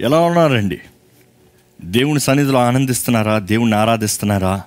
[0.00, 0.80] ఎలా ఉన్నారండి?
[1.84, 3.38] దేవుని సన్నిధిలో ఆనందిస్తున్నారా?
[3.38, 4.62] దేవుణ్ణి ఆరాధిస్తున్నారా?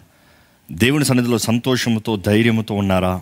[0.72, 3.22] దేవుని సన్నిధిలో సంతోషంతో ధైర్యంతో ఉన్నారా?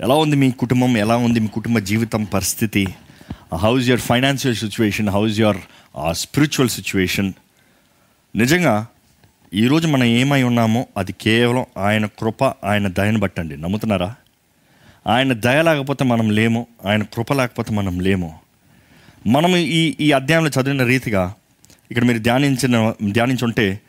[0.00, 0.96] ఎలా ఉంది మీ కుటుంబం?
[0.96, 2.94] ఎలా ఉంది మీ కుటుంబ జీవితం పరిస్థితి?
[3.54, 5.56] How's your financial situation how's your
[6.10, 7.32] spiritual situation
[8.36, 8.86] నిజంగా
[9.54, 13.56] ఈరోజు మనం ఏమై ఉన్నామో అది కేవలం ఆయన కృప ఆయన దయను బట్టండి.
[13.56, 14.14] నమ్ముతున్నారా?
[15.06, 16.66] ఆయన దయ లేకపోతే మనం లేము.
[16.86, 18.45] ఆయన కృప లేకపోతే మనం లేము.
[19.26, 21.34] మనం ఈ ఈ అధ్యాయంలో చదివిన రీతిగా
[21.90, 23.80] ఇక్కడ మీరు ధ్యానించిన ధ్యానించుంటే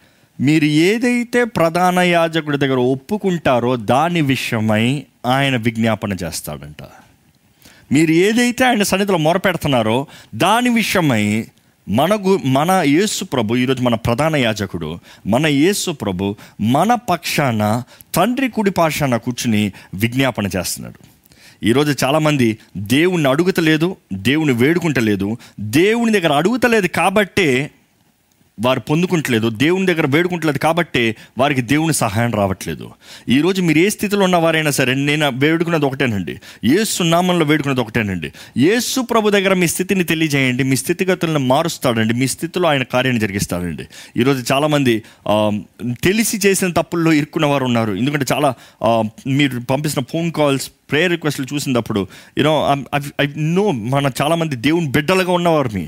[0.41, 6.84] మీరు ఏదైతే ప్రధాన యాజకుడి దగ్గర ఒప్పుకుంటారో దాని విషయమై ఆయన విజ్ఞాపన చేస్తాడంట.
[7.91, 11.46] మీరు ఏదైతే ఆయన సన్నిధిలో మొరపెడుతున్నారో దాని విషయమై
[11.90, 17.84] మన గు మన యేసు ప్రభు ఈరోజు మన ప్రధాన యాజకుడు మన యేసు ప్రభు మన పక్షాన
[18.16, 21.16] తండ్రి కుడి పాషాన కూర్చుని విజ్ఞాపన చేస్తున్నాడు.
[21.64, 25.38] ఈరోజు చాలామంది దేవుణ్ణి అడుగుతలేదు దేవుని వేడుకుంటలేదు.
[25.60, 27.72] దేవుని దగ్గర అడుగుతలేదు కాబట్టే
[28.60, 32.86] వారు పొందుకుంటలేదు దేవుని దగ్గర వేడుకుంటలేదు కాబట్టి వారికి దేవుని సహాయం రావట్లేదు.
[33.30, 36.36] ఈరోజు మీరు ఏ స్థితిలో ఉన్నవారైనా సరే నేను వేడుకున్నది ఒకటేనండి.
[36.77, 38.32] ఏసు నామంలో వేడుకున్నది ఒకటేనండి.
[38.58, 43.86] యేసు ప్రభు దగ్గర మీ స్థితిని తెలియజేయండి మీ స్థితిగతులను మారుస్తాడండి మీ స్థితిలో ఆయన కార్యాన్ని జరిగిస్తాడండి.
[44.18, 45.04] ఈరోజు చాలామంది
[46.04, 47.94] తెలిసి చేసిన తప్పుల్లో ఇరుక్కున్న వారు ఉన్నారు.
[47.94, 48.52] ఎందుకంటే చాలా
[49.27, 52.54] మీరు పంపిస్తున్న ఫోన్ కాల్స్ ప్రేయర్ రిక్వెస్ట్లు చూసినప్పుడు యూనో
[53.21, 55.86] ఐ నో మన చాలామంది దేవుని బిడ్డలుగా ఉన్నవారు మీ.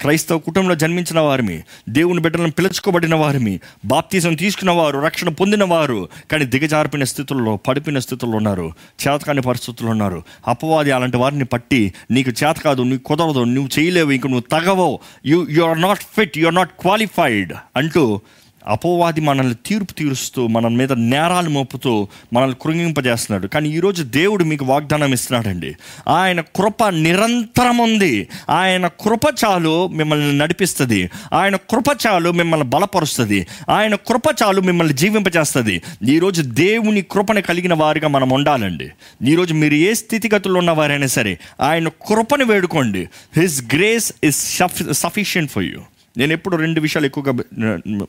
[0.00, 6.44] క్రైస్తవ కుటుంబంలో జన్మించిన వారిమి దేవుని బిడ్డలను పిలుచుకోబడిన వారిమి బాప్తీసం తీసుకున్న వారు రక్షణ పొందిన వారు కానీ
[6.44, 8.72] దిగజారిపిన స్థితుల్లో పడిపిన స్థితుల్లో ఉన్నారు
[9.08, 10.22] చేతకాని పరిస్థితుల్లో ఉన్నారు.
[10.48, 15.46] అపవాది అలాంటి వారిని పట్టి నీకు చేత కాదు నీకు కుదరదు నువ్వు చేయలేవు ఇంక నువ్వు తగవో you
[15.50, 18.20] you are not fit you are not qualified అంటూ
[18.68, 23.46] అపోవాది మనల్ని తీర్పు తీరుస్తూ మన మీద నేరాలు మోపుతూ మనల్ని కృంగింపజేస్తున్నాడు.
[23.46, 25.76] కానీ ఈరోజు దేవుడు మీకు వాగ్దానం ఇస్తున్నాడండి.
[26.08, 28.28] ఆయన కృప నిరంతరం ఉంది.
[28.50, 31.10] ఆయన కృప చాలు మిమ్మల్ని నడిపిస్తుంది.
[31.32, 33.46] ఆయన కృప చాలు మిమ్మల్ని బలపరుస్తుంది.
[33.68, 35.82] ఆయన కృప చాలు మిమ్మల్ని జీవింపజేస్తుంది.
[36.08, 38.88] ఈరోజు దేవుని కృపను కలిగిన వారిగా మనం ఉండాలండి.
[39.24, 43.08] ఈరోజు మీరు ఏ స్థితిగతుల్లో ఉన్నవారైనా సరే ఆయన కృపను వేడుకోండి.
[43.36, 44.58] His grace is
[44.92, 45.80] sufficient for you
[46.18, 47.32] నేను ఎప్పుడు రెండు విషయాలు ఎక్కువగా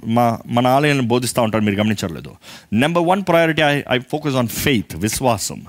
[0.05, 2.31] మా మన ఆలయాలను బోధిస్తూ ఉంటాను మీరు గమనించలేదు
[2.73, 5.65] number one priority I I focus on faith విశ్వాసం.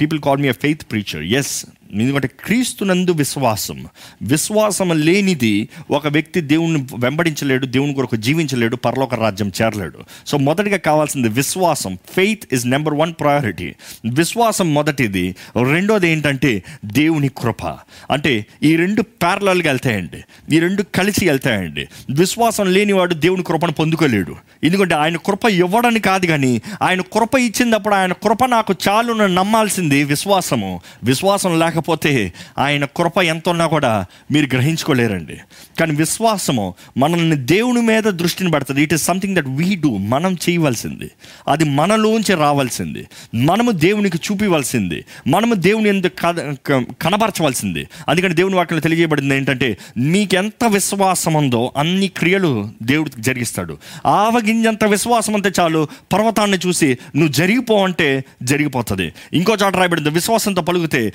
[0.00, 3.86] People call me a faith preacher yes ఎందుకంటే క్రీస్తునందు విశ్వాసం.
[4.22, 9.98] విశ్వాసం లేనిది ఒక వ్యక్తి దేవుని వెంబడించలేడు దేవుని కొరకు జీవించలేడు పరలోక రాజ్యం చేరలేడు.
[10.26, 11.98] సో మొదటిగా కావాల్సింది విశ్వాసం.
[12.12, 13.74] Faith is number one priority
[14.12, 15.36] విశ్వాసం మొదటిది.
[15.70, 17.66] రెండోది ఏంటంటే దేవుని కృప.
[18.10, 20.56] అంటే ఈ రెండు ప్యారలల్గా వెళ్తాయండి.
[20.56, 21.88] ఈ రెండు కలిసి వెళ్తాయండి.
[22.10, 24.36] విశ్వాసం లేనివాడు దేవుని కృపను పొందుకోలేడు.
[24.64, 30.80] ఎందుకంటే ఆయన కృప ఇవ్వడానికి కాదు కానీ ఆయన కృప ఇచ్చినప్పుడు ఆయన కృప నాకు చాలు నమ్మాల్సింది విశ్వాసము.
[31.04, 35.36] విశ్వాసం లేక లేకపోతే ఆయన కృప ఎంత ఉన్నా కూడా మీరు గ్రహించుకోలేరండి.
[35.80, 38.82] కానీ విశ్వాసము మనల్ని దేవుని మీద దృష్టిని పెడుతుంది.
[38.82, 41.10] It is something that we do మనం చేయవలసింది.
[41.48, 43.06] అది మనలోంచి రావాల్సింది.
[43.34, 45.04] మనము దేవునికి చూపివలసింది.
[45.26, 47.88] మనము దేవుని ఎందుకు కనబరచవలసింది.
[48.08, 53.78] అందుకని దేవుని వాక్యం తెలియజేయబడింది ఏంటంటే మీకెంత విశ్వాసం ఉందో అన్ని క్రియలు దేవుడు జరిగిస్తాడు.
[54.06, 55.88] ఆవగింజంత విశ్వాసం అంతే చాలు.
[56.12, 59.12] పర్వతాన్ని చూసి నువ్వు జరిగిపో అంటే జరిగిపోతుంది.
[59.32, 61.12] ఇంకో చోట రాయబడింది విశ్వాసంతో పలుకుతే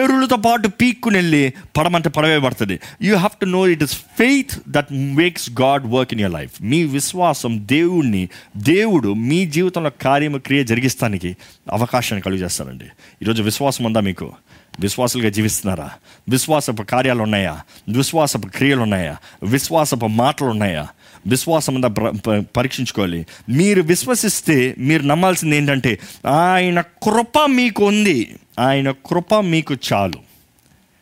[0.00, 2.80] వేరులతో పాటు పీక్కుని వెళ్ళి పడమంటే పడవే పడుతుంది.
[3.02, 6.84] You have to know it is faith that makes God work in your life మీ
[6.84, 11.36] విశ్వాసం దేవుణ్ణి దేవుడు మీ జీవితంలో కార్యము క్రియ జరిగిస్తానికి
[11.70, 12.84] అవకాశాన్ని కలుగజేస్తారండి
[13.22, 14.32] ఈరోజు విశ్వాసం ఉందా మీకు?
[14.80, 15.90] విశ్వాసులుగా జీవిస్తున్నారా?
[16.28, 17.60] విశ్వాసపు కార్యాలు ఉన్నాయా?
[17.88, 19.16] విశ్వాసపు క్రియలు ఉన్నాయా?
[19.42, 20.88] విశ్వాసపు మాటలు ఉన్నాయా?
[21.26, 23.26] విశ్వాసం అంతా పరీక్షించుకోవాలి.
[23.48, 30.18] మీరు విశ్వసిస్తే మీరు నమ్మాల్సింది ఏంటంటే ఆయన కృప మీకు ఉంది ఆయన కృప మీకు చాలు.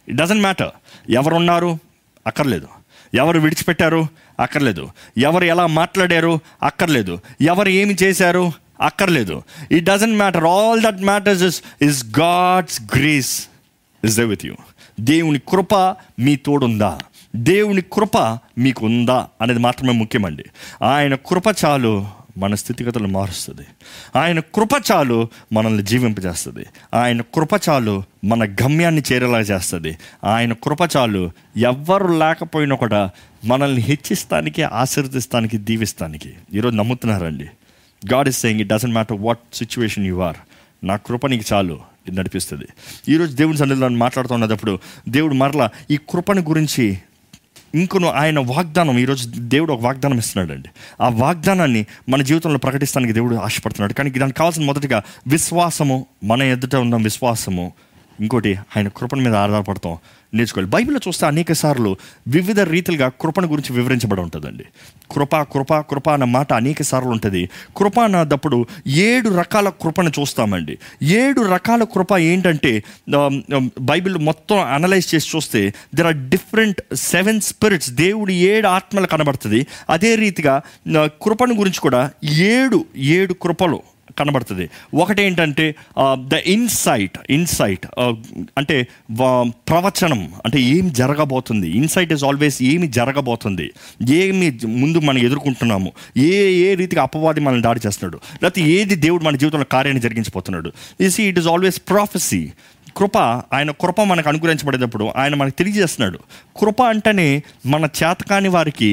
[0.08, 0.70] ఇట్ డజంట్ మ్యాటర్
[1.10, 1.78] ఎవరున్నారు?
[2.26, 2.68] అక్కర్లేదు.
[3.14, 4.06] ఎవరు విడిచిపెట్టారు?
[4.40, 4.90] అక్కర్లేదు.
[5.18, 6.40] ఎవరు ఎలా మాట్లాడారు?
[6.62, 7.20] అక్కర్లేదు.
[7.40, 8.52] ఎవరు ఏమి చేశారు?
[8.80, 9.42] అక్కర్లేదు.
[9.72, 13.46] It doesn't matter all that matters is is God's grace
[14.04, 14.54] is there with you
[15.00, 15.74] దేవుని కృప
[16.18, 16.98] మీ తోడుందా?
[17.36, 18.18] దేవుని కృప
[18.58, 20.44] మీకు ఉందా అనేది మాత్రమే ముఖ్యమండి.
[20.82, 22.06] ఆయన కృప చాలు
[22.38, 23.62] మన స్థితిగతులు మారుస్తుంది.
[24.16, 26.66] ఆయన కృప చాలు మనల్ని జీవింపజేస్తుంది.
[26.94, 29.98] ఆయన కృప చాలు మన గమ్యాన్ని చేరేలా చేస్తుంది.
[30.24, 33.10] ఆయన కృప చాలు ఎవ్వరు లేకపోయినా కూడా
[33.44, 36.34] మనల్ని హెచ్చిస్తానికి ఆశీర్దిస్తానికి దీవిస్తానికి.
[36.54, 37.44] ఈరోజు నమ్ముతున్నారండి.
[38.12, 40.36] God is saying it doesn't matter what situation you are
[40.84, 41.80] నా కృప నీకు చాలు.
[42.08, 42.64] ఇది నడిపిస్తుంది.
[43.08, 44.78] ఈరోజు దేవుని సన్నిధిలో మాట్లాడుతున్నప్పుడు
[45.08, 46.98] దేవుడు మరలా ఈ కృపని గురించి
[47.74, 50.68] ఇంకొను ఆయన వాగ్దానం ఈరోజు దేవుడు ఒక వాగ్దానం ఇస్తున్నాడండి
[51.00, 53.92] ఆ వాగ్దానాన్ని మన జీవితంలో ప్రకటిస్తానికి దేవుడు ఆశపడుతున్నాడు.
[53.92, 57.72] కానీ దానికి కావాల్సిన మొదటిగా విశ్వాసము మన ఎదుట ఉన్న విశ్వాసము
[58.20, 59.96] ఇంకోటి ఆయన కృపణ మీద ఆధారపడతాం.
[60.34, 60.70] నేర్చుకోవాలి.
[60.70, 61.96] బైబిల్లో చూస్తే అనేక సార్లు
[62.28, 64.64] వివిధ రీతిలుగా కృపణ గురించి వివరించబడి ఉంటుందండి.
[65.10, 67.48] కృప కృప కృప అన్న మాట అనేక సార్లు ఉంటుంది.
[67.76, 70.78] కృప అన్నప్పుడు ఏడు రకాల కృపను చూస్తామండి.
[71.02, 72.82] ఏడు రకాల కృప ఏంటంటే
[73.80, 79.66] బైబిల్ మొత్తం అనలైజ్ చేసి చూస్తే there are different seven spirits దేవుడు ఏడు ఆత్మలు కనబడుతుంది.
[79.90, 80.60] అదే రీతిగా
[80.98, 83.80] ఆ, కృపను గురించి కూడా ఏడు ఏడు కృపలు
[84.18, 84.66] కనబడుతుంది.
[84.94, 85.66] ఒకటి ఏంటంటే
[86.28, 87.86] ద ఇన్సైట్ ఇన్సైట్
[88.58, 88.76] అంటే
[89.68, 91.68] ప్రవచనం అంటే ఏం జరగబోతుంది.
[91.80, 93.68] ఇన్సైట్ ఇస్ ఆల్వేస్ ఏమి జరగబోతుంది.
[94.20, 94.48] ఏమి
[94.82, 95.92] ముందు మనం ఎదుర్కొంటున్నాము.
[96.16, 96.32] ఏ
[96.64, 98.18] ఏ రీతిగా అపవాది మనల్ని దాడి చేస్తున్నాడు.
[98.42, 100.72] లేకపోతే ఏది దేవుడు మన జీవితంలో కార్యాన్ని జరిగించబోతున్నాడు.
[101.00, 102.42] ఈ ఇట్ ఈస్ ఆల్వేస్ ప్రాఫెసీ
[102.96, 103.16] కృప
[103.54, 106.18] ఆయన కృప మనకు అనుగ్రహించబడేటప్పుడు ఆయన మనకు తెలియజేస్తున్నాడు.
[106.60, 107.28] కృప అంటేనే
[107.66, 108.90] మన చేతకాని వారికి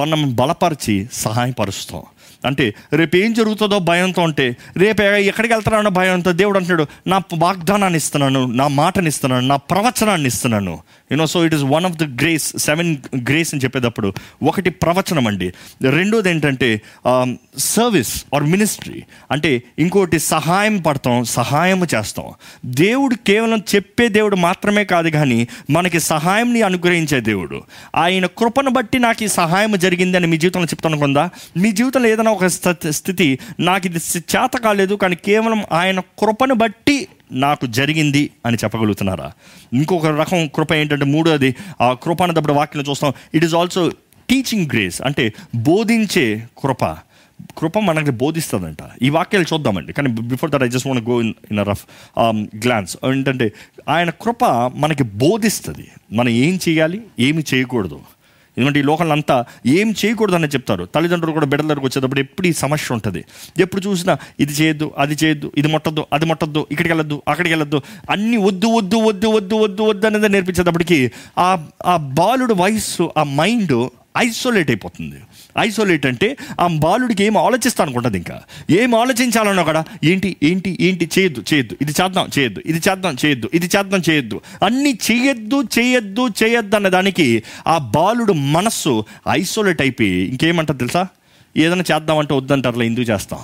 [0.00, 2.02] మనం బలపరిచి సహాయపరుస్తాం.
[2.44, 8.46] అంటే రేపు ఏం జరుగుతుందో భయంతో ఉంటే రేపు ఎక్కడికి వెళ్తానో భయంతో దేవుడు అంటున్నాడు నా వాగ్దానాన్ని ఇస్తున్నాను
[8.46, 10.78] నా మాటని ఇస్తున్నాను నా ప్రవచనాన్ని ఇస్తున్నాను.
[11.12, 14.12] You know so it is one of the grace seven grace అని చెప్పేటప్పుడు
[14.42, 15.52] ఒకటి ప్రవచనం అండి.
[15.90, 16.80] రెండోది ఏంటంటే
[17.58, 22.28] సర్వీస్ ఆర్ మినిస్ట్రీ అంటే ఇంకోటి సహాయం పడతాం సహాయం చేస్తాం.
[22.66, 27.62] దేవుడు కేవలం చెప్పే దేవుడు మాత్రమే కాదు కానీ మనకి సహాయంని అనుగ్రహించే దేవుడు.
[27.96, 32.33] ఆయన కృపను బట్టి నాకు ఈ సహాయం జరిగింది అని మీ జీవితంలో చెప్తాను కొందా మీ జీవితంలో ఏదైనా
[32.34, 33.38] ఒక స్థితి- స్థితి.
[33.60, 39.32] నాకు ఇది చేత కాలేదు కానీ కేవలం ఆయన కృపను బట్టి నాకు జరిగింది అని చెప్పగలుగుతున్నారా?
[39.72, 43.12] ఇంకొక రకం కృప ఏంటంటే మూడోది ఆ కృప అన్నప్పుడు వాక్యం చూస్తాం.
[43.34, 43.92] It is also
[44.30, 46.84] teaching grace అంటే బోధించే కృప.
[47.58, 48.76] కృప మనకి బోధిస్తుందంట.
[49.02, 49.92] ఈ వాక్యాలు చూద్దామండి.
[49.92, 51.84] కానీ before that I just want go in in rough
[52.56, 53.52] glance ఏంటంటే
[53.88, 54.44] ఆయన కృప
[54.74, 55.88] మనకి బోధిస్తుంది.
[56.12, 57.02] మనం ఏం చేయాలి?
[57.20, 58.00] ఏమి చేయకూడదు.
[58.56, 59.36] ఎందుకంటే ఈ లోకంలో అంతా
[59.76, 60.84] ఏం చేయకూడదని చెప్తారు.
[60.94, 63.22] తల్లిదండ్రులు కూడా బిడ్డల దగ్గరకు వచ్చేటప్పుడు ఎప్పుడు ఈ సమస్య ఉంటుంది.
[63.64, 67.80] ఎప్పుడు చూసినా ఇది చేయొద్దు అది చేయొద్దు ఇది ముట్టద్దు అది మొట్టద్దు ఇక్కడికి వెళ్ళొద్దు అక్కడికి వెళ్ళొద్దు
[68.14, 70.98] అన్నీ వద్దు వద్దు వద్దు వద్దు వద్దు వద్దు అనేది నేర్పించేటప్పటికి
[71.46, 71.50] ఆ
[71.86, 73.76] ఆ బాలుడు వయస్సు ఆ మైండ్
[74.18, 75.18] ఐసోలేట్ అయిపోతుంది.
[75.58, 78.40] ఐసోలేట్ అంటే ఆ బాలుడికి ఏం ఆలోచిస్తాను అనుకుంటుంది ఇంకా?
[78.70, 81.10] ఏం ఆలోచించాలన్నా కూడా ఏంటి ఏంటి ఏంటి?
[81.18, 81.76] చేయొద్దు చేయొద్దు.
[81.82, 82.62] ఇది చేద్దాం చేయొద్దు.
[82.66, 83.50] ఇది చేద్దాం చేయొద్దు.
[83.54, 84.40] ఇది చేద్దాం చేయొద్దు.
[84.64, 91.06] అన్ని చేయొద్దు చేయొద్దు చేయొద్దు అన్న దానికి ఆ బాలుడు మనస్సు ఐసోలేట్ అయిపోయి ఇంకేమంటారు తెలుసా?
[91.56, 93.38] ఏదైనా చేద్దామంటే వద్దంటారులే ఎందుకు చేస్తాం?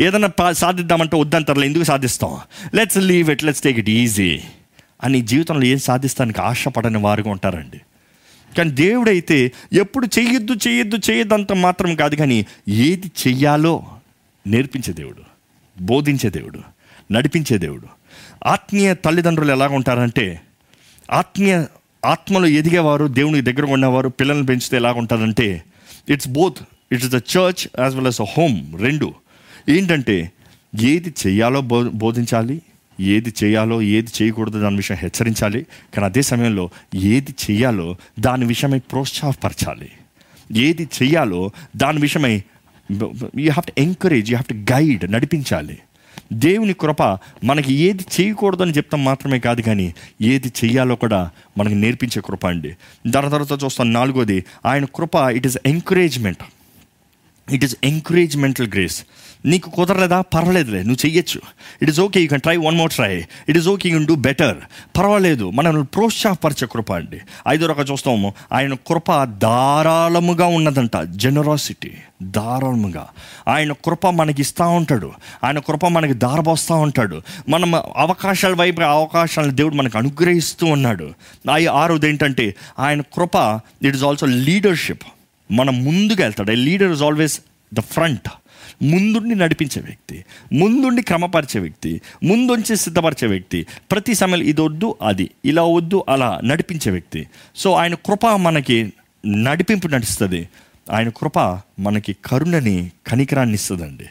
[0.00, 2.38] ఏదైనా పా- సాధిద్దామంటే వద్దంటారులే ఎందుకు సాధిస్తాం?
[2.74, 4.40] Let's leave it let's take it easy
[5.04, 7.80] అని జీవితంలో ఏం సాధిస్తానికి ఆశపడని వారుగా ఉంటారండి.
[8.56, 13.86] కానీ దేవుడైతే ఎప్పుడు చెయ్యొద్దు చెయ్యొద్దు చేయొద్దంత అంత మాత్రం కాదు కానీ ఏది చెయ్యాలో
[14.46, 15.22] నేర్పించే దేవుడు
[15.82, 16.60] బోధించే దేవుడు
[17.12, 17.86] నడిపించే దేవుడు.
[18.46, 20.40] ఆత్మీయ తల్లిదండ్రులు ఎలా ఉంటారంటే
[21.10, 21.64] ఆత్మీయ
[22.04, 25.62] ఆత్మలో ఎదిగేవారు దేవునికి దగ్గర ఉన్నవారు పిల్లల్ని పెంచితే ఎలా ఉంటారంటే
[26.08, 26.58] it's both
[26.92, 29.14] it's the church as well as a home రెండు.
[29.68, 30.32] ఏంటంటే
[30.80, 32.62] ఏది చెయ్యాలో బో బోధించాలి
[33.00, 35.66] ఏది చేయాలో ఏది చేయకూడదు దాని విషయం హెచ్చరించాలి.
[35.94, 39.90] కానీ అదే సమయంలో ఏది చేయాలో దాని విషయమై ప్రోత్సాహపరచాలి.
[40.56, 42.42] ఏది చేయాలో దాని విషయమై
[42.92, 43.06] you
[43.40, 45.78] have to encourage you have to guide నడిపించాలి.
[46.32, 47.02] దేవుని కృప
[47.44, 52.76] మనకి ఏది చేయకూడదు అని చెప్తాం మాత్రమే కాదు కానీ ఏది చేయాలో కూడా మనకి నేర్పించే కృప అండి.
[53.06, 56.42] దాని తర్వాత చూస్తాం నాలుగోది ఆయన కృప it is encouragement
[57.52, 59.04] it is encouragemental grace
[59.46, 60.20] నీకు కుదరలేదా?
[60.20, 61.40] పర్వాలేదులే నువ్వు చెయ్యొచ్చు.
[61.82, 64.56] It is okay you can try one more try it is okay you do better
[64.98, 67.20] పర్వాలేదు మనల్ని ప్రోత్సాహపరిచే కృప అండి.
[67.48, 68.34] ఐదో రకం చూస్తాము.
[68.52, 70.96] ఆయన కృప ధారాళముగా ఉన్నదంట.
[70.96, 71.90] జనరాసిటీ
[72.22, 73.08] ధారాళముగా.
[73.48, 75.12] ఆయన కృప మనకి ఇస్తూ ఉంటాడు.
[75.44, 77.22] ఆయన కృప మనకి దారబోస్తూ ఉంటాడు.
[77.48, 81.10] మనం అవకాశాల వైపు అవకాశాలను దేవుడు మనకు అనుగ్రహిస్తూ ఉన్నాడు.
[81.50, 85.02] ఆ ఆరోది ఏంటంటే ఆయన కృప ఇట్ ఇస్ ఆల్సో లీడర్షిప్
[85.50, 87.40] మనం ముందుకు వెళ్తాడు leader is always
[87.74, 88.28] the front
[88.82, 95.62] ముందుండి నడిపించే వ్యక్తి ముందుండి క్రమపరిచే వ్యక్తి ముందుంచి సిద్ధపరిచే వ్యక్తి ప్రతి సమయంలో ఇది వద్దు అది ఇలా
[95.62, 97.26] వద్దు అలా నడిపించే వ్యక్తి.
[97.56, 98.92] సో ఆయన కృప మనకి
[99.26, 100.48] నడిపింపు నడుస్తుంది.
[100.90, 101.38] ఆయన కృప
[101.78, 104.04] మనకి కరుణని కనికరాన్ని ఇస్తుందండి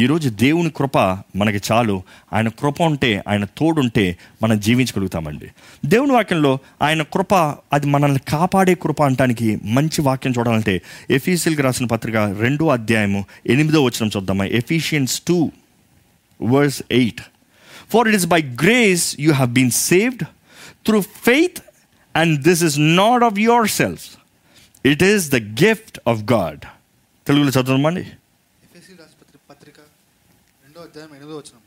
[0.00, 0.98] ఈరోజు దేవుని కృప
[1.36, 2.02] మనకి చాలు.
[2.32, 5.46] ఆయన కృప ఉంటే ఆయన తోడుంటే మనం జీవించగలుగుతామండి.
[5.86, 7.34] దేవుని వాక్యంలో ఆయన కృప
[7.72, 14.10] అది మనల్ని కాపాడే కృప అంటానికి మంచి వాక్యం చూడాలంటే ఎఫీసీల్కి రాసిన పత్రిక రెండో అధ్యాయము ఎనిమిదో వచ్చిన
[14.16, 14.44] చూద్దామా?
[14.44, 15.52] Ephesians two
[16.42, 17.20] verse eight.
[17.92, 20.24] For it is by grace you have been saved
[20.86, 21.58] through faith
[22.16, 24.06] and this is not of your self
[24.86, 26.60] it is the gift of God
[27.26, 28.04] తెలుగులో చదవమండి
[29.50, 29.74] పత్రిక
[30.64, 31.60] రెండో అధ్యాయం ఎనిమిదో వచనం.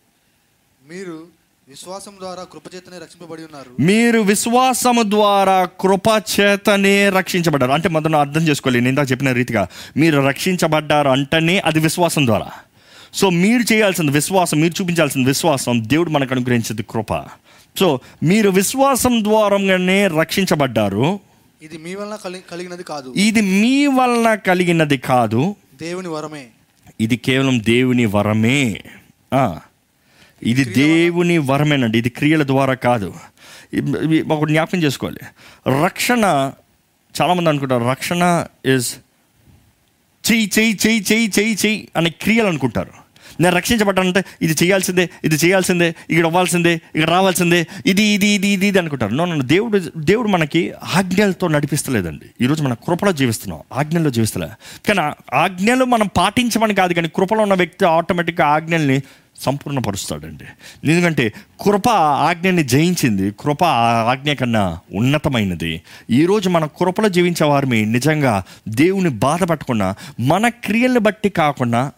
[0.89, 1.23] మీరు
[1.69, 3.81] విశ్వాసం ద్వారా కృపచేతనే రక్షింపబడి ఉన్నారు.
[3.81, 7.71] మీరు విశ్వాసము ద్వారా కృప చేతనే రక్షించబడ్డారు.
[7.71, 8.79] అంటే మొదట అర్థం చేసుకోవాలి.
[8.79, 12.51] నేను ఇందాక చెప్పిన రీతిగా మీరు రక్షించబడ్డారు అంటేనే అది విశ్వాసం ద్వారా.
[13.13, 15.89] సో మీరు చేయాల్సిన విశ్వాసం మీరు చూపించాల్సిన విశ్వాసం.
[15.89, 17.25] దేవుడు మనకు అనుగ్రహించేది కృప.
[17.79, 21.19] సో మీరు విశ్వాసం ద్వారంగానే రక్షించబడ్డారు.
[21.61, 23.13] ఇది మీ వలన కలి కలిగినది కాదు.
[23.17, 25.55] ఇది మీ వలన కలిగినది కాదు.
[25.75, 26.47] దేవుని వరమే.
[27.01, 28.83] ఇది కేవలం దేవుని వరమే.
[30.43, 31.97] ఇది దేవుని వరమేనండి.
[31.97, 33.13] ఇది క్రియల ద్వారా కాదు.
[34.31, 35.19] ఒకటి జ్ఞాపకం చేసుకోవాలి.
[35.85, 36.51] రక్షణ
[37.21, 38.95] చాలామంది అనుకుంటారు రక్షణ ఇస్
[40.31, 43.06] చెయ్యి చెయ్యి చెయ్యి చెయ్యి చెయ్యి చెయ్యి అనే క్రియలు అనుకుంటారు.
[43.39, 48.79] నేను రక్షించబడ్డానంటే ఇది చేయాల్సిందే ఇది చేయాల్సిందే ఇక్కడ అవ్వాల్సిందే ఇక్కడ రావాల్సిందే ఇది ఇది ఇది ఇది ఇది
[48.79, 49.13] అనుకుంటారు.
[49.13, 52.43] నో నన్ను దేవుడు దేవుడు మనకి ఆజ్ఞలతో నడిపిస్తలేదండి.
[52.43, 53.59] ఈరోజు మన కృపలో జీవిస్తున్నాం.
[53.73, 54.47] ఆజ్ఞల్లో జీవిస్తలే.
[54.87, 59.01] కానీ ఆజ్ఞలు మనం పాటించమని కాదు కానీ కృపలో ఉన్న వ్యక్తి ఆటోమేటిక్గా ఆజ్ఞల్ని
[59.39, 60.43] సంపూర్ణపరుస్తాడండి.
[60.91, 65.81] ఎందుకంటే కృప ఆజ్ఞని జయించింది కృప ఆ ఆజ్ఞ కన్నా ఉన్నతమైనది.
[66.09, 71.91] ఈరోజు మన కృపలో జీవించే వారిని నిజంగా దేవుని బాధపడకుండా మన క్రియల్ని బట్టి కాకుండా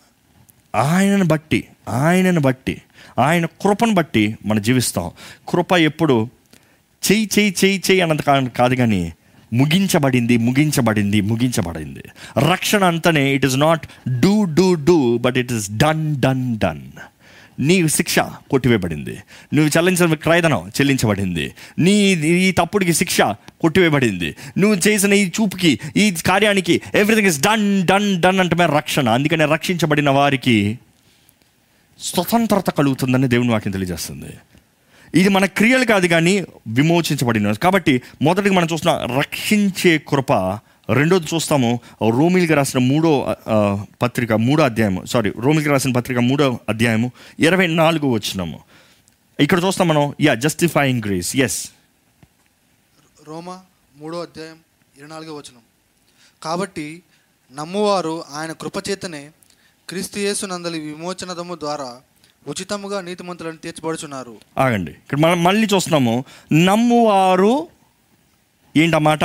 [0.75, 2.81] ఆయనను బట్టి ఆయనను బట్టి
[3.19, 5.11] ఆయన కృపను బట్టి మనం జీవిస్తాం.
[5.49, 6.29] కృప ఎప్పుడు
[7.11, 9.13] చెయ్యి చెయ్యి చెయ్యి చెయ్యి అన్నది కాదు కానీ
[9.53, 12.03] ముగించబడింది ముగించబడింది ముగించబడింది.
[12.51, 13.87] రక్షణ అంతనే it is not
[14.19, 16.81] do do do but it is done done done
[17.59, 19.17] నీ శిక్ష కొట్టివేయబడింది.
[19.53, 21.53] నువ్వు చెల్లించిన క్రయదనం చెల్లించబడింది.
[21.79, 23.21] నీ ఈ తప్పుడికి శిక్ష
[23.61, 24.35] కొట్టివేయబడింది.
[24.57, 29.09] నువ్వు చేసిన ఈ చూపుకి ఈ కార్యానికి everything is done done done అంటే రక్షణ.
[29.09, 30.79] అందుకనే రక్షించబడిన వారికి
[31.99, 34.33] స్వతంత్రత కలుగుతుందని దేవుని వాక్యం తెలియజేస్తుంది.
[35.15, 40.59] ఇది మన క్రియలు కాదు కానీ విమోచించబడిన కాబట్టి మొదటిగా మనం చూసిన రక్షించే కృప
[40.97, 41.79] రెండోది చూస్తాము.
[42.17, 43.11] రోమిల్కి రాసిన మూడో
[44.01, 45.05] పత్రిక మూడో అధ్యాయము.
[45.05, 48.59] సారీ రోమిల్కి రాసిన పత్రిక మూడో అధ్యాయము ఇరవై నాలుగు వచ్చినాము
[49.39, 51.59] ఇక్కడ చూస్తాం మనం యా జస్టిఫైయింగ్ గ్రేస్ ఎస్
[53.27, 53.55] రోమా
[53.97, 54.57] మూడో అధ్యాయం
[54.97, 55.63] ఇరవై నాలుగో వచనం.
[56.43, 56.87] కాబట్టి
[57.51, 59.23] నమ్మువారు ఆయన కృపచేతనే
[59.89, 61.89] క్రీస్తు నందలి విమోచనదము ద్వారా
[62.47, 64.91] ఉచితముగా నీతిమంతులను తీర్చబడుచున్నారు ఆగండి.
[64.91, 66.25] ఇక్కడ మనం మళ్ళీ చూస్తున్నాము.
[66.53, 67.67] నమ్మువారు
[68.77, 69.23] ఏంటన్నమాట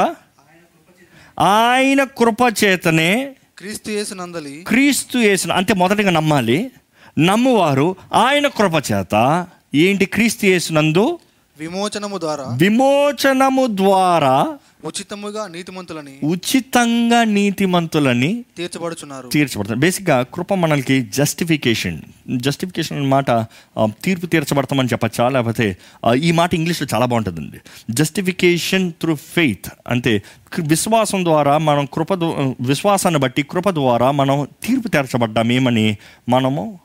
[1.38, 6.70] ఆయన కృప చేతనే క్రీస్తు యేసు నందలి క్రీస్తు యేసును అంటే మొదటిగా నమ్మాలి.
[7.18, 11.18] నమ్మువారు ఆయన కృప చేత ఏంటి క్రీస్తు యేసునందు?
[11.58, 14.48] విమోచనము ద్వారా విమోచనము ద్వారా
[14.84, 19.28] ఉచితముగా నీతిమంతులని ఉచితంగా నీతిమంతులని తీర్చబడుచున్నారు.
[19.28, 23.30] తీర్చబడతాం బేసిక్గా కృప మనకి జస్టిఫికేషన్ జస్టిఫికేషన్ మాట
[23.78, 25.28] తీర్పు తీర్చబడతామని చెప్పచ్చా?
[25.28, 25.76] లేకపోతే
[26.16, 27.58] ఈ మాట ఇంగ్లీష్లో చాలా బాగుంటుందండి.
[27.90, 30.22] జస్టిఫికేషన్ త్రూ ఫెయిత్ అంటే
[30.58, 32.12] విశ్వాసం ద్వారా మనం కృప
[32.60, 35.96] విశ్వాసాన్ని బట్టి కృప ద్వారా మనం తీర్పు తీర్చబడ్డామేమని
[36.28, 36.78] మనము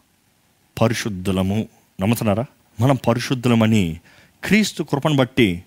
[0.81, 1.67] పరిశుద్ధులము.
[2.01, 2.45] నమ్ముతున్నారా?
[2.79, 3.99] మనం పరిశుద్ధులమని
[4.43, 5.63] క్రీస్తు కృపను బట్టి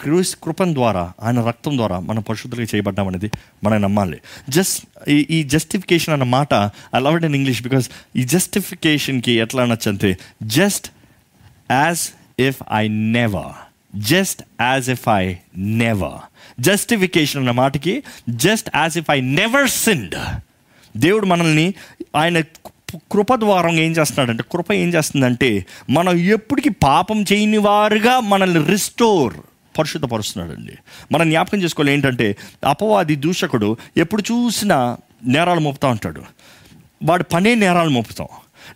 [0.00, 3.30] క్రూస్ కృపం ద్వారా ఆయన రక్తం ద్వారా మనం పరిశుద్ధులుగా చేయబడ్డామనేది
[3.64, 4.18] మనం నమ్మాలి.
[4.48, 6.54] జస్ట్ ఈ ఈ జస్టిఫికేషన్ అన్న మాట
[6.96, 10.88] I love it in English because ఈ జస్టిఫికేషన్కి ఎట్లా నచ్చంతే just
[11.70, 12.08] as
[12.40, 13.52] if I never
[13.96, 16.18] just as if I never
[16.60, 20.16] justification అన్న మాటకి just as if I never sinned
[20.96, 21.74] దేవుడు మనల్ని
[22.16, 22.40] ఆయన
[23.12, 29.34] కృప ద్వారా ఏం చేస్తున్నాడంటే కృప ఏం చేస్తుందంటే మనం ఎప్పటికీ పాపం చేయని వారుగా మనల్ని రిస్టోర్
[29.80, 30.72] పరిశుద్ధపరుస్తున్నాడండి.
[31.12, 34.96] మనం జ్ఞాపకం చేసుకోవాలి ఏంటంటే అపవాది దూషకుడు ఎప్పుడు చూసినా
[35.26, 36.22] నేరాలు మోపుతూ ఉంటాడు.
[37.04, 38.28] వాడు పనే నేరాలు మోపుతాం.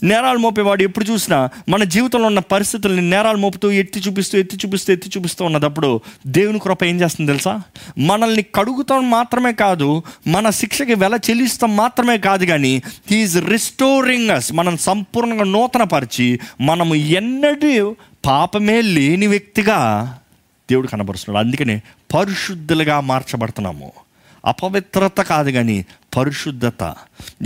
[0.03, 5.11] నేరాలు మోపేవాడు ఎప్పుడు చూసినా మన జీవితంలో ఉన్న పరిస్థితుల్ని నేరాలు మోపుతూ ఎత్తి చూపిస్తూ ఎత్తి చూపిస్తూ ఎత్తి
[5.17, 7.63] చూపిస్తూ ఉన్నదప్పుడు దేవుని కృప ఏం చేస్తుంది తెలుసా?
[7.99, 14.77] మనల్ని కడుగుతాం మాత్రమే కాదు మన శిక్షకి వెల చెల్లిస్తాం మాత్రమే కాదు కానీ హీఈస్ రిస్టోరింగ్ అస్ మనం
[14.77, 17.97] సంపూర్ణంగా నూతనపరిచి మనము ఎన్నడూ
[18.27, 19.79] పాపమే లేని వ్యక్తిగా
[20.71, 21.47] దేవుడు కనబరుస్తున్నాడు.
[21.47, 21.77] అందుకనే
[22.15, 23.93] పరిశుద్ధులుగా మార్చబడుతున్నాము.
[24.47, 25.77] అపవిత్రత కాదు కానీ
[26.17, 26.83] పరిశుద్ధత.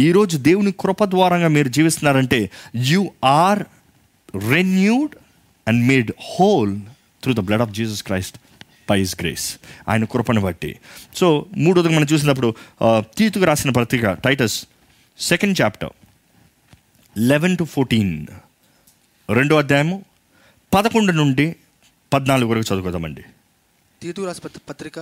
[0.00, 3.62] ఈరోజు దేవుని కృప ద్వారంగా మీరు జీవిస్తున్నారంటే you are
[4.48, 5.14] renewed
[5.68, 6.74] and made whole
[7.22, 8.36] through the blood of Jesus Christ
[8.90, 9.46] by his grace
[9.88, 10.72] ఆయన కృపను బట్టి.
[11.14, 12.54] సో మూడోది మనం చూసినప్పుడు
[13.18, 14.66] తీతుకు రాసిన పత్రిక Titus
[15.18, 15.94] second chapter
[17.18, 18.26] eleven to fourteen
[19.30, 20.04] రెండో అధ్యాయము
[20.74, 21.56] పదకొండు నుండి
[22.12, 23.24] పద్నాలుగు వరకు చదువుకుందామండి.
[24.02, 24.98] తీతు రాసి పత్రి- పత్రిక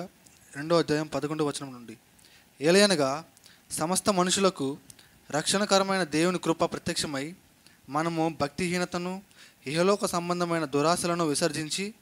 [0.56, 1.96] రెండో అధ్యాయం పదకొండో వచనం నుండి.
[2.60, 3.24] ఏలయనగా
[3.70, 4.78] సమస్త మనుషులకు
[5.30, 7.34] రక్షణకరమైన దేవుని కృప ప్రత్యక్షమై
[7.88, 9.22] మనము భక్తిహీనతను
[9.66, 11.94] ఇహలోక సంబంధమైన దురాశలను విసర్జించి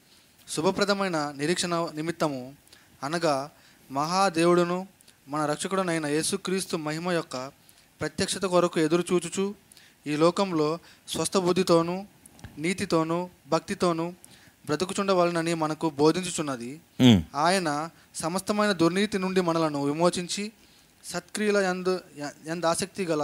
[0.48, 2.54] శుభప్రదమైన నిరీక్షణ నిమిత్తము
[3.02, 3.50] అనగా
[3.90, 4.86] మహాదేవుడును
[5.28, 7.52] మన రక్షకుడునైన యేసుక్రీస్తు మహిమ యొక్క
[8.00, 9.54] ప్రత్యక్షత కొరకు ఎదురు చూచుచు
[10.06, 12.04] ఈ లోకంలో స్వస్థ బుద్ధితోనూ
[12.58, 14.12] నీతితోనూ భక్తితోనూ
[14.66, 16.70] బ్రతుకుచుండవలనని మనకు బోధించుచున్నది.
[17.34, 20.44] ఆయన సమస్తమైన దుర్నీతి నుండి మనలను విమోచించి
[21.04, 21.56] సత్క్రియల
[22.50, 23.22] ఎందు ఆసక్తి గల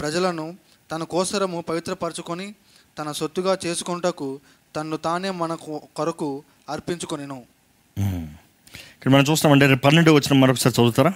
[0.00, 0.46] ప్రజలను
[0.92, 2.54] తన కోసరము పవిత్రపరచుకొని
[2.98, 4.28] తన సొత్తుగా చేసుకొనుటకు
[4.76, 5.52] తన్ను తానే మన
[5.96, 6.28] కొరకు
[6.68, 7.38] అర్పించుకొనెను.
[8.94, 11.12] ఇక్కడ మనం చూస్తామంటే పన్నెండు వచ్చిన మరొకసారి చదువుతారా?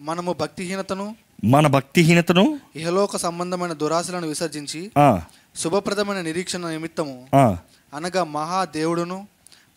[0.00, 1.06] మనము భక్తిహీనతను
[1.44, 2.44] మన భక్తిహీనతను
[2.76, 4.80] ఇహలోక సంబంధమైన దురాశలను విసర్జించి
[5.56, 7.28] శుభప్రదమైన నిరీక్షణ నిమిత్తము
[7.94, 9.26] అనగా మహాదేవుడును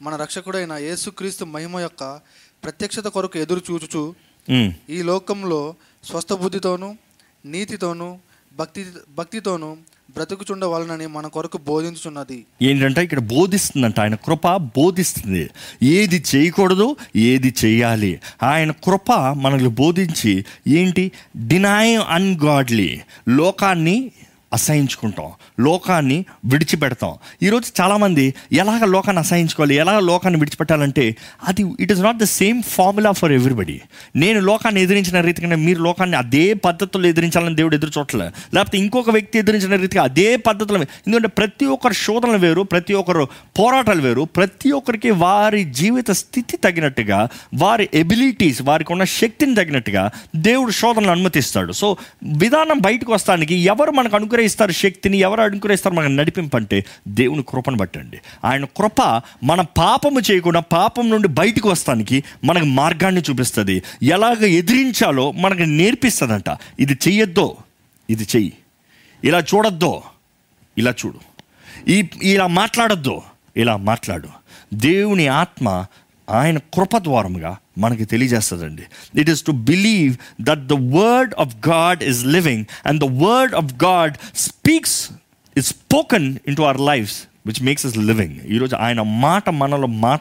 [0.01, 2.19] మన రక్షకుడైన యేసుక్రీస్తు మహిమ యొక్క
[2.63, 4.15] ప్రత్యక్షత కొరకు ఎదురు చూచుచు
[4.89, 6.95] ఈ లోకంలో స్వస్థ బుద్ధితోనూ
[7.45, 8.17] నీతితోనూ
[8.55, 8.86] భక్తి
[9.17, 9.77] భక్తితోనూ
[10.15, 12.45] బ్రతుకుచుండవలనని మన కొరకు బోధించుచున్నది.
[12.62, 14.00] ఏంటంటే ఇక్కడ బోధిస్తుందంట.
[14.00, 15.50] ఆయన కృప బోధిస్తుంది.
[15.84, 18.19] ఏది చేయకూడదు ఏది చేయాలి.
[18.43, 21.12] ఆయన కృప మనల్ని బోధించి ఏంటి?
[21.48, 24.12] డినై అన్గాడ్లీ లోకాన్ని
[24.55, 25.29] అసహించుకుంటాం.
[25.59, 27.13] లోకాన్ని విడిచిపెడతాం.
[27.43, 31.15] ఈరోజు చాలామంది ఎలాగ లోకాన్ని అసహించుకోవాలి ఎలాగ లోకాన్ని విడిచిపెట్టాలంటే
[31.47, 33.81] అది it is not the same formula for everybody
[34.15, 39.39] నేను లోకాన్ని ఎదిరించిన రీతిగానే మీరు లోకాన్ని అదే పద్ధతుల్లో ఎదిరించాలని దేవుడు ఎదురు చూడలే లేకపోతే ఇంకొక వ్యక్తి
[39.39, 43.27] ఎదిరించిన రీతిగా అదే పద్ధతులు ఎందుకంటే ప్రతి ఒక్కరి శోధనలు వేరు ప్రతి ఒక్కరు
[43.59, 50.71] పోరాటాలు వేరు ప్రతి ఒక్కరికి వారి జీవిత స్థితి తగినట్టుగా వారి ఎబిలిటీస్ వారికి ఉన్న శక్తిని తగినట్టుగా దేవుడు
[50.71, 51.71] శోధనలు అనుమతిస్తాడు.
[51.71, 54.15] సో విధానం బయటకు వస్తానికి ఎవరు మనకు
[54.46, 58.20] అనుగ్రహిస్తారు శక్తిని ఎవరు అనుగ్రహిస్తారు మనకు నడిపింపంటే దేవుని కృపను బట్టండి.
[58.46, 63.84] ఆయన కృప మన పాపము చేయకుండా పాపం నుండి బయటకు వస్తానికి మనకు మార్గాన్ని చూపిస్తుంది.
[64.04, 66.58] ఎలాగ ఎదిరించాలో మనకు నేర్పిస్తుందంట.
[66.80, 67.58] ఇది చెయ్యొద్దో.
[68.10, 68.54] ఇది చెయ్యి.
[69.24, 70.04] ఇలా చూడొద్దో.
[70.78, 71.20] ఇలా చూడు.
[71.90, 73.22] ఈ ఇలా మాట్లాడొద్దు.
[73.58, 74.30] ఇలా మాట్లాడు.
[74.74, 75.86] దేవుని ఆత్మ
[76.29, 78.84] ఆయన కృప ద్వారముగా మనకి తెలియజేస్తుందండి.
[79.22, 83.74] It is to believe that the word of God is living and the word of
[83.84, 85.12] God speaks
[85.58, 90.20] is spoken in to our lifes which makes is living ఈరోజు ఆయన మాట మనలో మాట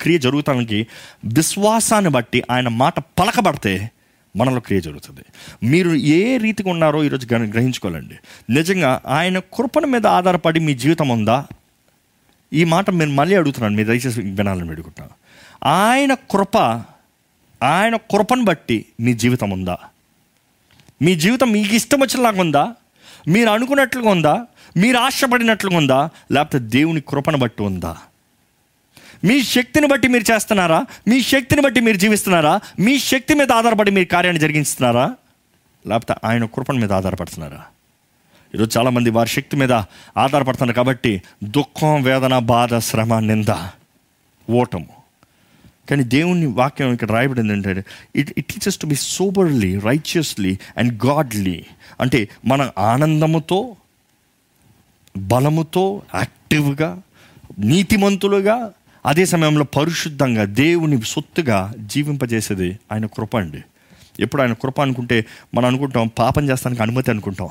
[0.00, 0.86] క్రియ జరుగుతానికి
[1.24, 3.90] విశ్వాసాన్ని బట్టి ఆయన మాట పలకబడితే
[4.36, 5.20] మనలో క్రియ జరుగుతుంది.
[5.66, 8.14] మీరు ఏ రీతిగా ఉన్నారో ఈరోజు గ్రహించుకోవాలండి.
[8.50, 11.46] నిజంగా ఆయన కృపణ మీద ఆధారపడి మీ జీవితం ఉందా?
[12.52, 15.21] ఈ మాట నేను మళ్ళీ అడుగుతున్నాను మీరు దయచేసి వినాలని అడుగుతున్నాను
[15.64, 16.58] ఆయన కృప
[17.62, 19.78] ఆయన కృపను బట్టి మీ జీవితం ఉందా?
[21.02, 22.74] మీ జీవితం మీకు ఇష్టం వచ్చినలాగా ఉందా?
[23.28, 24.46] మీరు అనుకున్నట్లుగా ఉందా?
[24.76, 26.10] మీరు ఆశపడినట్లుగా ఉందా?
[26.32, 27.96] లేకపోతే దేవుని కృపను బట్టి ఉందా?
[29.24, 30.86] మీ శక్తిని బట్టి మీరు చేస్తున్నారా?
[31.08, 32.60] మీ శక్తిని బట్టి మీరు జీవిస్తున్నారా?
[32.80, 35.16] మీ శక్తి మీద ఆధారపడి మీరు కార్యాన్ని జరిగిస్తున్నారా
[35.86, 37.64] లేకపోతే ఆయన కృపణ మీద ఆధారపడుతున్నారా?
[38.54, 39.72] ఈరోజు చాలామంది వారి శక్తి మీద
[40.16, 43.68] ఆధారపడుతున్నారు కాబట్టి దుఃఖం వేదన బాధ శ్రమ నింద
[44.50, 45.01] ఓటము.
[45.90, 47.84] కానీ దేవుని వాక్యం ఇక్కడ రాయబడింది ఏంటంటే
[48.16, 51.64] it it teachers to be superly righteously and godly
[52.00, 53.76] అంటే మన ఆనందముతో
[55.16, 57.02] బలముతో యాక్టివ్గా
[57.58, 58.72] నీతిమంతులుగా
[59.06, 63.62] అదే సమయంలో పరిశుద్ధంగా దేవుని సొత్తుగా జీవింపజేసేది ఆయన కృప అండి.
[64.20, 67.48] ఎప్పుడు ఆయన కృప అనుకుంటే మనం అనుకుంటాం పాపం చేస్తానికి అనుమతి అనుకుంటాం.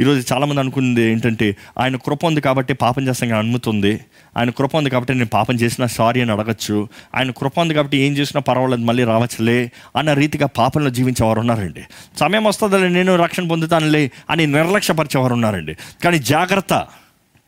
[0.00, 4.00] ఈరోజు చాలామంది అనుకుంది ఏంటంటే ఆయన కృప ఉంది కాబట్టి పాపం చేస్తాం అనుముతుంది
[4.38, 6.88] ఆయన కృప ఉంది కాబట్టి నేను పాపం చేసినా సారీ అని అడగచ్చు.
[7.14, 11.82] ఆయన కృప ఉంది కాబట్టి ఏం చేసినా పర్వాలేదు మళ్ళీ రావచ్చులే అన్న రీతిగా పాపంలో జీవించేవారు ఉన్నారండి.
[12.20, 15.76] సమయం వస్తుందని నేను రక్షణ పొందుతానులే అని నిర్లక్ష్యపరిచేవారు ఉన్నారండి.
[16.04, 16.86] కానీ జాగ్రత్త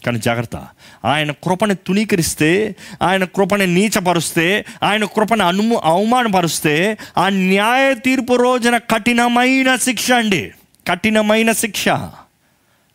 [0.06, 0.66] కానీ జాగ్రత్త.
[1.04, 9.76] ఆయన కృపని తునీకరిస్తే ఆయన కృపని నీచపరుస్తే ఆయన కృపని అనుము అవమానపరుస్తే ఆ న్యాయ తీర్పు రోజున కఠినమైన
[9.76, 10.50] శిక్ష అండి.
[10.90, 11.88] కఠినమైన శిక్ష.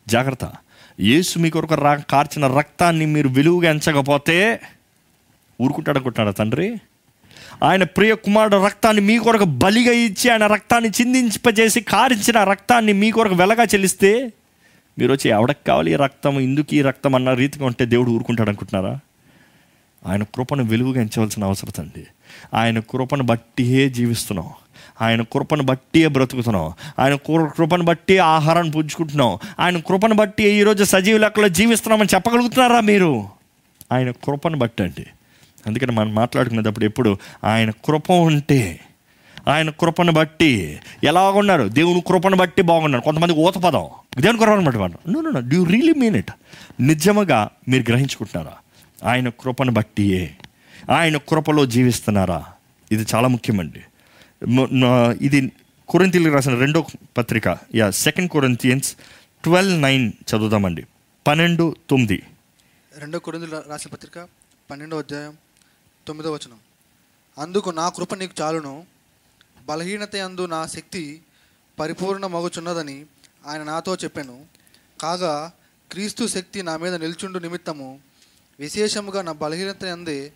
[0.08, 0.52] జాగ్రత్త.
[1.00, 4.60] యేసు మీ కొరకు రా కార్చిన రక్తాన్ని మీరు విలువగా ఎంచకపోతే
[5.62, 6.78] ఊరుకుంటాడు అనుకుంటున్నాడు తండ్రి?
[7.62, 13.34] ఆయన ప్రియ కుమారుడు రక్తాన్ని మీ కొరకు బలిగా ఇచ్చి ఆయన రక్తాన్ని చిందింపజేసి కారించిన రక్తాన్ని మీ కొరకు
[13.34, 14.32] వెలగా చెల్లిస్తే
[14.98, 16.40] మీరు వచ్చి ఎవడకి కావాలి ఈ రక్తం?
[16.40, 18.98] ఇందుకు ఈ రక్తం అన్న రీతిగా ఉంటే దేవుడు ఊరుకుంటాడు అనుకుంటున్నారా?
[20.06, 22.06] ఆయన కృపను వెలుగుగా ఎంచవలసిన అవసరం అండి
[22.54, 24.50] ఆయన కృపను బట్టియే జీవిస్తున్నాం.
[25.02, 27.14] ఆయన కృపను బట్టి బ్రతుకుతున్నాం ఆయన
[27.48, 33.28] కృపను బట్టి ఆహారాన్ని పుంజుకుంటున్నాం ఆయన కృపను బట్టి ఈరోజు సజీవ లెక్కలో జీవిస్తున్నామని చెప్పగలుగుతున్నారా మీరు?
[33.92, 35.06] ఆయన కృపను బట్టి అండి.
[35.66, 38.80] అందుకని మనం మాట్లాడుకునేటప్పుడు ఎప్పుడు ఆయన కృప ఉంటే
[39.48, 41.62] ఆయన కృపను బట్టి ఎలాగున్నారు?
[41.62, 43.04] దేవుని కృపను బట్టి బాగున్నారు.
[43.04, 43.86] కొంతమంది ఊత పదం.
[44.20, 46.30] దేవుని కృపను బట్టి వాడు no no do really mean it
[46.80, 48.56] నిజముగా మీరు గ్రహించుకుంటున్నారా?
[49.10, 50.30] ఆయన కృపను బట్టియే.
[50.90, 52.44] ఆయన కృపలో జీవిస్తున్నారా?
[52.92, 53.80] ఇది చాలా ముఖ్యమండి.
[55.20, 55.52] ఇది
[55.88, 56.86] కొరింతీలకు రాసిన రెండో
[57.18, 57.58] పత్రిక.
[57.74, 58.96] Yeah second Corinthians
[59.44, 60.86] twelve nine చదువుదామండి.
[61.26, 62.22] పన్నెండు తొమ్మిది.
[62.98, 64.28] రెండో కొరింతలు రాసిన పత్రిక
[64.70, 65.36] పన్నెండో అధ్యాయం
[66.06, 66.58] తొమ్మిదో వచనం.
[67.38, 68.84] అందుకు నా కృప నీకు చాలును.
[69.66, 71.20] బలహీనత యందు నా శక్తి
[71.80, 73.04] పరిపూర్ణ మగుచున్నదని
[73.46, 74.44] ఆయన నాతో చెప్పాను.
[75.00, 75.52] కాగా
[75.92, 77.98] క్రీస్తు శక్తి నా మీద నిల్చుండు నిమిత్తము
[78.60, 80.32] విశేషముగా నా బలహీనత అందే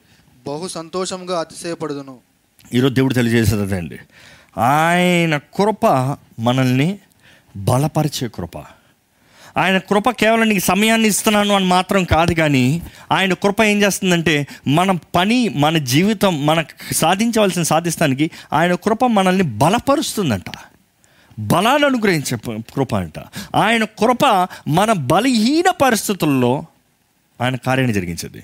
[0.46, 2.29] బహు సంతోషంగా అతిశయపడుదును.
[2.74, 3.98] ఈరోజు దేవుడు తెలియజేసేది అదే
[4.58, 5.86] ఆయన కృప
[6.40, 6.98] మనల్ని
[7.56, 8.58] బలపరిచే కృప.
[9.58, 14.98] ఆయన కృప కేవలం నీకు సమయాన్ని ఇస్తున్నాను అని మాత్రం కాదు కానీ ఆయన కృప ఏం చేస్తుందంటే మన
[15.14, 20.44] పని మన జీవితం మనకు సాధించవలసిన సాధిస్తానికి ఆయన కృప మనల్ని బలపరుస్తుందంట.
[21.38, 23.18] బలాన్ని అనుగ్రహించే కృప అంట.
[23.56, 26.64] ఆయన కృప మన బలహీన పరిస్థితుల్లో
[27.40, 28.38] ఆయన కార్యాన్ని జరిగించేది.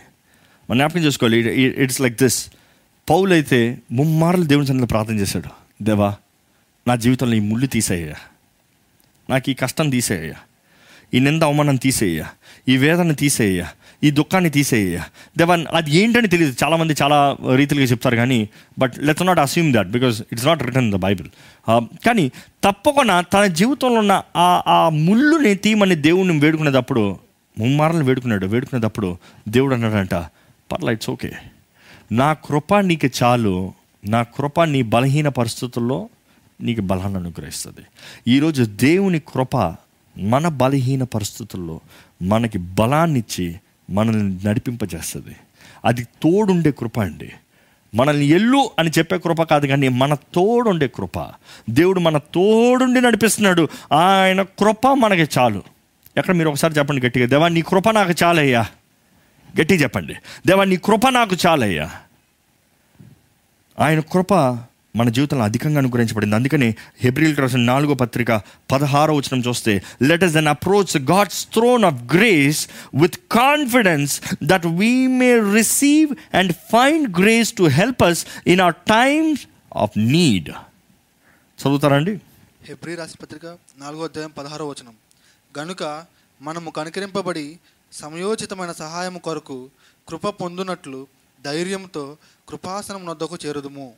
[0.71, 2.47] మనం జ్ఞాపకం చేసుకోవాలి ఇట్స్ లైక్ దిస్.
[3.11, 5.85] పౌలైతే ముమ్మార్లు దేవుని సన్నిధిలో ప్రార్థన చేశాడు.
[5.85, 6.15] దేవా
[6.89, 8.15] నా జీవితంలో ఈ ముళ్ళు తీసేయ్యా.
[9.31, 10.35] నాకు ఈ కష్టం తీసేయ్యా.
[11.15, 12.27] ఈ నింద అవమానం తీసేయ్యా.
[12.69, 13.69] ఈ వేదన తీసేయ్యా.
[14.05, 15.05] ఈ దుఃఖాన్ని తీసేయ్యా.
[15.39, 16.57] దేవా అది ఏంటని తెలియదు.
[16.65, 20.95] చాలామంది చాలా రీతిలుగా చెప్తారు కానీ but let's not assume that because it's not return the
[20.95, 21.29] Bible.
[22.07, 22.29] కానీ
[22.65, 27.19] తప్పకుండా తన జీవితంలో ఉన్న ఆ ఆ ముళ్ళుని తీయమని దేవుడిని వేడుకునేటప్పుడు
[27.59, 28.47] ముమ్మారలు వేడుకున్నాడు.
[28.47, 30.15] వేడుకునేటప్పుడు దేవుడు అన్నాడంట
[30.73, 31.33] పర్లా ఇట్స్ ఓకే.
[32.13, 33.73] నా కృప నీకు చాలు.
[34.07, 36.09] నా కృప నీ బలహీన పరిస్థితుల్లో
[36.61, 37.81] నీకు బలాన్ని అనుగ్రహిస్తుంది.
[38.29, 39.57] ఈరోజు దేవుని కృప
[40.19, 41.81] మన బలహీన పరిస్థితుల్లో
[42.23, 43.57] మనకి బలాన్నిచ్చి
[43.91, 45.37] మనల్ని నడిపింపజేస్తుంది.
[45.85, 47.33] అది తోడుండే కృప అండి.
[47.95, 51.27] మనల్ని ఎల్లు అని చెప్పే కృప కాదు కానీ మన తోడుండే కృప.
[51.71, 53.69] దేవుడు మన తోడుండి నడిపిస్తున్నాడు.
[53.93, 55.63] ఆయన కృప మనకి చాలు.
[56.17, 58.67] ఎక్కడ మీరు ఒకసారి చెప్పండి గట్టిగా దేవా నీ కృప నాకు చాలయ్యా.
[59.61, 60.15] గట్టి చెప్పండి.
[60.47, 61.91] దేవా నీ కృప నాకు చాలయ్యా.
[63.79, 64.35] ఆయన కృప
[64.97, 66.35] మన జీవితంలో అధికంగా అనుగ్రహించబడింది.
[66.35, 68.43] అందుకని హెబ్రిల్ రాసిన నాలుగో పత్రిక
[68.73, 75.07] పదహారో వచనం చూస్తే let us then approach God's throne of grace with confidence that we
[75.07, 79.43] may receive and find grace to help us in our times
[79.77, 80.51] of need
[81.61, 82.21] చదువుతారండి
[82.69, 83.47] హెబ్రి రాసి పత్రిక
[83.79, 84.95] నాలుగో అధ్యాయం పదహారో వచనం.
[85.59, 86.05] గనుక
[86.43, 87.59] మనము కనుకరింపబడి
[87.97, 89.71] సమయోచితమైన సహాయము కొరకు
[90.09, 91.07] కృప పొందునట్లు
[91.45, 92.17] ధైర్యంతో
[92.49, 93.93] కృపాసనం నొద్దకు చేరుదుము.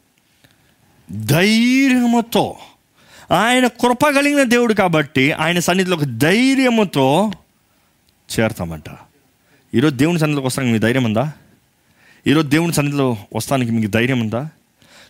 [1.13, 2.57] ధైర్యముతో.
[3.31, 7.33] ఆయన కృప కలిగిన దేవుడు కాబట్టి ఆయన సన్నిధిలోకి ధైర్యముతో
[8.31, 8.85] చేరతామంట.
[9.75, 11.33] ఈరోజు దేవుని సన్నిధిలోకి వస్తానికి మీకు ధైర్యం ఉందా
[12.27, 14.51] ఈరోజు దేవుని సన్నిధిలో వస్తానికి మీకు ధైర్యం ఉందా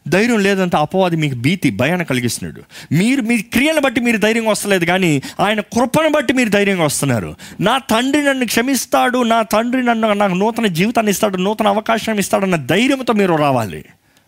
[0.09, 2.63] ధైర్యం లేదంటే అపవాది మీకు భీతి భయాన్ని కలిగిస్తున్నాడు.
[2.95, 7.35] మీరు మీ క్రియను బట్టి మీరు ధైర్యంగా వస్తలేదు కానీ ఆయన కృపను బట్టి మీరు ధైర్యంగా వస్తున్నారు.
[7.61, 13.13] నా తండ్రి నన్ను క్షమిస్తాడు నా తండ్రి నన్ను నాకు నూతన జీవితాన్ని ఇస్తాడు నూతన అవకాశం ఇస్తాడన్న ధైర్యంతో
[13.13, 13.85] మీరు రావాలి.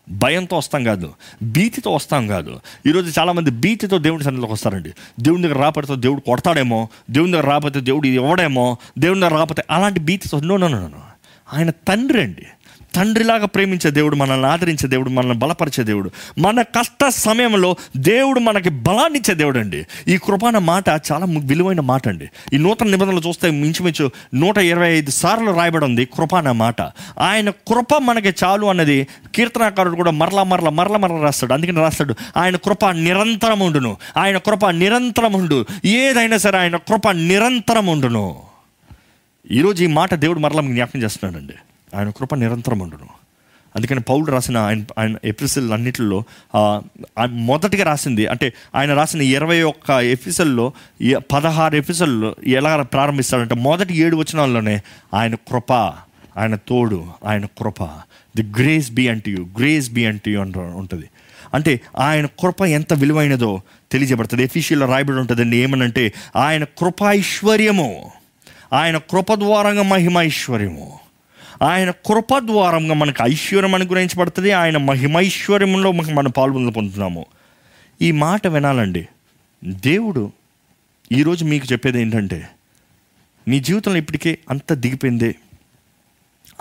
[0.09, 2.59] భయంతో వస్తాం కాదు భీతితో వస్తాం కాదు.
[2.87, 4.91] ఈరోజు చాలామంది భీతితో దేవుడి సన్నిధిలోకి వస్తారండి.
[5.19, 10.39] దేవుని దగ్గర రాకపోతే దేవుడు కొడతాడేమో దేవుని దగ్గర రాకపోతే దేవుడు ఇవ్వడేమో దేవుని దగ్గర రాకపోతే అలాంటి భీతితో
[10.39, 10.91] నో నో నో
[11.53, 12.45] ఆయన తండ్రి అండి.
[12.95, 16.11] తండ్రిలాగా ప్రేమించే దేవుడు మనల్ని ఆదరించే దేవుడు మనల్ని బలపరిచే దేవుడు.
[16.37, 22.07] మన కష్ట సమయంలో దేవుడు మనకి బలాన్ని ఇచ్చే దేవుడు అండి ఈ కృపాన మాట చాలా విలువైన మాట
[22.07, 22.29] అండి.
[22.53, 26.81] ఈ నూతన నిబంధనలు చూస్తే మించుమించు నూట ఇరవై ఐదు సార్లు రాయబడి ఉంది కృపాన మాట.
[27.19, 31.53] ఆయన కృప మనకి చాలు అన్నది కీర్తనాకారుడు కూడా మరలా మరలా మరల మరల రాస్తాడు.
[31.53, 33.97] అందుకని రాస్తాడు ఆయన కృప నిరంతరం ఉండును.
[34.17, 35.65] ఆయన కృప నిరంతరం ఉండు.
[35.85, 38.37] ఏదైనా సరే ఆయన కృప నిరంతరం ఉండును.
[39.51, 41.53] ఈరోజు ఈ మాట దేవుడు మరలా మీకు జ్ఞాపకం చేస్తున్నాడండి.
[41.95, 43.09] ఆయన కృప నిరంతరం ఉండును.
[43.75, 46.17] అందుకని పౌలు రాసిన ఆయన ఆయన ఎపిసల్ అన్నిటిలో
[47.49, 50.65] మొదటిగా రాసింది అంటే ఆయన రాసిన ఇరవై ఒక్క ఎపిసల్లో
[51.33, 54.75] పదహారు ఎపిసల్లో ఎలా ప్రారంభిస్తాడంటే మొదటి ఏడు వచనాల్లోనే
[55.13, 55.71] ఆయన కృప
[56.37, 57.83] ఆయన తోడు ఆయన కృప.
[58.35, 61.07] The grace be unto you grace be unto you అంట ఉంటుంది.
[61.53, 64.43] అంటే ఆయన కృప ఎంత విలువైనదో తెలియజేయబడుతుంది.
[64.43, 68.11] ఎఫీషియల్లో రాయబడి ఉంటుందండి ఏమనంటే ఆయన కృపైశ్వర్యము
[68.73, 70.87] ఆయన కృప ద్వారంగా మహిమైశ్వర్యము
[71.61, 74.51] ఆయన కృప ద్వారంగా మనకు ఐశ్వర్యం అనుగ్రహించబడుతుంది.
[74.51, 77.25] ఆయన మహిమైశ్వర్యంలో మనకు మనం పాల్గొన పొందుతున్నాము.
[78.01, 79.07] ఈ మాట వినాలండి.
[79.63, 80.31] దేవుడు
[81.11, 82.49] ఈరోజు మీకు చెప్పేది ఏంటంటే
[83.47, 85.35] నీ జీవితంలో ఇప్పటికే అంత దిగిపోయింది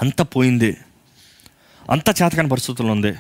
[0.03, 0.77] అంత పోయింది
[1.91, 3.15] అంత చేతకాని పరిస్థితుల్లో ఉంది.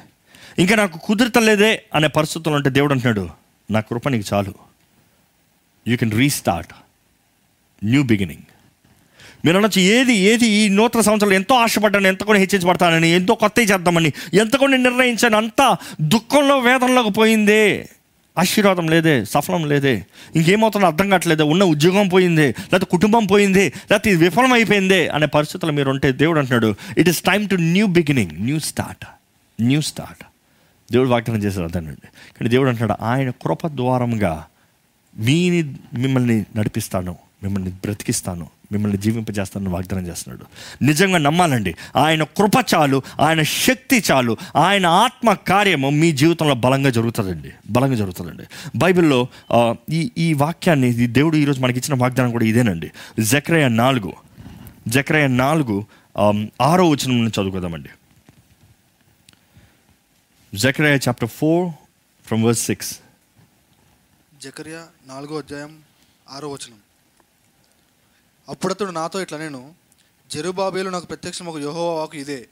[0.58, 3.30] ఇంకా నాకు కుదురుతలేదే అనే పరిస్థితులు ఉంటే దేవుడు అంటున్నాడు
[3.70, 4.54] నా కృప నీకు చాలు.
[5.88, 6.74] You can restart
[7.84, 8.49] new beginning
[9.44, 14.12] మీరు అనొచ్చు ఏది ఏది ఈ నూతన సంవత్సరంలో ఎంతో ఆశపడ్డాను ఎంత కూడా హెచ్చించబడతానని ఎంతో కొత్త చేద్దామని
[14.34, 17.88] ఎంత కూడా నిర్ణయించాను అంతా దుఃఖంలో వేదనలోకి పోయిందే.
[18.38, 20.06] ఆశీర్వాదం లేదే సఫలం లేదే.
[20.36, 25.72] ఇంకేమవుతుందో అర్థం కావట్లేదే ఉన్న ఉద్యోగం పోయింది లేకపోతే కుటుంబం పోయింది లేకపోతే ఇది విఫలం అయిపోయిందే అనే పరిస్థితులు
[25.72, 29.04] మీరు ఉంటే దేవుడు అంటున్నాడు it is time to new beginning new start
[29.60, 30.22] new start
[30.92, 34.44] దేవుడు వాగ్దానం చేశారు అదేనండి కానీ దేవుడు అంటున్నాడు ఆయన కృప ద్వారంగా
[35.18, 35.60] మీని
[35.94, 40.44] మిమ్మల్ని నడిపిస్తాను మిమ్మల్ని బ్రతికిస్తాను మిమ్మల్ని జీవింపజేస్తానని వాగ్దానం చేస్తున్నాడు.
[40.84, 41.74] నిజంగా నమ్మాలండి.
[41.96, 47.52] ఆయన కృప చాలు ఆయన శక్తి చాలు ఆయన ఆత్మ కార్యము మీ జీవితంలో బలంగా జరుగుతుందండి.
[47.70, 48.44] బలంగా జరుగుతుందండి.
[48.76, 49.20] బైబిల్లో
[49.90, 52.90] ఈ ఈ వాక్యాన్ని ఈ దేవుడు ఈరోజు మనకి ఇచ్చిన వాగ్దానం కూడా ఇదేనండి.
[53.20, 54.12] జక్రయ నాలుగు
[54.88, 55.84] జక్రయ నాలుగు
[56.62, 57.88] ఆరో వచనం నుంచి చదువుకుందామండి.
[60.54, 61.68] Zechariah chapter four
[62.26, 62.92] from verse six.
[64.42, 65.74] జకర్యా నాలుగో అధ్యాయం
[66.30, 66.79] ఆరో వచనం.
[68.48, 69.74] అప్పుడతడు నాతో ఇట్లా నేను
[70.30, 72.48] జెరుబాబేలు నాకు ప్రత్యక్షం ఒక యోహోవాకు ఇదే.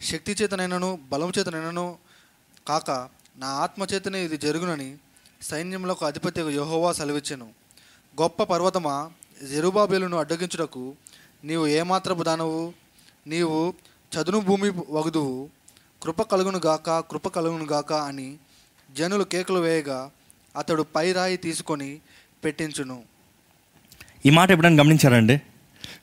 [0.00, 1.98] శక్తి చేతనైనను బలం చేతనైనను
[2.68, 2.90] కాక
[3.36, 4.98] నా ఆత్మ చేతనే ఇది జరుగునని
[5.42, 7.52] సైన్యములకు అధిపతి యోహోవా చలవించెను
[8.20, 9.10] గొప్ప పర్వతమా
[9.50, 10.94] జెరుబాబేలును అడ్డగించుటకు
[11.44, 12.72] నీవు ఏమాత్రపు దానవు?
[13.26, 13.74] నీవు
[14.12, 15.50] చదును భూమి వగుదువు.
[16.02, 18.38] కృప కలుగును గాక కృప కలుగును గాక అని
[18.90, 20.10] జనులు కేకలు వేయగా
[20.56, 22.00] అతడు పై రాయి తీసుకొని
[22.44, 23.17] పెట్టించును.
[24.26, 25.40] ఈ మాట ఎప్పుడైనా గమనించారండి?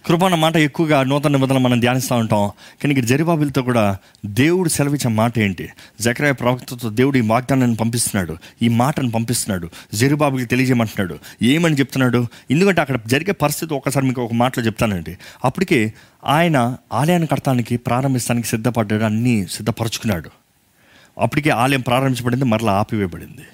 [0.06, 2.51] కృప అన్న మాట ఎక్కువగా నూతన నిబంధనలు మనం ధ్యానిస్తూ ఉంటాం.
[2.84, 5.69] కానీ ఇక్కడ జరిబాబులతో కూడా దేవుడు సెలవిచ్చే మాట ఏంటి?
[6.01, 8.38] జకరాయ ప్రవక్తతో దేవుడు ఈ వాగ్దానాన్ని పంపిస్తున్నాడు.
[8.62, 9.69] ఈ మాటను పంపిస్తున్నాడు.
[9.93, 11.19] జరిబాబుకి తెలియజేయమంటున్నాడు.
[11.43, 12.28] ఏమని చెప్తున్నాడు?
[12.51, 15.17] ఎందుకంటే అక్కడ జరిగే పరిస్థితి ఒకసారి మీకు ఒక మాటలో చెప్తానండి.
[15.45, 15.93] అప్పటికే
[16.25, 20.30] ఆయన ఆలయాన్ని కడతానికి ప్రారంభిస్తానికి సిద్ధపడ్డాడు అన్నీ సిద్ధపరచుకున్నాడు.
[21.19, 23.45] అప్పటికే ఆలయం ప్రారంభించబడింది మరలా ఆపివేయబడింది.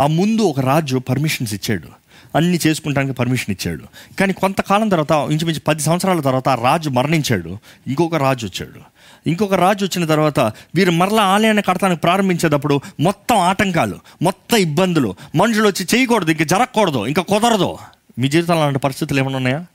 [0.00, 1.99] ఆ ముందు ఒక రాజు పర్మిషన్స్ ఇచ్చాడు.
[2.36, 3.84] అన్ని చేసుకుంటానికి పర్మిషన్ ఇచ్చాడు.
[4.16, 7.58] కానీ కొంతకాలం తర్వాత ఇంచుమించు పది సంవత్సరాల తర్వాత ఆ రాజు మరణించాడు.
[7.86, 8.80] ఇంకొక రాజు వచ్చాడు.
[9.26, 10.40] ఇంకొక రాజు వచ్చిన తర్వాత
[10.74, 15.14] వీరు మరలా ఆలయాన్ని కడతానికి ప్రారంభించేటప్పుడు మొత్తం ఆటంకాలు మొత్తం ఇబ్బందులు.
[15.34, 17.78] మనుషులు వచ్చి చేయకూడదు ఇంకా జరగకూడదు ఇంకా కుదరదు.
[18.18, 19.66] మీ జీవితంలో అలాంటి పరిస్థితులు ఏమైనా ఉన్నాయా?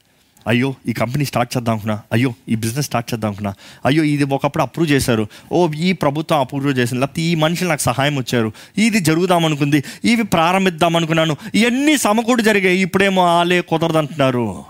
[0.48, 2.02] అయ్యో ఈ కంపెనీ స్టార్ట్ చేద్దాం అనుకున్నా.
[2.14, 3.54] అయ్యో ఈ బిజినెస్ స్టార్ట్ చేద్దాం అనుకున్నా.
[3.86, 5.28] అయ్యో ఇది ఒకప్పుడు అప్రూవ్ చేశారు.
[5.52, 7.00] ఓ ఈ ప్రభుత్వం అప్రూవ్ చేసింది.
[7.00, 8.52] లేకపోతే ఈ మనుషులు నాకు సహాయం వచ్చారు.
[8.78, 9.84] ఇది జరుగుదాం అనుకుంది.
[10.06, 11.38] ఇవి ప్రారంభిద్దాం అనుకున్నాను.
[11.56, 12.80] ఇవన్నీ సమకూడు జరిగాయి.
[12.80, 14.64] ఇప్పుడేమో ఆలే కుదరదంటున్నారు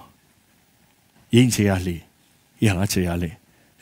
[1.34, 2.02] ఏం చేయాలి?
[2.64, 3.32] ఎలా చేయాలి?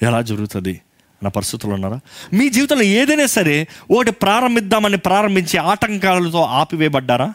[0.01, 0.71] ఎలా జరుగుతుంది?
[0.71, 1.99] అన్న పరిస్థితులు ఉన్నారా?
[2.33, 7.33] మీ జీవితంలో ఏదైనా సరే ఒకటి ప్రారంభిద్దామని ప్రారంభించి ఆటంకాలతో ఆపివేయబడ్డారా?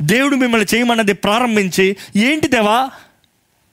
[0.00, 2.90] దేవుడు మిమ్మల్ని చేయమన్నది ప్రారంభించి ఏంటి దేవా?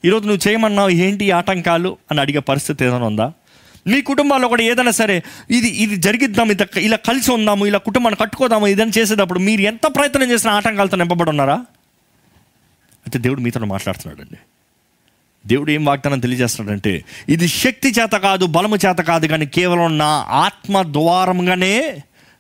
[0.08, 1.98] ఈరోజు నువ్వు చేయమన్నావు ఏంటి ఆటంకాలు?
[2.12, 3.32] అని అడిగే పరిస్థితి ఏదైనా ఉందా?
[3.88, 8.68] మీ కుటుంబాల్లో కూడా ఏదైనా సరే ఇది ఇది జరిగిద్దాం ఇది ఇలా కలిసి ఉందాము ఇలా కుటుంబాన్ని కట్టుకోదాము
[8.68, 11.54] ఇదని చేసేటప్పుడు మీరు ఎంత ప్రయత్నం చేసినా ఆటంకాలతో నింపబడి ఉన్నారా?
[13.06, 14.38] అయితే దేవుడు మీతో మాట్లాడుతున్నాడండి.
[15.48, 20.82] దేవుడు ఏం వాగ్దానం తెలియజేస్తున్నాడంటే ఇది శక్తి చేత కాదు బలము చేత కాదు కానీ కేవలం నా ఆత్మ
[20.82, 21.98] ద్వారంగానే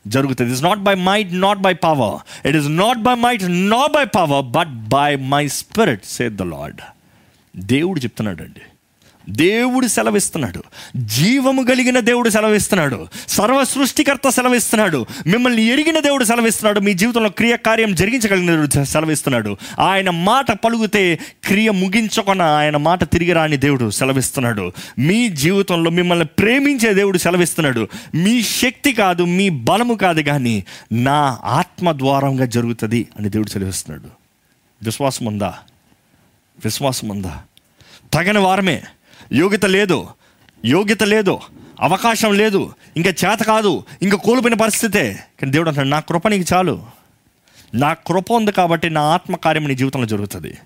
[0.08, 0.51] జరుగుతుంది.
[0.51, 4.45] It's not by might not by power it is not by might not by power
[4.45, 6.82] but by my spirit say the lord
[7.57, 8.61] దేవుడు చెప్తున్నాడండి.
[9.29, 10.63] దేవుడు సెలవిస్తున్నాడు.
[10.97, 13.07] జీవము కలిగిన దేవుడు సెలవిస్తున్నాడు.
[13.27, 15.05] సర్వ సృష్టికర్త సెలవిస్తున్నాడు.
[15.27, 16.79] మిమ్మల్ని ఎరిగిన దేవుడు సెలవిస్తున్నాడు.
[16.79, 19.57] మీ జీవితంలో క్రియ కార్యం జరిగించగలిగిన దేవుడు సెలవిస్తున్నాడు.
[19.79, 24.71] ఆయన మాట పలుగుతే క్రియ ముగించకుండా ఆయన మాట తిరిగి రాని దేవుడు సెలవిస్తున్నాడు.
[24.99, 27.87] మీ జీవితంలో మిమ్మల్ని ప్రేమించే దేవుడు సెలవిస్తున్నాడు.
[28.15, 34.09] మీ శక్తి కాదు మీ బలము కాదు కానీ నా ఆత్మ ద్వారంగా జరుగుతుంది అని దేవుడు సెలవిస్తున్నాడు.
[34.83, 35.53] విశ్వాసం ఉందా
[36.63, 37.41] విశ్వాసం ఉందా
[38.13, 38.83] తగిన వారమే.
[39.33, 40.07] యోగ్యత లేదు.
[40.65, 41.39] యోగ్యత లేదు.
[41.81, 42.73] అవకాశం లేదు.
[42.97, 43.83] ఇంకా చేత కాదు.
[44.01, 45.23] ఇంకా కోల్పోయిన పరిస్థితే.
[45.39, 46.83] కానీ దేవుడు అంటాడు నా కృప నీకు చాలు.
[47.75, 50.57] నా కృప ఉంది కాబట్టి నా ఆత్మకార్యం నీ జీవితంలో జరుగుతుంది.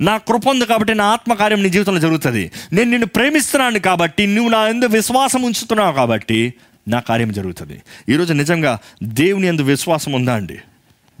[0.00, 2.50] నా కృప ఉంది కాబట్టి నా ఆత్మకార్యం నీ జీవితంలో జరుగుతుంది.
[2.72, 6.54] నేను నిన్ను ప్రేమిస్తున్నాను కాబట్టి నువ్వు నా ఎందు విశ్వాసం ఉంచుతున్నావు కాబట్టి
[6.88, 7.82] నా కార్యం జరుగుతుంది.
[8.08, 10.58] ఈరోజు నిజంగా దేవుని ఎందు విశ్వాసం ఉందా అండి?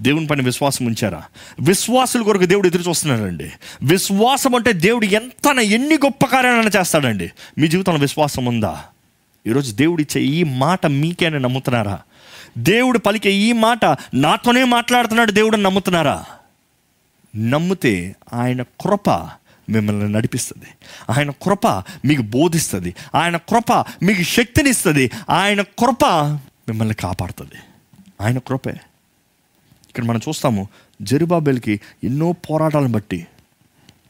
[0.00, 1.22] దేవుని పైన విశ్వాసం ఉంచారా?
[1.60, 3.52] విశ్వాసుల కొరకు దేవుడు ఎదురు చూస్తున్నాడండి.
[3.82, 7.30] విశ్వాసం అంటే దేవుడు ఎంత ఎన్ని గొప్ప కార్యాలను చేస్తాడండి.
[7.58, 8.84] మీ జీవితంలో విశ్వాసం ఉందా?
[9.46, 11.98] ఈరోజు దేవుడు ఇచ్చే ఈ మాట మీకేనే నమ్ముతున్నారా?
[12.58, 13.84] దేవుడు పలికే ఈ మాట
[14.14, 16.24] నాతోనే మాట్లాడుతున్నాడు దేవుడు నమ్ముతున్నారా?
[17.36, 19.10] నమ్మితే ఆయన కృప
[19.70, 20.66] మిమ్మల్ని నడిపిస్తుంది.
[21.18, 21.66] ఆయన కృప
[22.04, 22.94] మీకు బోధిస్తుంది.
[23.14, 25.10] ఆయన కృప మీకు శక్తినిస్తుంది.
[25.30, 26.04] ఆయన కృప
[26.68, 27.54] మిమ్మల్ని కాపాడుతుంది.
[28.20, 28.74] ఆయన కృపే.
[29.90, 30.68] ఇక్కడ మనం చూస్తాము
[31.02, 33.26] జెరుబాబేల్కి ఎన్నో పోరాటాలను బట్టి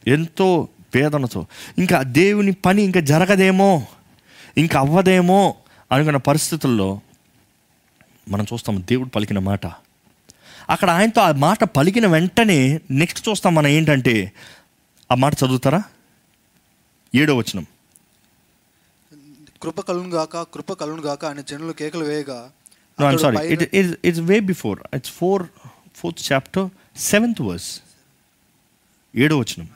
[0.06, 1.46] ఎంతో వేదనతో.
[1.78, 3.86] ఇంకా దేవుని పని ఇంకా జరగదేమో
[4.58, 5.54] ఇంకా అవ్వదేమో
[5.92, 7.00] అనుకున్న పరిస్థితుల్లో
[8.28, 9.66] మనం చూస్తాం దేవుడు పలికిన మాట.
[10.70, 14.32] అక్కడ ఆయనతో ఆ మాట పలికిన వెంటనే నెక్స్ట్ చూస్తాం మనం ఏంటంటే
[15.12, 15.82] ఆ మాట చదువుతారా?
[17.14, 17.66] ఏడో వచనం.
[19.62, 22.50] కృప కలును గాక కృప కలును గాక అని జనులు కేకలు వేయగా
[23.00, 23.38] No, I'm అతడు sorry.
[23.38, 25.36] Pi- It, it,
[26.00, 26.68] fourth chapter,
[27.12, 27.78] seventh verse.
[29.16, 29.68] ఏడో వచనం.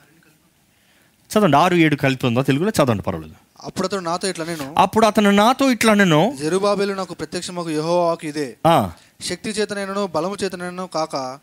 [1.31, 2.43] చదవండి ఆరు ఏడు కలిపి ఉందో?
[2.43, 3.33] తెలుగులో చదవండి పర్వాలేదు.
[3.63, 8.55] అప్పుడు అతడు నాతో ఇట్లా నేను అప్పుడు అతను నాతో ఇట్లా నేను జెరుబాబేలు నాకు ప్రత్యక్షమకు యెహోవాకు ఇదే.
[9.21, 11.39] శక్తి చేతనైనను బలము చేతనైనను కాక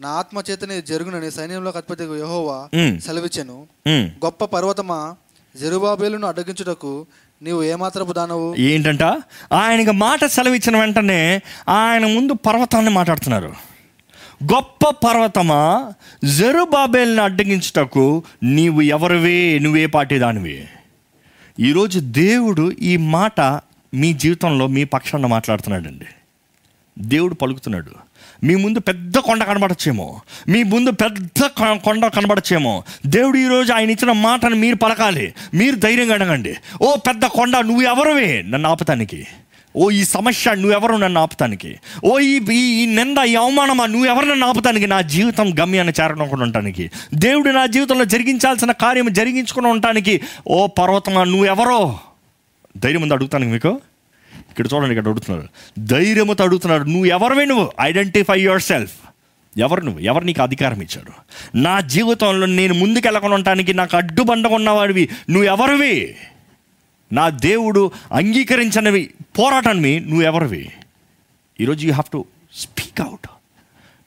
[0.00, 2.68] నా ఆత్మ చేతనే జరుగునని సైన్యంలో అధిపతి యెహోవా.
[2.98, 3.66] సెలవిచ్చెను.
[3.90, 5.16] గొప్ప పర్వతమా
[5.56, 7.06] జెరుబాబేలును అడ్డగించుటకు
[7.42, 8.54] నీవు ఏమాత్రపు దానవు?
[8.54, 9.02] ఏంటంట?
[9.52, 13.71] ఆయనకి మాట సెలవిచ్చిన వెంటనే ఆయన ముందు పర్వతాన్ని మాట్లాడుతున్నారు.
[14.42, 15.92] గొప్ప పర్వతమా?
[16.24, 19.58] జెరుబాబేల్ని అడ్డగించుటకు నీవు ఎవరివే?
[19.58, 20.64] నువ్వే పాటిదానివి.
[21.60, 23.40] ఈరోజు దేవుడు ఈ మాట
[23.94, 26.04] మీ జీవితంలో మీ పక్షాన మాట్లాడుతున్నాడండి.
[26.98, 27.90] దేవుడు పలుకుతున్నాడు.
[28.44, 30.20] మీ ముందు పెద్ద కొండ కనబడచ్చేమో.
[30.48, 32.84] మీ ముందు పెద్ద కొండ కనబడచ్చేమో.
[33.06, 35.34] దేవుడు ఈరోజు ఆయన ఇచ్చిన మాటను మీరు పలకాలి.
[35.54, 36.54] మీరు ధైర్యంగా అడగండి.
[36.82, 38.42] ఓ పెద్ద కొండ నువ్వు ఎవరివే?
[38.42, 39.26] నన్ను ఆపటానికి.
[39.76, 41.78] ఓ ఈ సమస్య నువ్వెవరు నన్ను ఆపుతానికి?
[42.04, 44.86] ఓ ఈ ఈ- నింద ఈ అవమానమా నువ్వెవరు నన్ను ఆపుతానికి?
[44.86, 46.90] నా జీవితం గమ్యాన్ని చేరకుండా ఉండటానికి.
[47.14, 50.20] దేవుడు నా జీవితంలో జరిగించాల్సిన కార్యం జరిగించుకుని ఉండటానికి.
[50.48, 51.98] ఓ పర్వతమా నువ్వెవరో?
[52.76, 53.80] ధైర్యం ఉంది అడుగుతాను మీకు?
[54.50, 55.48] ఇక్కడ చూడండి ఇక్కడ అడుగుతున్నారు.
[55.78, 56.82] ధైర్యముతో అడుగుతున్నారు?
[56.82, 57.72] నువ్వు ఎవరివే నువ్వు?
[57.80, 58.92] ఐడెంటిఫై యువర్ సెల్ఫ్
[59.58, 60.00] ఎవరు నువ్వు?
[60.00, 61.12] ఎవరు నీకు అధికారం ఇచ్చాడు
[61.56, 65.08] నా జీవితంలో నేను ముందుకెళ్ళకుండా ఉండటానికి నాకు అడ్డుబండగా ఉన్నవాడివి.
[65.30, 66.14] నువ్వు ఎవరివి
[67.12, 70.70] నా దేవుడు అంగీకరించనివి పోరాటాన్ని నువ్వు ఎవరివి
[71.60, 73.28] ఈరోజు you have to speak out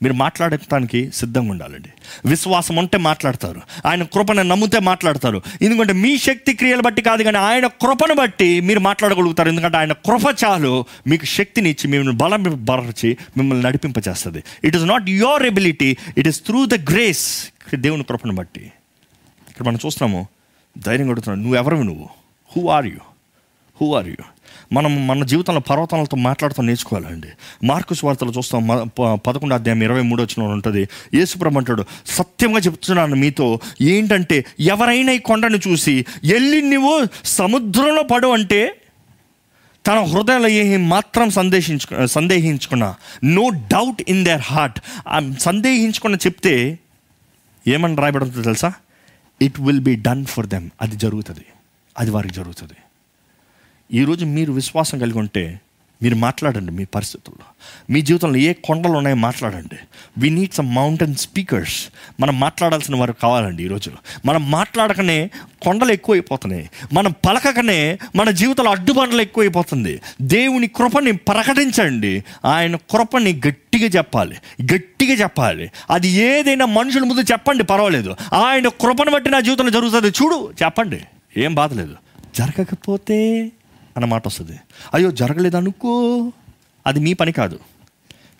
[0.03, 1.89] మీరు మాట్లాడటానికి సిద్ధంగా ఉండాలండి.
[2.25, 3.61] విశ్వాసం ఉంటే మాట్లాడతారు.
[3.85, 5.41] ఆయన కృపను నమ్మితే మాట్లాడతారు.
[5.61, 9.49] ఎందుకంటే మీ శక్తి క్రియలు బట్టి కాదు కానీ ఆయన కృపను బట్టి మీరు మాట్లాడగలుగుతారు.
[9.49, 14.43] ఎందుకంటే ఆయన కృప చాలు మీకు శక్తిని ఇచ్చి మిమ్మల్ని బలం బలపరిచి మిమ్మల్ని నడిపింపచేస్తుంది.
[14.63, 18.71] It is not your ability it is through the grace దేవుని కృపను బట్టి.
[19.49, 20.27] ఇక్కడ మనం చూస్తున్నాము
[20.77, 21.39] ధైర్యం కొడుతున్నాడు.
[21.39, 22.24] నువ్వు ఎవరివి నువ్వు?
[22.57, 22.97] Who are you
[23.81, 24.15] who are you
[24.73, 27.27] మనం మన జీవితంలో పర్వతాలతో మాట్లాడుతూ నేర్చుకోవాలండి.
[27.63, 30.89] మార్కుస్ వార్తలు చూస్తాం ప- పదకొండు అధ్యాయం ఇరవై మూడు వచ్చిన ఉంటుంది.
[31.13, 38.81] యేసుప్రభు అంటాడు సత్యంగా చెప్తున్నాను మీతో ఏంటంటే ఎవరైనా ఈ కొండను చూసి వెళ్ళి నువ్వు సముద్రంలో పడు అంటే
[39.87, 42.95] తన హృదయంలో ఏమి మాత్రం సందేహించుకు సందేహించుకున్న.
[43.23, 44.79] No doubt in their heart
[45.39, 46.79] సందేహించుకున్న చెప్తే
[47.67, 48.73] ఏమని రాయబడుతుందో తెలుసా?
[49.41, 51.45] It will be done for them అది జరుగుతుంది.
[51.97, 52.73] అది వారికి జరుగుతుంది.
[53.93, 55.61] ఈరోజు మీరు విశ్వాసం కలిగి ఉంటే
[56.03, 57.45] మీరు మాట్లాడండి మీ పరిస్థితుల్లో.
[57.89, 59.75] మీ జీవితంలో ఏ కొండలు ఉన్నాయో మాట్లాడండి.
[60.17, 61.87] We need some mountain speakers
[62.19, 63.91] మనం మాట్లాడాల్సిన వారు కావాలండి ఈరోజు.
[64.25, 65.29] మనం మాట్లాడకనే
[65.61, 66.69] కొండలు ఎక్కువైపోతున్నాయి.
[66.93, 70.01] మనం పలకకనే మన జీవితంలో అడ్డుబండలు ఎక్కువైపోతుంది.
[70.21, 72.23] దేవుని కృపని ప్రకటించండి.
[72.45, 74.35] ఆయన కృపని గట్టిగా చెప్పాలి.
[74.75, 75.71] గట్టిగా చెప్పాలి.
[75.91, 78.15] అది ఏదైనా మనుషుల ముందు చెప్పండి పర్వాలేదు.
[78.33, 80.07] ఆయన కృపను బట్టి నా జీవితంలో జరుగుతుంది.
[80.07, 81.01] చూడు చెప్పండి.
[81.37, 81.95] ఏం బాధ లేదు.
[82.35, 83.41] జరగకపోతే
[83.97, 84.59] అన్న మాట వస్తుంది.
[84.93, 86.31] అయ్యో జరగలేదు అనుకో
[86.87, 87.59] అది మీ పని కాదు.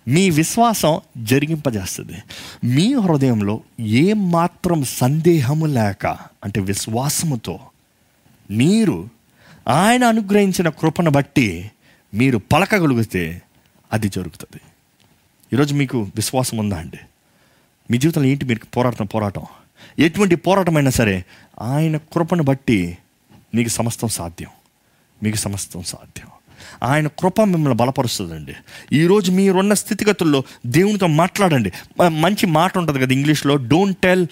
[0.07, 2.15] మీ విశ్వాసం జరిగింపజేస్తుంది.
[2.63, 6.07] మీ హృదయంలో ఏమాత్రం మాత్రం సందేహము లేక
[6.43, 7.59] అంటే విశ్వాసముతో
[8.51, 9.09] మీరు
[9.67, 11.71] ఆయన అనుగ్రహించిన కృపను బట్టి
[12.13, 13.41] మీరు పలకగలిగితే
[13.93, 14.61] అది జరుగుతుంది.
[15.53, 16.99] ఈరోజు మీకు విశ్వాసం ఉందా అండి?
[17.91, 19.45] మీ జీవితంలో ఏంటి మీరు పోరాటం పోరాటం?
[19.99, 21.25] ఎటువంటి పోరాటమైనా సరే
[21.61, 22.97] ఆయన కృపను బట్టి
[23.55, 24.49] మీకు సమస్తం సాధ్యం.
[25.23, 26.27] మీకు సమస్తం సాధ్యం.
[26.83, 28.53] ఆయన కృప మిమ్మల్ని బలపరుస్తుందండి.
[28.93, 31.71] ఈరోజు మీరున్న స్థితిగతుల్లో దేవునితో మాట్లాడండి.
[32.09, 34.27] మంచి మాట ఉంటుంది కదా ఇంగ్లీష్లో don't tell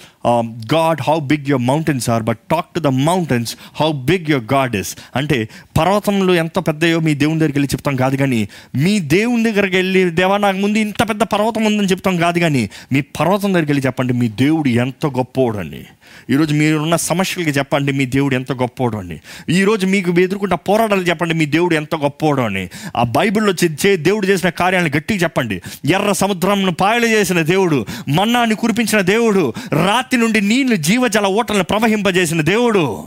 [0.73, 4.75] God how big your mountains are but talk to the mountains how big your God
[4.75, 9.75] is అంటే పర్వతంలో ఎంత పెద్దయో మీ దేవుని దగ్గరికి వెళ్ళి చెప్తాం కాదు కానీ మీ దేవుని దగ్గరికి
[9.75, 13.85] వెళ్ళి దేవా నాకు ముందు ఇంత పెద్ద పర్వతం ఉందని చెప్తాం కాదు కానీ మీ పర్వతం దగ్గరికి వెళ్ళి
[13.85, 15.85] చెప్పండి మీ దేవుడు ఎంత గొప్పోడు అని
[16.29, 19.19] ఈరోజు మీరున్న సమస్యలకి చెప్పండి మీ దేవుడు ఎంత గొప్పోడు అని
[19.49, 22.69] ఈరోజు మీకు ఎదుర్కొంటున్న పోరాటాలు చెప్పండి మీ దేవుడు ఎంత గొప్ప గొప్పోడు అని.
[22.97, 25.61] ఆ బైబిల్లో చే- దేవుడు చేసిన కార్యాలను గట్టిగా చెప్పండి.
[25.85, 29.53] ఎర్ర సముద్రంను పాయలు చేసిన దేవుడు మన్నాన్ని కురిపించిన దేవుడు
[29.85, 33.03] రాత్రి నుండి నీళ్ళు జీవజల ఓటలను ప్రవహింపజేసిన దేవుడు.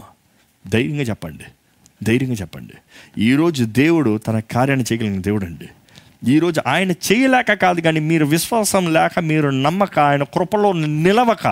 [0.69, 1.45] ధైర్యంగా చెప్పండి.
[2.05, 2.73] ధైర్యంగా చెప్పండి.
[3.23, 5.69] ఈరోజు దేవుడు తన కార్యాన్ని చేయగలిగిన దేవుడు అండి
[6.33, 11.47] ఈరోజు ఆయన చేయలేక కాదు కానీ మీరు విశ్వాసం లేక మీరు నమ్మక ఆయన కృపలో నిలవక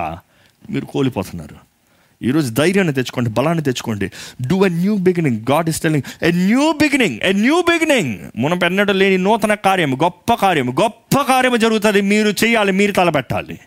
[0.71, 1.74] మీరు కోల్పోతున్నారు.
[2.23, 4.11] ఈరోజు ధైర్యాన్ని తెచ్చుకోండి బలాన్ని తెచ్చుకోండి.
[4.47, 8.93] Do a new beginning God is telling a new beginning a new beginning మనం ఎన్నడూ
[8.93, 12.01] లేని నూతన కార్యం గొప్ప కార్యం గొప్ప కార్యం జరుగుతుంది.
[12.01, 13.59] మీరు చేయాలి మీరు తలపెట్టాలి.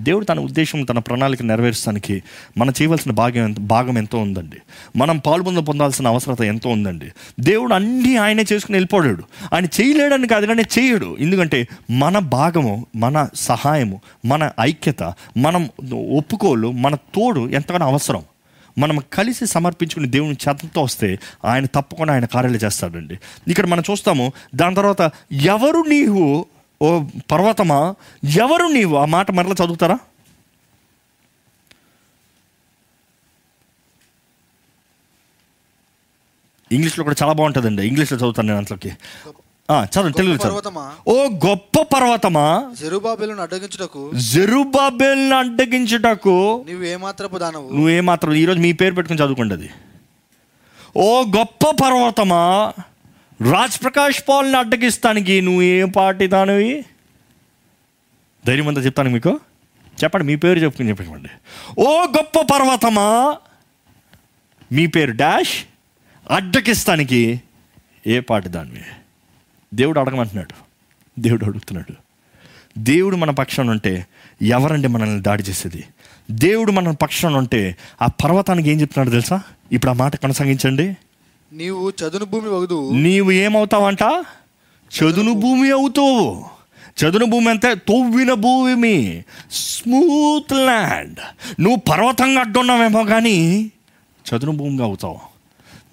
[0.00, 2.22] దేవుడు తన ఉద్దేశం తన ప్రణాళిక నెరవేర్చడానికి
[2.58, 4.56] మనం చేయవలసిన భాగం ఎంత భాగం ఎంతో ఉందండి.
[4.96, 7.12] మనం పాల్పొంద పొందాల్సిన అవసరత ఎంతో ఉందండి.
[7.40, 9.22] దేవుడు అన్నీ ఆయనే చేసుకుని వెళ్ళిపోయాడు.
[9.52, 11.16] ఆయన చేయలేడని కాదు కానీ చేయడు.
[11.20, 15.02] ఎందుకంటే మన భాగము మన సహాయము మన ఐక్యత
[15.36, 15.70] మనం
[16.16, 18.22] ఒప్పుకోలు మన తోడు ఎంతగానో అవసరం.
[18.78, 23.18] మనం కలిసి సమర్పించుకుని దేవుని చేతంతో వస్తే ఆయన తప్పకుండా ఆయన కార్యాలు చేస్తాడండి.
[23.48, 26.46] ఇక్కడ మనం చూస్తాము దాని తర్వాత ఎవరు నీవు
[26.82, 27.94] ఓ పర్వతమా?
[28.24, 28.96] ఎవరు నీవు?
[28.96, 29.98] ఆ మాట మరలా చదువుతారా?
[36.70, 37.82] ఇంగ్లీష్లో కూడా చాలా బాగుంటుందండి.
[37.86, 40.92] ఇంగ్లీష్లో చదువుతాను నేను తెలుగులో గొప్ప చదువు పర్వతమా?
[41.08, 42.46] ఓ గొప్ప పర్వతమా?
[42.80, 44.10] జెరుబాబేలును అడ్డగించుటకు.
[44.14, 46.64] జెరుబాబెల్ని అడ్డగించుటకు.
[46.66, 47.68] నీవు ఏమాత్రపు దానవు?
[47.74, 49.70] నువ్వే మాత్రం ఈరోజు మీ పేరు పెట్టుకుని చదువుకోండి అది.
[50.96, 52.72] ఓ గొప్ప పర్వతమా?
[53.40, 56.84] రాజ్ ప్రకాష్ పాల్ని అడ్డగిస్తానికి నువ్వు ఏం పార్టీ దానివి?
[58.46, 59.40] ధైర్యం అంతా చెప్తాను మీకు.
[60.04, 61.28] చెప్పండి మీ పేరు చెప్పుకుని చెప్పండి.
[61.78, 63.36] ఓ గొప్ప పర్వతమా?
[64.72, 65.64] మీ పేరు డాష్?
[66.30, 67.42] అడ్డకిస్తానికి
[68.06, 68.82] ఏ పాటి దానివి?
[69.74, 70.54] దేవుడు అడగమంటున్నాడు.
[71.20, 71.94] దేవుడు అడుగుతున్నాడు.
[72.78, 74.06] దేవుడు మన పక్షాన ఉంటే
[74.42, 75.84] ఎవరండి మనల్ని దాడి చేసేది?
[76.30, 79.42] దేవుడు మన పక్షాన ఉంటే ఆ పర్వతానికి ఏం చెప్తున్నాడు తెలుసా?
[79.72, 80.96] ఇప్పుడు ఆ మాట కొనసాగించండి.
[81.52, 84.24] నీవు చదును భూమి వగుదు నీవు ఏమవుతావంట?
[84.98, 86.44] చదును భూమి అవుతావు.
[87.00, 89.24] చదును భూమి అంటే తొవ్విన భూమి.
[89.52, 91.18] Smooth land.
[91.60, 93.72] నువ్వు పర్వతంగా అడ్డున్నావేమో కానీ
[94.34, 95.18] చదును భూమిగా అవుతావు.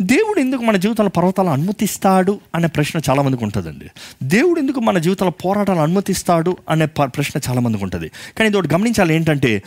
[0.01, 3.85] దేవుడు ఎందుకు మన జీవితంలో పర్వతాలు అనుమతిస్తాడు అనే ప్రశ్న చాలామందికి ఉంటుందండి.
[4.23, 8.07] దేవుడు ఎందుకు మన జీవితంలో పోరాటాలు అనుమతిస్తాడు అనే ప- ప్రశ్న చాలామందికి ఉంటుంది.
[8.07, 9.63] కానీ ఇది ఒకటి గమనించాలి ఏంటంటే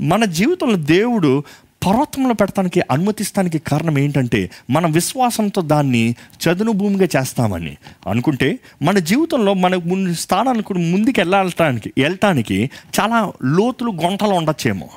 [0.00, 1.42] మన జీవితంలో దేవుడు
[1.86, 6.14] పర్వతంలో పెడతానికి అనుమతిస్తానికి కారణం ఏంటంటే మన విశ్వాసంతో దాన్ని
[6.44, 7.76] చదును భూమిగా చేస్తామని.
[8.08, 12.70] అనుకుంటే మన జీవితంలో మన ముందు స్థానానికి ముందుకు వెళ్ళటానికి వెళ్ళటానికి
[13.00, 14.88] చాలా లోతులు గొంటలు ఉండొచ్చేమో.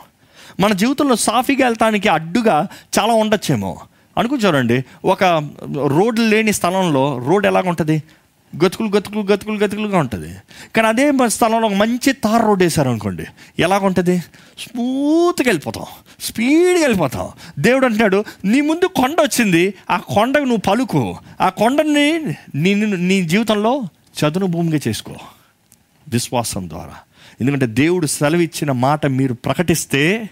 [0.60, 2.68] మన జీవితంలో సాఫీగా వెళ్ళటానికి అడ్డుగా
[3.00, 3.80] చాలా ఉండొచ్చేమో.
[4.36, 5.24] చూడండి ఒక
[5.88, 8.04] రోడ్లు లేని స్థలంలో రోడ్ ఎలాగ ఉంటుంది
[8.64, 10.36] గతుకులు గతుకులు గతుకులు గతుకులుగా ఉంటుంది.
[10.76, 13.26] కానీ అదే స్థలంలో ఒక మంచి తార్ రోడ్ వేశారు అనుకోండి
[13.60, 14.20] ఎలాగుంటుంది?
[14.60, 15.86] స్మూత్గా వెళ్ళిపోతాం.
[16.22, 17.30] స్పీడ్గా వెళ్ళిపోతాం.
[17.60, 21.18] దేవుడు అంటున్నాడు నీ ముందు కొండ వచ్చింది ఆ కొండకు నువ్వు పలుకు.
[21.42, 23.84] ఆ కొండని నీ నీ జీవితంలో
[24.18, 25.16] చదును భూమిగా చేసుకో.
[26.10, 26.94] విశ్వాసం ద్వారా.
[27.42, 30.30] ఎందుకంటే దేవుడు సెలవిచ్చిన మాట మీరు ప్రకటిస్తే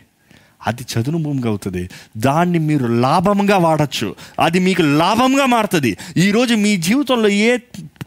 [0.68, 1.89] అది చదును భూమిగా అవుతుంది.
[2.18, 4.16] దాన్ని మీరు లాభంగా వాడచ్చు.
[4.39, 5.97] అది మీకు లాభంగా మారుతుంది.
[6.18, 7.57] ఈరోజు మీ జీవితంలో ఏ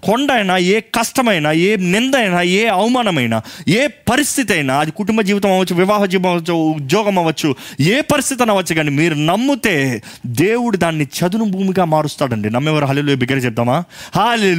[0.02, 5.50] కొండ అయినా ఏ కష్టమైనా ఏ నింద అయినా ఏ అవమానమైనా ఏ పరిస్థితి అయినా అది కుటుంబ జీవితం
[5.50, 11.44] అవ్వచ్చు వివాహ జీవితం అవ్వచ్చు ఉద్యోగం అవ్వచ్చు ఏ పరిస్థితి అవ్వచ్చు కానీ మీరు నమ్మితే దేవుడు దాన్ని చదును
[11.44, 12.50] భూమిగా మారుస్తాడండి.
[12.50, 13.84] నమ్మేవారు హలో బిగ్గర చెప్తామా
[14.16, 14.52] హాలే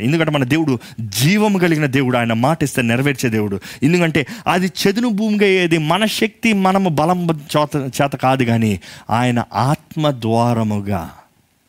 [0.00, 3.60] ఎందుకంటే మన దేవుడు జీవము కలిగిన దేవుడు ఆయన మాట ఇస్తే నెరవేర్చే దేవుడు.
[3.82, 10.10] ఎందుకంటే అది చదును భూమిగా ఏది మన శక్తి మనము బలం చేత చేత కాదు కానీ ఆయన ఆత్మ
[10.10, 11.10] ద్వారముగా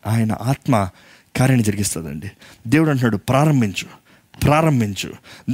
[0.08, 0.90] ఆయన ఆత్మ
[1.38, 2.32] కార్యాన్ని జరిగిస్తుందండి.
[2.68, 3.88] దేవుడు అంటున్నాడు ప్రారంభించు
[4.44, 5.10] ప్రారంభించు.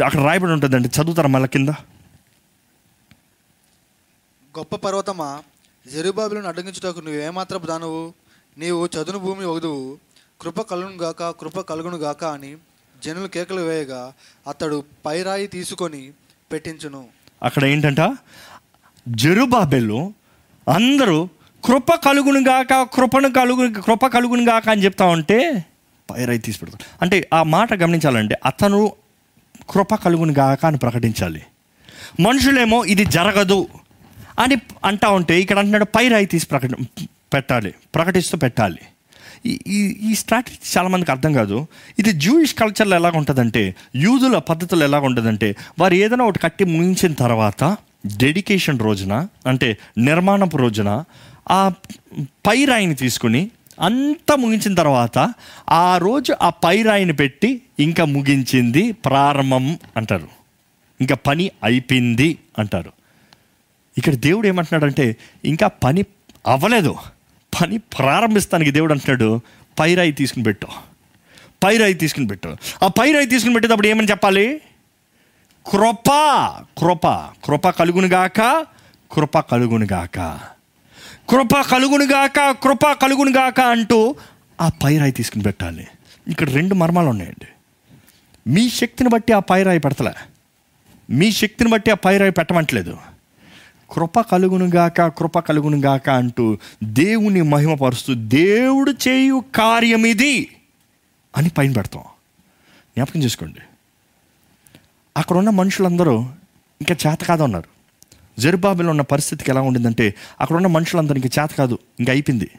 [0.06, 1.70] అక్కడ రాయబడి ఉంటుందండి చదువుతారా మళ్ళీ కింద?
[4.58, 5.44] గొప్ప పర్వతమా
[5.94, 8.14] జెరుబాబులను అడ్డగించుటకు నువ్వేమాత్రపు దానువు?
[8.58, 9.98] నీవు చదును భూమి వగుదువు
[10.42, 12.56] కృప కలుగును గాక కృప కలుగును గాక అని
[13.04, 14.14] జనులు కేకలు వేయగా
[14.48, 16.12] అతడు పైరాయి తీసుకొని
[16.52, 17.06] పెట్టించును.
[17.44, 18.02] అక్కడ ఏంటంట?
[19.08, 20.14] జెరుబాబెలు
[20.68, 21.30] అందరూ
[21.64, 25.66] కృప కలుగును గాక కృపను కలుగు కృప కలుగును గాక అని చెప్తా ఉంటే
[26.12, 26.84] పైరై తీసి పెడతాడు.
[27.02, 28.82] అంటే ఆ మాట గమనించాలంటే అతను
[29.70, 31.42] కృప కలుగుని గాక అని ప్రకటించాలి.
[32.20, 33.68] మనుషులేమో ఇది జరగదు
[34.40, 34.56] అని
[34.86, 36.76] అంటా ఉంటే ఇక్కడ అంటున్నాడు పైరాయి తీసి ప్రకటి
[37.34, 38.82] పెట్టాలి ప్రకటిస్తూ పెట్టాలి.
[39.46, 39.78] ఈ ఈ
[40.10, 41.68] ఈ స్ట్రాటజీ చాలామందికి అర్థం కాదు.
[42.00, 47.78] ఇది జూయిష్ కల్చర్లో ఎలాగ ఉంటుందంటే యూదుల పద్ధతులు ఎలాగ ఉంటుందంటే వారు ఏదైనా ఒకటి కట్టి ముగించిన తర్వాత
[48.18, 49.14] డెడికేషన్ రోజున
[49.48, 51.04] అంటే నిర్మాణపు రోజున
[51.52, 51.62] ఆ
[52.48, 53.42] పైరాయిని తీసుకుని
[53.82, 55.34] అంతా ముగించిన తర్వాత
[55.70, 60.28] ఆ రోజు ఆ పైరాయిని పెట్టి ఇంకా ముగించింది ప్రారంభం అంటారు.
[61.02, 62.92] ఇంకా పని అయిపోయింది అంటారు.
[63.98, 66.04] ఇక్కడ దేవుడు ఏమంటున్నాడంటే ఇంకా పని
[66.48, 66.96] అవ్వలేదు.
[67.62, 69.42] పని ప్రారంభిస్తానికి దేవుడు అంటున్నాడు
[69.80, 70.68] పైరాయి తీసుకుని పెట్టు.
[71.64, 72.58] పైరాయి తీసుకుని పెట్టు.
[72.84, 74.62] ఆ పైరాయి తీసుకుని పెట్టేటప్పుడు ఏమని చెప్పాలి?
[75.72, 76.10] కృప
[76.78, 77.08] కృప
[77.46, 78.66] కృప కలుగునుగాక
[79.12, 80.40] కృప కలుగునుగాక
[81.32, 84.16] కృప కలుగునుగాక కృప కలుగునుగాక అంటూ
[84.62, 85.88] ఆ పైరాయి తీసుకుని పెట్టాలి.
[86.28, 87.48] ఇక్కడ రెండు మర్మాలు ఉన్నాయండి.
[88.48, 90.14] మీ శక్తిని బట్టి ఆ పైరాయి పెడతలే.
[91.10, 92.98] మీ శక్తిని బట్టి ఆ పైరాయి పెట్టమంటలేదు.
[93.92, 100.56] కృప కలుగునుగాక కృప కలుగునుగాక అంటూ దేవుని మహిమపరుస్తూ దేవుడు చేయు కార్యం ఇది
[101.38, 102.04] అని పైన పెడతాం.
[102.96, 103.60] జ్ఞాపకం చేసుకోండి.
[105.18, 106.20] అక్కడ ఉన్న మనుషులందరూ
[106.82, 107.81] ఇంకా చేత కాదు ఉన్నారు
[108.40, 112.52] జరుబాబులో ఉన్న పరిస్థితికి ఎలా ఉండిందంటే అక్కడ ఉన్న మనుషులందరూ చేత కాదు ఇంకా అయిపోయింది.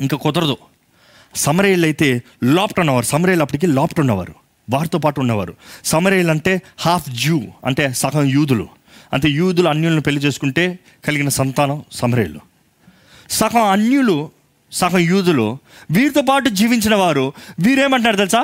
[0.00, 0.56] ఇంకా కుదరదు.
[1.34, 4.34] సమరేళ్ళు అయితే లోప్ట్ ఉన్నవారు సమరేళ్ళు అప్పటికి లాప్ట్ ఉన్నవారు
[4.70, 5.54] వారితో పాటు ఉన్నవారు.
[5.84, 8.68] సమరేళ్ళు అంటే హాఫ్ జూ అంటే సగం యూదులు.
[9.12, 12.40] అంటే యూదులు అన్యులను పెళ్ళి చేసుకుంటే కలిగిన సంతానం సమరేళ్ళు
[13.30, 14.30] సగం అన్యులు
[14.72, 15.58] సగం యూదులు
[15.90, 18.38] వీరితో పాటు జీవించిన వారు వీరేమంటారు తెలుసా?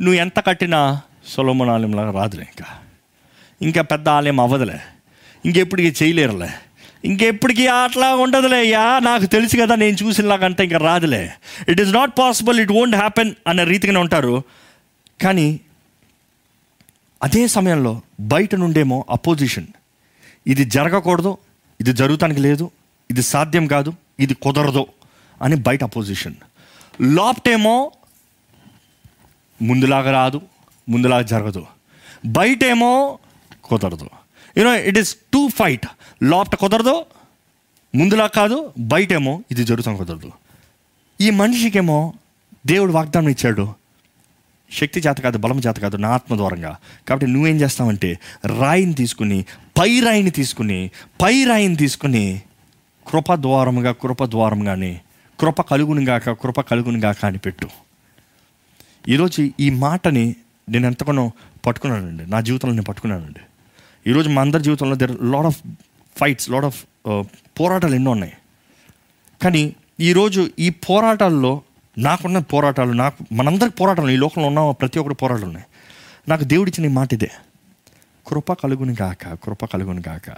[0.00, 2.64] నువ్వు ఎంత కట్టినా సొలమన్ ఆలయంలాగా రాదులే ఇంకా.
[3.62, 4.80] ఇంకా పెద్ద ఆలయం అవ్వదులే.
[5.46, 6.48] ఇంకెప్పటికీ చేయలేరులే.
[7.04, 11.32] ఇంకెప్పటికీ అట్లా ఉండదులే యా నాకు తెలుసు కదా నేను చూసినలాగంటే ఇంకా రాదులే.
[11.68, 14.42] It is not possible it won't happen అనే రీతిగానే ఉంటారు.
[15.22, 15.60] కానీ
[17.22, 19.66] అదే సమయంలో బయట నుండేమో అపోజిషన్
[20.46, 21.38] ఇది జరగకూడదు
[21.80, 22.70] ఇది జరుగుతానికి లేదు
[23.10, 24.86] ఇది సాధ్యం కాదు ఇది కుదరదు
[25.42, 26.34] అని బయట అపోజిషన్
[27.02, 27.92] లోపటేమో
[29.62, 30.40] ముందులాగా రాదు
[30.88, 31.66] ముందులాగా జరగదు.
[32.26, 33.18] బయటేమో
[33.64, 34.10] కుదరదు.
[34.58, 35.86] You know it is to fight
[36.22, 37.04] లోపట కుదరదు
[37.94, 40.32] ముందులా కాదు బయటేమో ఇది జరుగుతాం కుదరదు.
[41.20, 42.14] ఈ మనిషికేమో
[42.66, 43.74] దేవుడు వాగ్దానం ఇచ్చాడు.
[44.72, 46.76] శక్తి చేత కాదు బలం చేత కాదు నా ఆత్మ ద్వారంగా.
[47.08, 48.18] కాబట్టి నువ్వేం చేస్తావంటే
[48.58, 49.44] రాయిని తీసుకుని
[49.78, 50.90] పై రాయిని తీసుకుని
[51.22, 52.42] పై రాయిని తీసుకుని
[53.08, 55.00] కృప ద్వారముగా కృప ద్వారంగానే
[55.40, 57.68] కృప కలుగుని గాక కృప కలుగుని గాక అని పెట్టు.
[59.08, 60.36] ఈరోజు ఈ మాటని
[60.68, 61.32] నేను ఎంతగానో
[61.66, 62.30] పట్టుకున్నానండి.
[62.30, 63.40] నా జీవితంలో నేను పట్టుకున్నానండి.
[64.08, 65.62] ఈరోజు మా అందరి జీవితంలో there lot of
[66.16, 66.84] fights lot of
[67.60, 68.32] పోరాటాలు ఎన్నో ఉన్నాయి.
[69.42, 71.62] కానీ ఈరోజు ఈ పోరాటాల్లో
[71.98, 75.66] నాకున్న పోరాటాలు నాకు మనందరికి పోరాటాలు ఈ లోకంలో ఉన్న ప్రతి ఒక్కరి పోరాటాలు ఉన్నాయి.
[76.28, 77.30] నాకు దేవుడిచ్చిన ఈ మాట ఇదే.
[78.26, 80.30] కృప కలుగుని గాక కృప కలుగుని గాక.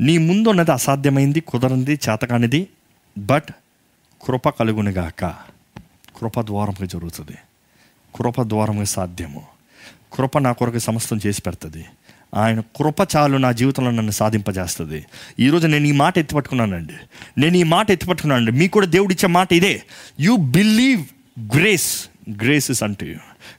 [0.00, 2.68] నీ ముందు ఉన్నది అసాధ్యమైంది కుదరంది చేతకానిది
[3.18, 3.50] బట్
[4.22, 5.24] కృప కలుగుని గాక.
[6.16, 7.38] కృప ద్వారంగా జరుగుతుంది.
[8.14, 9.42] కృప ద్వారంగా సాధ్యము.
[10.12, 11.86] కృప నా కొరకు సమస్తం చేసి పెడుతుంది.
[12.34, 15.04] ఆయన కృప చాలు నా జీవితంలో నన్ను సాధింపజేస్తుంది.
[15.40, 16.92] ఈరోజు నేను ఈ మాట ఎత్తిపట్టుకున్నానండి
[17.40, 19.82] నేను ఈ మాట ఎత్తిపట్టుకున్నానండి మీకు కూడా దేవుడు ఇచ్చే మాట ఇదే.
[20.20, 21.04] You believe
[21.56, 23.14] grace grace is అంటూ యూ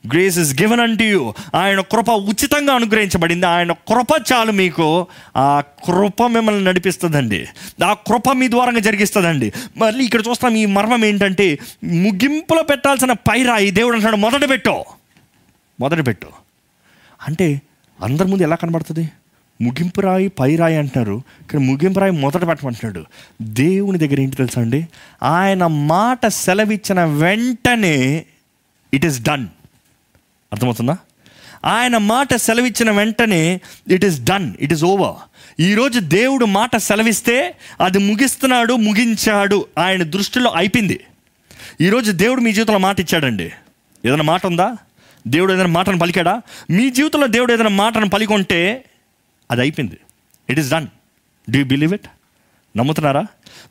[0.07, 3.45] గ్రేస్ ఇస్ గివెన్ అంటూ యూ ఆయన కృప ఉచితంగా అనుగ్రహించబడింది.
[3.45, 5.07] ఆయన కృప చాలు మీకు.
[5.37, 7.47] ఆ కృప మిమ్మల్ని నడిపిస్తుందండి.
[7.85, 9.53] ఆ కృప మీ ద్వారంగా జరిగిస్తుందండి.
[9.77, 14.83] మళ్ళీ ఇక్కడ చూస్తాం ఈ మర్మం ఏంటంటే ముగింపులో పెట్టాల్సిన పైరా ఈ దేవుడు అంటాడు మొదట పెట్టు.
[15.79, 16.27] మొదట పెట్టు.
[17.27, 17.61] అంటే
[18.03, 19.09] అందరి ముందు ఎలా కనబడుతుంది?
[19.61, 21.21] ముగింపు రాయి పై రాయి అంటున్నారు.
[21.51, 23.05] కానీ ముగింపు రాయి మొదట పెట్టమంటున్నాడు
[23.41, 24.87] దేవుని దగ్గర ఏంటి తెలుసా అండి?
[25.23, 28.25] ఆయన మాట సెలవిచ్చిన వెంటనే
[28.93, 29.47] ఇట్ ఈస్ డన్
[30.53, 30.97] అర్థమవుతుందా?
[31.65, 35.15] ఆయన మాట సెలవిచ్చిన వెంటనే it is done it is over
[35.61, 39.65] ఈరోజు దేవుడు మాట సెలవిస్తే అది ముగిస్తున్నాడు ముగించాడు.
[39.77, 41.03] ఆయన దృష్టిలో అయిపోయింది.
[41.81, 43.51] ఈరోజు దేవుడు మీ జీవితంలో మాట ఇచ్చాడండి.
[44.05, 44.77] ఏదైనా మాట ఉందా?
[45.27, 46.41] దేవుడు ఏదైనా మాటను పలికాడా?
[46.69, 48.85] మీ జీవితంలో దేవుడు ఏదైనా మాటను పలికొంటే
[49.51, 49.97] అది అయిపోయింది.
[50.49, 50.87] It is done
[51.51, 52.07] do you believe it
[52.77, 53.25] నమ్ముతున్నారా?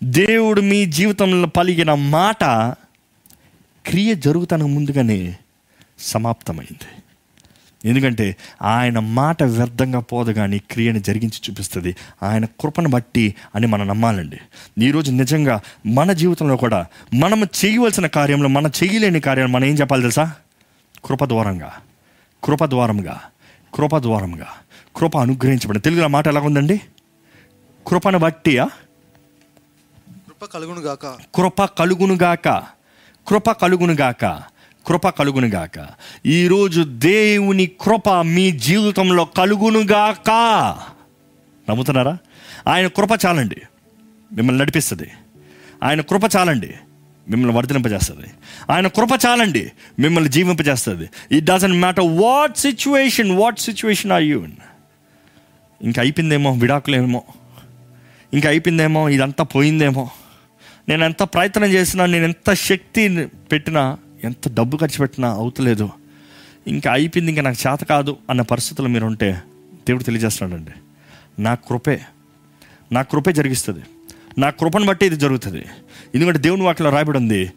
[0.04, 2.44] దేవుడు మీ జీవితంలో పలికిన మాట
[3.86, 5.36] క్రియ జరుగుతానికి ముందుగానే
[5.98, 7.02] సమాప్తమైంది.
[7.88, 11.96] ఎందుకంటే ఆయన మాట వ్యర్థంగా పోదు కానీ క్రియను జరిగించి చూపిస్తుంది.
[12.22, 14.38] ఆయన కృపను బట్టి అని మనం నమ్మాలండి.
[14.84, 20.32] ఈరోజు నిజంగా మన జీవితంలో కూడా మనం చేయవలసిన కార్యంలో మనం చేయలేని కార్యాలు మనం ఏం చెప్పాలి తెలుసా?
[21.07, 21.72] కృప ద్వారంగా
[22.44, 23.20] కృప ద్వారంగా
[23.74, 24.46] కృప ద్వారంగా
[24.96, 26.80] కృప అనుగ్రహించబడి తెలుగులో మాట ఎలా ఉందండి
[27.86, 28.64] కృపను బట్టియా?
[30.09, 31.07] కృప కలుగును గాక.
[31.07, 32.48] కృప కలుగునుగాక
[33.28, 34.24] కృప కలుగునుగాక
[34.86, 35.88] కృప కలుగునుగాక
[36.26, 40.30] ఈరోజు దేవుని కృప మీ జీవితంలో కలుగునుగాక
[41.70, 42.18] నమ్ముతున్నారా?
[42.68, 43.62] ఆయన కృప చాలండి.
[44.32, 45.11] మిమ్మల్ని నడిపిస్తుంది.
[45.84, 46.74] ఆయన కృప చాలండి.
[47.29, 48.27] మిమ్మల్ని వర్ధలింపజేస్తుంది
[48.70, 51.09] ఆయన కృప చాలండి మిమ్మల్ని జీవింపజేస్తుంది.
[51.33, 54.47] It doesn't matter what situation what situation are you
[55.83, 57.22] ఇంకా అయిపోయిందేమో విడాకులేమో.
[58.33, 60.11] ఇంకా అయిపోయిందేమో ఇదంతా పోయిందేమో.
[60.89, 65.91] నేను ఎంత ప్రయత్నం చేసినా నేను ఎంత శక్తి పెట్టినా ఎంత డబ్బు ఖర్చు పెట్టినా అవుతలేదు.
[66.66, 69.33] ఇంకా అయిపోయింది ఇంకా నాకు చేత కాదు అన్న పరిస్థితుల్లో మీరు ఉంటే
[69.87, 70.70] దేవుడు తెలియజేస్తున్నాడండి.
[71.43, 72.01] నా కృపే
[72.93, 73.81] నా కృపే జరిగిస్తుంది.
[74.39, 75.64] నా కృపను బట్టి ఇది జరుగుతుంది.
[76.17, 77.53] ఎందుకంటే దేవుని వాటిలో రాయబడి ఉంది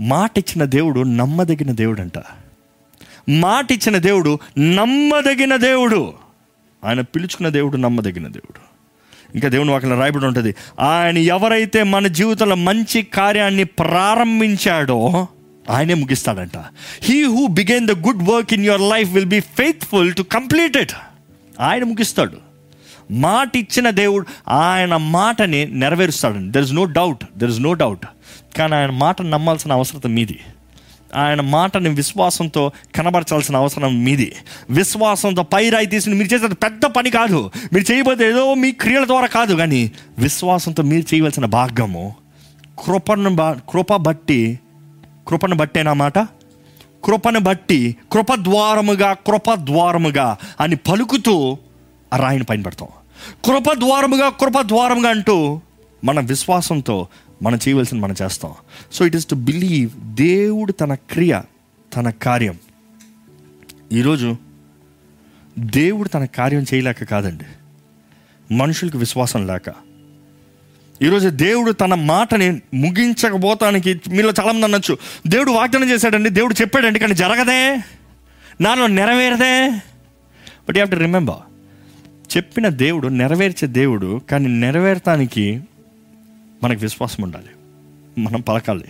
[0.00, 2.12] మాట ఇచ్చిన దేవుడు నమ్మదగిన దేవుడు అంట
[3.28, 6.12] మాట ఇచ్చిన దేవుడు నమ్మదగిన దేవుడు.
[6.84, 8.60] ఆయన పిలుచుకున్న దేవుడు నమ్మదగిన దేవుడు.
[9.34, 15.28] ఇంకా దేవుని వాక్యంలో రాయబడి ఉంటుంది ఆయన ఎవరైతే మన జీవితంలో మంచి కార్యాన్ని ప్రారంభించాడో
[15.70, 16.56] ఆయనే ముగిస్తాడంట.
[17.00, 20.92] He who began the good work in your life will be faithful to complete it
[21.60, 22.47] ఆయన ముగిస్తాడు.
[23.10, 26.52] మాట ఇచ్చిన దేవుడు ఆయన మాటని నెరవేరుస్తాడండి.
[26.52, 28.06] There is no doubt there is no doubt
[28.58, 30.40] కానీ ఆయన మాటను నమ్మాల్సిన అవసరం మీది.
[31.16, 34.32] ఆయన మాటని విశ్వాసంతో కనబరచాల్సిన అవసరం మీది.
[34.70, 37.50] విశ్వాసంతో పైరాయి తీసి మీరు చేసిన పెద్ద పని కాదు.
[37.72, 39.54] మీరు చేయబోతే ఏదో మీ క్రియల ద్వారా కాదు.
[39.54, 42.14] కానీ విశ్వాసంతో మీరు చేయవలసిన భాగము
[42.78, 44.60] కృపను బ కృప బట్టి
[45.28, 46.18] కృపను బట్టేనా మాట?
[47.04, 51.58] కృపను బట్టి కృప ద్వారముగా కృప ద్వారముగా అని పలుకుతూ
[52.12, 52.88] ఆ రాయిని పైన పెడతాం.
[53.44, 55.60] కృప ద్వారముగా కృప ద్వారముగా అంటూ
[56.04, 57.08] మన విశ్వాసంతో
[57.42, 58.52] మనం చేయవలసింది మనం చేస్తాం.
[58.92, 61.40] So it is to believe దేవుడు తన క్రియ
[61.96, 62.58] తన కార్యం.
[63.92, 64.36] ఈరోజు
[65.58, 67.44] దేవుడు తన కార్యం చేయలేక కాదండి.
[68.54, 69.74] మనుషులకు విశ్వాసం లేక.
[71.02, 74.98] ఈరోజు దేవుడు తన మాటని ముగించకపోతానికి మీలో చాలామంది అనొచ్చు.
[75.26, 77.82] దేవుడు వాగ్దానం చేశాడండి దేవుడు చెప్పాడండి కానీ జరగదే
[78.60, 79.70] నాలో నెరవేరదే.
[80.68, 81.47] But you have to remember
[82.36, 85.60] చెప్పిన దేవుడు నెరవేర్చే దేవుడు కానీ నెరవేరటానికి
[86.62, 87.50] మనకు విశ్వాసం ఉండాలి.
[88.20, 88.84] మనం పలకాలి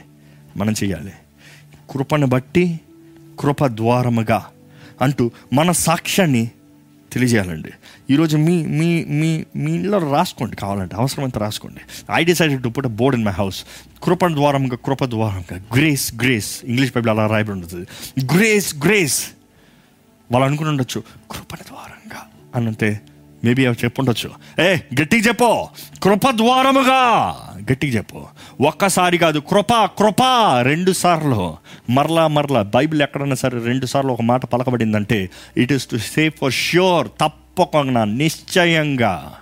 [0.57, 1.13] మనం చేయాలి
[1.91, 2.81] కృపను బట్టి
[3.41, 4.47] కృప ద్వారముగా
[5.03, 6.51] అంటూ మన సాక్ష్యాన్ని
[7.13, 7.71] తెలియజేయాలండి.
[8.11, 11.81] ఈరోజు మీ మీ మీ మీ ఇంట్లో రాసుకోండి కావాలంటే అవసరమైతే రాసుకోండి.
[12.13, 13.65] I decided to put board in my house
[14.03, 17.87] కృప ద్వారంగా కృప ద్వారంగా గ్రేస్ గ్రేస్ ఇంగ్లీష్ బైబిల్ అలా రాయబడి ఉంటుంది.
[18.37, 19.31] గ్రేస్ గ్రేస్
[20.33, 23.01] వాళ్ళు అనుకుని ఉండొచ్చు కృపణ ద్వారంగా అనంతే
[23.45, 24.31] మేబీ అవి చెప్పుండొచ్చు.
[24.63, 25.67] ఏ గట్టిగా చెప్పు.
[26.03, 27.35] కృప ద్వారముగా.
[27.73, 28.25] గట్టిగా చెప్పు.
[28.61, 30.23] ఒక్కసారి కాదు కృప కృప
[30.63, 31.57] రెండు సార్లు.
[31.91, 36.53] మరలా మరలా బైబిల్ ఎక్కడన్నా సరే రెండు సార్లు ఒక మాట పలకబడిందంటే it is to say for
[36.53, 37.09] sure.
[37.21, 39.35] తప్పకుండా నిశ్చయంగా.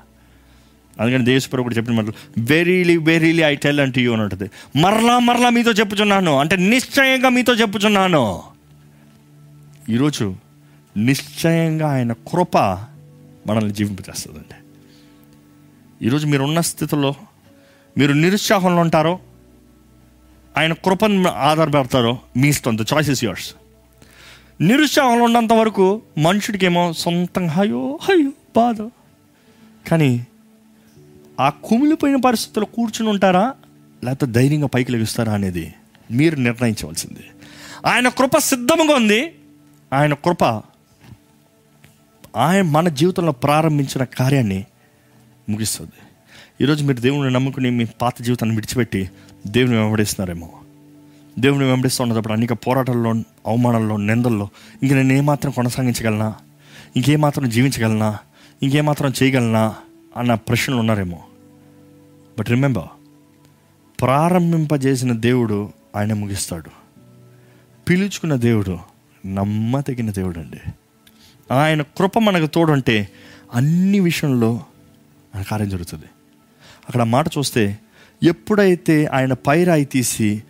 [1.01, 4.51] అందుకని దేశపురం కూడా చెప్పిన మాటలు వెరీలీ వెరీలీ ఐ టెల్ అంటే యూ అని ఉంటుంది.
[4.81, 6.39] మరలా మరలా మీతో చెప్పుచున్నాను.
[6.39, 8.43] అంటే నిశ్చయంగా మీతో చెప్పుచున్నాను.
[9.89, 10.35] ఈరోజు
[10.97, 12.79] నిశ్చయంగా ఆయన కృప
[13.47, 14.55] మనల్ని జీవింపజేస్తుందండి.
[16.07, 17.15] ఈరోజు మీరు ఉన్న స్థితిలో
[17.99, 19.19] మీరు నిరుత్సాహంలో ఉంటారో
[20.59, 22.77] ఆయన కృపను ఆధారపడతారో మీ ఇష్టం.
[22.77, 23.55] ద చాయిస్ ఇస్
[24.61, 28.91] నిరుత్సాహంలో ఉన్నంత వరకు మనుషుడికేమో సొంతంగా హయో హయో బాధ.
[29.91, 30.27] కానీ
[31.41, 33.55] ఆ కుమిలిపోయిన పరిస్థితుల్లో కూర్చుని ఉంటారా
[34.05, 35.75] లేకపోతే ధైర్యంగా పైకి లభిస్తారా అనేది
[36.11, 37.25] మీరు నిర్ణయించవలసింది.
[37.87, 39.35] ఆయన కృప సిద్ధంగా ఉంది.
[39.93, 40.45] ఆయన కృప
[42.37, 44.65] ఆయన మన జీవితంలో ప్రారంభించిన కార్యాన్ని
[45.49, 45.93] ముగిస్తుంది.
[46.61, 49.11] ఈరోజు మీరు దేవుని నమ్ముకుని మీ పాత జీవితాన్ని విడిచిపెట్టి
[49.47, 50.51] దేవుని వెంబడిస్తున్నారేమో.
[51.39, 53.11] దేవుని వెంబడిస్తూ ఉన్నప్పుడు అనేక పోరాటాల్లో
[53.47, 54.49] అవమానాల్లో నిందల్లో
[54.83, 56.35] ఇంక నేను ఏమాత్రం కొనసాగించగలనా?
[56.97, 58.19] ఇంకేమాత్రం జీవించగలనా?
[58.63, 59.75] ఇంకేమాత్రం చేయగలనా?
[60.17, 61.23] అన్న ప్రశ్నలు ఉన్నారేమో.
[62.39, 62.89] బట్ రిమెంబర్
[64.01, 66.71] ప్రారంభింపజేసిన దేవుడు ఆయన ముగిస్తాడు.
[67.89, 68.79] పిలుచుకున్న దేవుడు
[69.27, 70.61] నమ్మదగిన దేవుడు అండి
[71.51, 73.09] ఆయన కృప మనకు తోడుంటే
[73.55, 74.61] అన్ని విషయంలో
[75.35, 76.05] ఆయన కార్యం జరుగుతుంది.
[76.89, 77.79] అక్కడ మాట చూస్తే
[78.23, 80.43] ఎప్పుడైతే ఆయన పైరాయి తీసి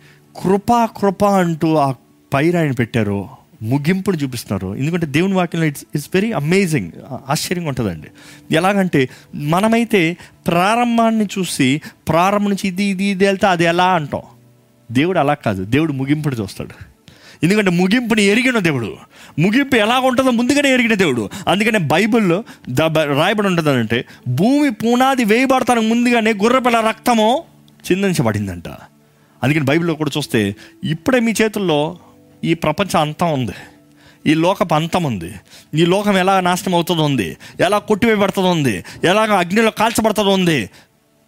[0.43, 1.93] కృపా కృప అంటూ ఆ
[2.33, 3.29] పైరాయిని పెట్టారో
[3.61, 6.91] ముగింపును చూపిస్తున్నారు ఎందుకంటే దేవుని వాక్యంలో ఇట్స్ ఇట్స్ వెరీ అమేజింగ్
[7.29, 8.07] ఆశ్చర్యంగా ఉంటుందండి.
[8.55, 10.17] ఎలాగంటే మనమైతే
[10.47, 14.21] ప్రారంభాన్ని చూసి ప్రారంభం నుంచి ఇది ఇది ఇది వెళ్తే అది ఎలా అంటాం?
[14.91, 16.97] దేవుడు అలా కాదు దేవుడు ముగింపుని చూస్తాడు.
[17.43, 18.97] ఎందుకంటే ముగింపుని ఎరిగిన దేవుడు.
[19.39, 21.29] ముగింపు ఎలా ఉంటుందో ముందుగానే ఎరిగిన దేవుడు.
[21.47, 27.43] అందుకనే బైబిల్లో ద రాయబడి ఉంటుంది అంటే భూమి పునాది వేయబడతానికి ముందుగానే గుర్రపిల్ల రక్తము
[27.91, 28.67] చిందించబడిందంట.
[29.43, 31.97] అందుకని బైబిల్లో కూడా చూస్తే ఇప్పుడే మీ చేతుల్లో
[32.43, 33.51] ఈ ప్రపంచం అంతం ఉంది.
[34.25, 35.33] ఈ లోకపు అంతం ఉంది.
[35.75, 37.37] ఈ లోకం ఎలా నాశనం అవుతుందో ఉంది.
[37.59, 38.83] ఎలా కొట్టివేయబడుతుంది ఉంది.
[39.03, 40.69] ఎలాగ అగ్నిలో కాల్చబడుతుందో ఉంది.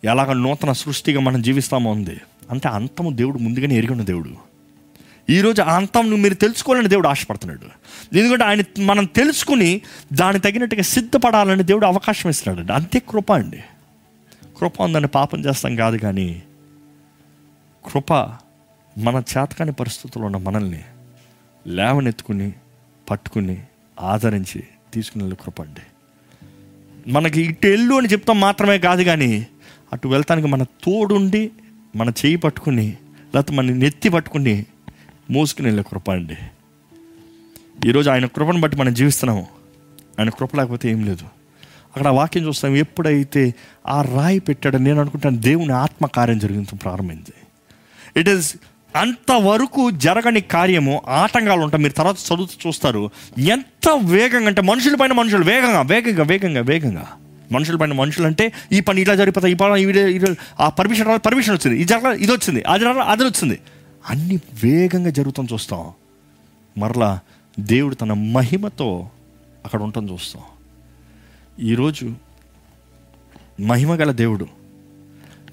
[0.04, 2.22] ఎలాగ నూతన సృష్టిగా మనం జీవిస్తామో ఉంది.
[2.52, 4.49] అంటే అంతము దేవుడు ముందుగానే ఎరిగిన దేవుడు.
[5.30, 7.66] ఈరోజు అంతం మీరు తెలుసుకోవాలని దేవుడు ఆశపడుతున్నాడు.
[8.18, 9.82] ఎందుకంటే ఆయన మనం తెలుసుకుని
[10.14, 13.64] దానికి తగినట్టుగా సిద్ధపడాలని దేవుడు అవకాశం ఇస్తున్నాడు అంతే కృప అండి.
[14.60, 16.44] కృప ఉందని పాపం చేస్తాం కాదు కానీ
[17.86, 18.14] కృప
[18.98, 20.84] మన చేతకాని పరిస్థితుల్లో ఉన్న మనల్ని
[21.68, 22.54] లేవనెత్తుకుని
[23.10, 23.58] పట్టుకుని
[24.00, 24.64] ఆదరించి
[24.94, 25.82] తీసుకుని వెళ్ళే కృప అండి.
[27.12, 29.48] మనకి ఇటు వెళ్ళు అని చెప్తాం మాత్రమే కాదు కానీ
[29.94, 31.52] అటు వెళ్తానికి మన తోడుండి
[31.96, 32.88] మన చేయి పట్టుకుని
[33.36, 34.66] లేకపోతే మన నెత్తి పట్టుకుని
[35.32, 36.38] మోసుకుని వెళ్ళే కృప అండి.
[37.90, 39.48] ఈరోజు ఆయన కృపను బట్టి మనం జీవిస్తున్నాము.
[40.20, 41.24] ఆయన కృప లేకపోతే ఏం లేదు.
[41.64, 43.56] అక్కడ ఆ వాక్యం చూస్తాం ఎప్పుడైతే
[43.88, 47.34] ఆ రాయి పెట్టాడో నేను అనుకుంటాను దేవుని ఆత్మకార్యం జరిగింది ప్రారంభమైంది.
[48.20, 48.56] ఇట్ ఈస్
[48.96, 51.84] అంతవరకు జరగని కార్యము ఆటంకాలు ఉంటాయి.
[51.84, 57.08] మీరు తర్వాత చదువుతూ చూస్తారు ఎంత వేగంగా అంటే మనుషుల పైన మనుషులు వేగంగా వేగంగా వేగంగా వేగంగా.
[57.52, 61.76] మనుషుల పైన మనుషులు అంటే ఈ పని ఇలా జరిగిపోతాయి ఈ పని ఆ పర్మిషన్ పర్మిషన్ వచ్చింది.
[61.76, 63.60] ఇది జరగ ఇది వచ్చింది అది అది వచ్చింది.
[64.10, 65.92] అన్ని వేగంగా జరుగుతాం చూస్తాం.
[66.78, 67.20] మరలా
[67.60, 69.10] దేవుడు తన మహిమతో
[69.66, 70.44] అక్కడ ఉండటం చూస్తాం.
[71.60, 72.16] ఈరోజు
[73.62, 74.48] మహిమ గల దేవుడు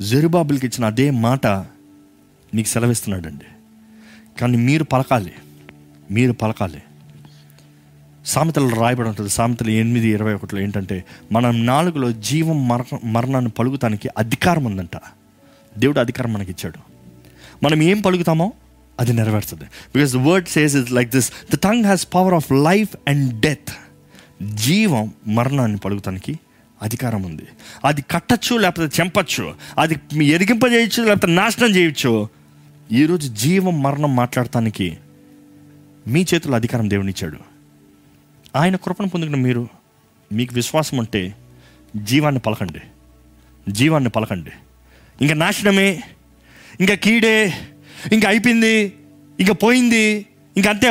[0.03, 1.47] జెరుబాబులకి ఇచ్చిన అదే మాట
[2.55, 3.45] నీకు సెలవిస్తున్నాడండి.
[4.41, 5.33] కానీ మీరు పలకాలి.
[6.11, 6.83] మీరు పలకాలి.
[8.27, 9.31] సామెతలు రాయబడి ఉంటుంది.
[9.31, 14.97] సామెతలు ఎనిమిది ఇరవై ఒకటిలో ఏంటంటే మనం నాలుగులో జీవం మర మరణాన్ని పలుకుతానికి అధికారం ఉందంట.
[15.79, 16.96] దేవుడు అధికారం మనకి ఇచ్చాడు.
[17.63, 18.53] మనం ఏం పలుకుతామో
[19.01, 19.65] అది నెరవేరుతుంది.
[19.65, 23.69] Because the word says is like this the tongue has power of life and death
[24.55, 26.39] జీవం మరణాన్ని పలుకుతానికి
[26.83, 27.43] అధికారం ఉంది.
[27.85, 29.55] అది కట్టచ్చు లేకపోతే చెంపచ్చు.
[29.79, 32.29] అది ఎరిగింపజేయచ్చు లేకపోతే నాశనం చేయొచ్చు.
[32.93, 34.99] ఈరోజు జీవం మరణం మాట్లాడటానికి
[36.07, 37.39] మీ చేతుల అధికారం దేవునిచ్చాడు.
[38.57, 39.69] ఆయన కృపను పొందుకున్న మీరు
[40.33, 41.35] మీకు విశ్వాసం ఉంటే
[41.97, 42.81] జీవాన్ని పలకండి.
[43.69, 44.51] జీవాన్ని పలకండి.
[45.21, 46.03] ఇంకా నాశనమే
[46.81, 47.53] ఇంకా కీడే
[48.13, 48.93] ఇంకా అయిపోయింది
[49.41, 50.89] ఇంకా పోయింది ఇంకా అంతే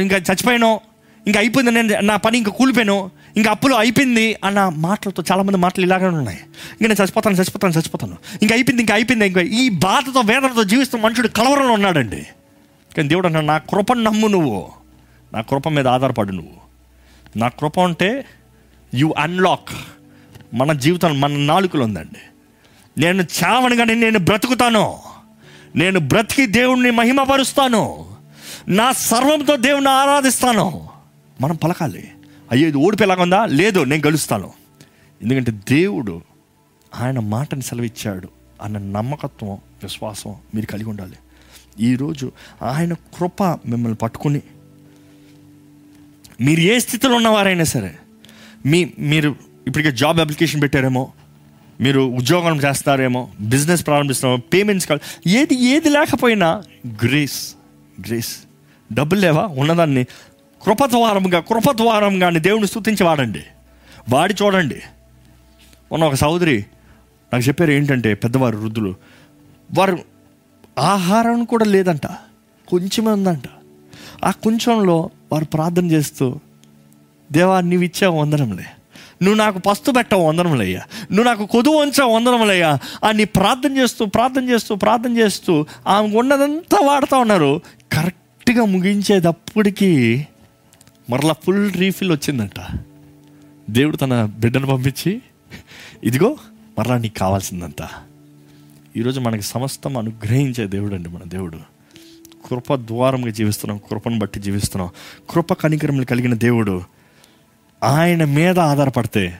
[0.00, 0.80] ఇంకా చచ్చిపోయాను
[1.26, 6.16] ఇంకా అయిపోయింది నేను నా పని ఇంకా కూలిపోయాను ఇంకా అప్పులు అయిపోయింది అన్న మాటలతో చాలామంది మాటలు ఇలాగనే
[6.16, 6.38] ఉన్నాయి.
[6.46, 8.16] ఇంకా నేను చచ్చిపోతాను చచ్చిపోతాను చచ్చిపోతాను.
[8.42, 12.26] ఇంకా అయిపోయింది ఇంకా అయిపోయింది ఇంకా ఈ బాధతో వేదనతో జీవిస్తున్న మనుషుడు కలవరంలో ఉన్నాడండి.
[12.96, 14.68] కానీ దేవుడు అన్నాడు నా కృపను నమ్ము నువ్వు.
[15.34, 16.52] నా కృప మీద ఆధారపడు నువ్వు.
[17.38, 18.24] నా కృప ఉంటే
[18.94, 19.68] యు అన్లాక్.
[20.54, 22.18] మన జీవితం మన నాలుకలు ఉందండి.
[23.00, 24.98] నేను చావనగానే నేను బ్రతుకుతాను.
[25.76, 28.06] నేను బ్రతికి దేవుణ్ణి మహిమపరుస్తాను.
[28.68, 30.88] నా సర్వంతో దేవుణ్ణి ఆరాధిస్తాను.
[31.40, 32.10] మనం పలకాలి.
[32.50, 33.46] అయ్యో ఇది ఓడిపోయేలాగా ఉందా?
[33.46, 34.52] లేదు నేను గెలుస్తాను.
[35.22, 36.22] ఎందుకంటే దేవుడు
[36.94, 38.28] ఆయన మాటని సెలవిచ్చాడు
[38.62, 39.50] అన్న నమ్మకత్వం
[39.82, 41.16] విశ్వాసం మీరు కలిగి ఉండాలి.
[41.80, 44.40] ఈరోజు ఆయన కృప మిమ్మల్ని పట్టుకుని
[46.40, 47.94] మీరు ఏ స్థితిలో ఉన్నవారైనా సరే
[48.66, 51.12] మీ మీరు ఇప్పటికే జాబ్ అప్లికేషన్ పెట్టారేమో
[51.80, 56.62] మీరు ఉద్యోగం చేస్తారేమో బిజినెస్ ప్రారంభిస్తారేమో పేమెంట్స్ కావాలి ఏది ఏది లేకపోయినా
[57.04, 57.54] గ్రేస్
[58.08, 58.36] గ్రేస్
[58.92, 59.46] డబ్బులు లేవా?
[59.46, 60.04] ఉన్నదాన్ని
[60.62, 63.42] కృపద్వారంగా కృపద్వారంగా దేవుని స్థుతించి వాడండి
[64.08, 64.82] వాడి చూడండి.
[65.90, 66.66] మొన్న ఒక సహోదరి
[67.32, 68.94] నాకు చెప్పారు ఏంటంటే పెద్దవారు వృద్ధులు
[69.78, 69.98] వారు
[70.78, 72.06] ఆహారం కూడా లేదంట
[72.68, 73.42] కొంచెమే ఉందంట.
[74.24, 76.40] ఆ కొంచెంలో వారు ప్రార్థన చేస్తూ
[77.32, 78.64] దేవా నీవు వందనంలే.
[79.22, 80.80] నువ్వు నాకు పస్తు పెట్టవు వందనములయ్యా.
[81.12, 82.78] నువ్వు నాకు కొదువు ఉంచావు వందనములయ్యా.
[83.04, 87.60] అని ప్రార్థన చేస్తూ ప్రార్థన చేస్తూ ప్రార్థన చేస్తూ ఆమె ఉన్నదంతా వాడుతూ ఉన్నారు.
[87.92, 90.24] కరెక్ట్గా ముగించేటప్పటికీ
[91.10, 92.78] మరలా ఫుల్ రీఫిల్ వచ్చిందంట.
[93.70, 95.22] దేవుడు తన బిడ్డను పంపించి
[96.04, 96.38] ఇదిగో
[96.78, 97.88] మరలా నీకు కావాల్సిందంట.
[98.96, 101.58] ఈరోజు మనకి సమస్తం అనుగ్రహించే దేవుడు అండి మన దేవుడు.
[102.48, 104.90] కృప ద్వారంగా జీవిస్తున్నాం కృపను బట్టి జీవిస్తున్నాం.
[105.30, 106.95] కృప కనికరములు కలిగిన దేవుడు.
[107.82, 109.38] ఆయన మీద ఆధారపడితే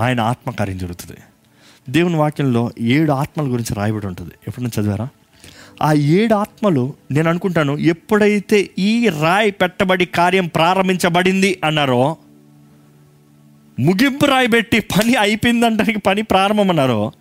[0.00, 1.16] ఆయన ఆత్మకార్యం జరుగుతుంది.
[1.88, 4.30] దేవుని వాక్యంలో ఏడు ఆత్మల గురించి రాయబడి ఉంటుంది.
[4.48, 5.08] ఎప్పుడైనా చదివారా?
[5.82, 12.16] ఆ ఏడు ఆత్మలు నేను అనుకుంటాను ఎప్పుడైతే ఈ రాయి పెట్టబడి కార్యం ప్రారంభించబడింది అన్నారో
[13.80, 17.12] ముగింపు రాయి పెట్టి పని అయిపోయిందంటానికి పని ప్రారంభమన్నారో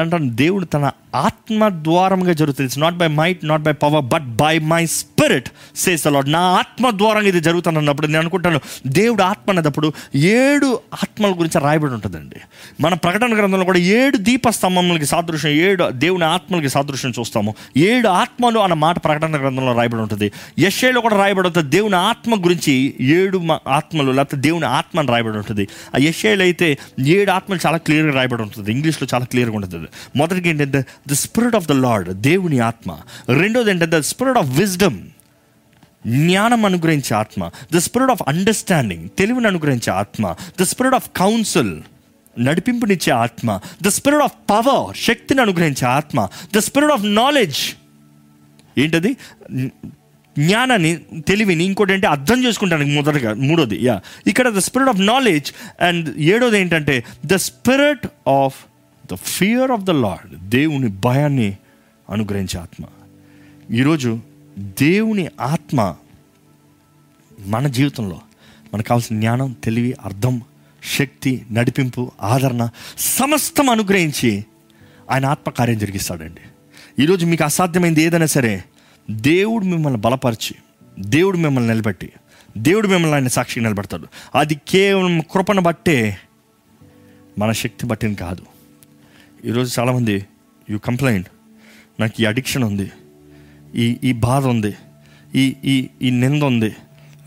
[0.00, 2.64] అంటాను దేవుడు తన ఆత్మ ద్వారంగా జరుగుతుంది.
[2.64, 4.86] It's not by might not by power but by my
[5.22, 10.80] spirit says the Lord నా ఆత్మ ద్వారంగా ఇది జరుగుతుంది అన్నప్పుడు నేను అనుకుంటాను దేవుడు ఆత్మ అనేటప్పుడు ఏడు
[10.94, 12.36] ఆత్మల గురించి రాయబడి ఉంటుందండి.
[12.80, 17.54] మన ప్రకటన గ్రంథంలో కూడా ఏడు దీపస్తంభములకి సాదృశ్యం ఏడు దేవుని ఆత్మలకి సాదృశ్యం చూస్తాము.
[17.76, 20.32] ఏడు ఆత్మలు అన్న మాట ప్రకటన గ్రంథంలో రాయబడి ఉంటుంది.
[20.58, 25.68] యశ్యలో కూడా రాయబడి ఉంటుంది దేవుని ఆత్మ గురించి ఏడు ఆత్మలు లేకపోతే దేవుని ఆత్మ అని రాయబడి ఉంటుంది.
[25.94, 29.88] ఆ యశ్యలో అయితే ఏడు ఆత్మలు చాలా క్లియర్గా రాయబడి ఉంటుంది ఇంగ్లీష్లో చాలా క్లియర్గా ఉంటుంది.
[30.16, 32.96] మొదటికి ఏంటంటే the spirit of the Lord దేవుని ఆత్మ.
[33.28, 34.98] రెండోది ఏంటంటే ద స్పిరిట్ ఆఫ్ విజ్డమ్
[36.04, 37.42] జ్ఞానం అనుగ్రహించే ఆత్మ
[37.72, 40.24] ద స్పిరిట్ ఆఫ్ అండర్స్టాండింగ్ తెలివిని అనుగ్రహించే ఆత్మ
[40.60, 41.72] ద స్పిరిట్ ఆఫ్ కౌన్సిల్
[42.36, 43.48] నడిపింపునిచ్చే ఆత్మ
[43.82, 47.60] ద స్పిరిట్ ఆఫ్ పవర్ శక్తిని అనుగ్రహించే ఆత్మ ద స్పిరిట్ ఆఫ్ నాలెడ్జ్
[48.78, 49.10] ఏంటది?
[50.36, 50.98] జ్ఞానాన్ని
[51.28, 53.96] తెలివిని ఇంకోటి అంటే అర్థం చేసుకుంటానికి మొదటగా మూడోది యా
[54.26, 55.48] ఇక్కడ the spirit of knowledge
[55.80, 56.94] and ఏడోది ఏంటంటే
[57.26, 58.58] the spirit of
[59.04, 61.50] the fear of the Lord దేవుని భయాన్ని
[62.10, 62.84] అనుగ్రహించే ఆత్మ.
[63.72, 64.10] ఈరోజు
[64.58, 65.96] దేవుని ఆత్మ
[67.40, 68.20] మన జీవితంలో
[68.74, 70.42] మనకు కావాల్సిన జ్ఞానం తెలివి అర్థం
[70.96, 74.44] శక్తి నడిపింపు ఆదరణ సమస్తం అనుగ్రహించి
[75.10, 76.40] ఆయన ఆత్మకార్యం జరిగిస్తాడండి.
[77.02, 78.64] ఈరోజు మీకు అసాధ్యమైంది ఏదైనా సరే
[79.10, 80.54] దేవుడు మిమ్మల్ని బలపరిచి
[80.98, 82.12] దేవుడు మిమ్మల్ని నిలబెట్టి
[82.58, 84.06] దేవుడు మిమ్మల్ని ఆయన సాక్షిగా నిలబెడతాడు.
[84.34, 86.18] అది కేవలం కృపను బట్టే
[87.38, 88.46] మన శక్తి బట్టిని కాదు.
[89.44, 90.26] ఈరోజు చాలామంది
[90.70, 91.28] యూ కంప్లైంట్
[92.00, 92.90] నాకు ఈ అడిక్షన్ ఉంది.
[93.74, 94.72] ఈ ఈ బాధ ఉంది.
[95.34, 96.70] ఈ ఈ ఈ నింద ఉంది.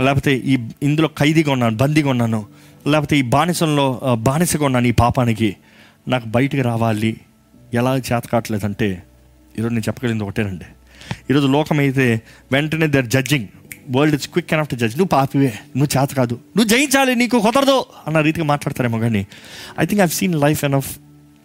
[0.02, 2.46] లేకపోతే ఈ ఇందులో ఖైదీగా ఉన్నాను బందీగా ఉన్నాను
[2.88, 5.56] లేకపోతే ఈ బానిసంలో బానిసగా ఉన్నాను ఈ పాపానికి.
[6.08, 7.18] నాకు బయటికి రావాలి.
[7.74, 9.04] ఎలా చేతకాట్లేదంటే
[9.60, 10.66] ఈరోజు నేను చెప్పగలిగింది ఒకటేనండి.
[11.30, 12.22] ఈరోజు లోకం అయితే
[12.52, 13.48] వెంటనే there judging
[13.96, 16.36] world is quick on to judge నువ్వు పాపివే నువ్వు చేత కాదు.
[16.56, 19.26] నువ్వు జయించాలి నీకు కుదరదు అన్న రీతిగా మాట్లాడతారేమో కానీ
[19.80, 20.98] I think I've seen life enough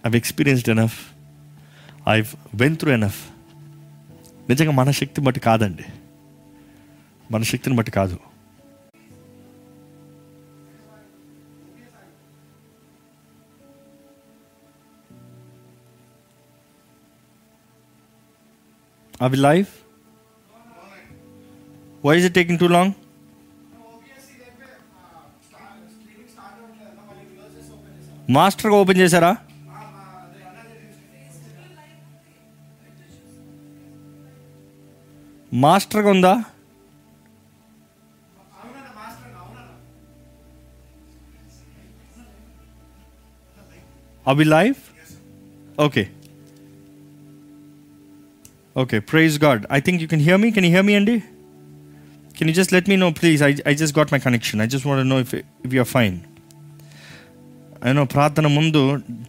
[0.06, 0.98] I've experienced enough
[2.08, 3.18] I've been through enough
[4.50, 5.84] నిజంగా మన శక్తి బట్టి కాదండి.
[7.30, 8.18] మన శక్తిని బట్టి కాదు.
[19.22, 19.68] అవి life
[22.04, 22.92] why is it taking too long
[28.30, 29.36] మాస్టర్గా ఓపెన్ చేశారా?
[35.52, 36.34] మాస్టర్గా ఉందా
[44.26, 44.80] అవి life
[45.78, 46.02] okay
[48.76, 51.16] okay praise God I think you can hear me can hear me అండి
[52.34, 54.86] can you just let me know please I I just got my connection I just
[54.88, 56.16] want know if if you're fine
[57.82, 58.80] I know ప్రార్థన ముందు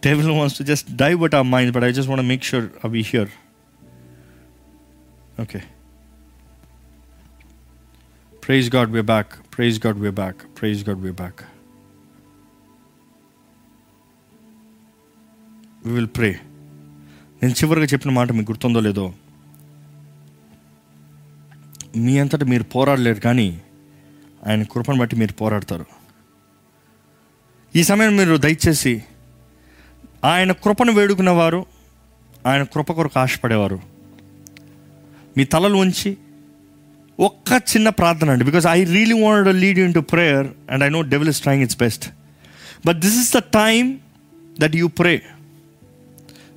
[0.06, 3.30] devil wants to just divert our mind but I just want make sure అవి hear
[5.40, 5.60] okay
[8.46, 11.42] praise God way back praise God way back praise God way back
[15.86, 16.40] we will pray
[17.42, 19.14] నేను చివరిగా చెప్పిన మాట మీకు గుర్తుందో లేదో?
[21.96, 23.62] మీ అంతటా మీరు పోరాడలేరు కానీ
[24.46, 25.86] ఆయన కృపను బట్టి మీరు పోరాడతారు.
[27.76, 29.02] ఈ సమయం మీరు దయచేసి
[30.24, 31.66] ఆయన కృపను వేడుకున్నవారు
[32.46, 33.80] ఆయన కృప కొరకు ఆశపడేవారు.
[35.36, 36.16] మీ తలలు ఉంచి
[37.20, 38.44] ఒక్క చిన్న ప్రార్థన అండి.
[38.44, 41.76] Because I really want lead in to prayer and I know devil is trying its
[41.76, 42.10] best
[42.86, 43.98] but this is the time
[44.60, 45.22] that you pray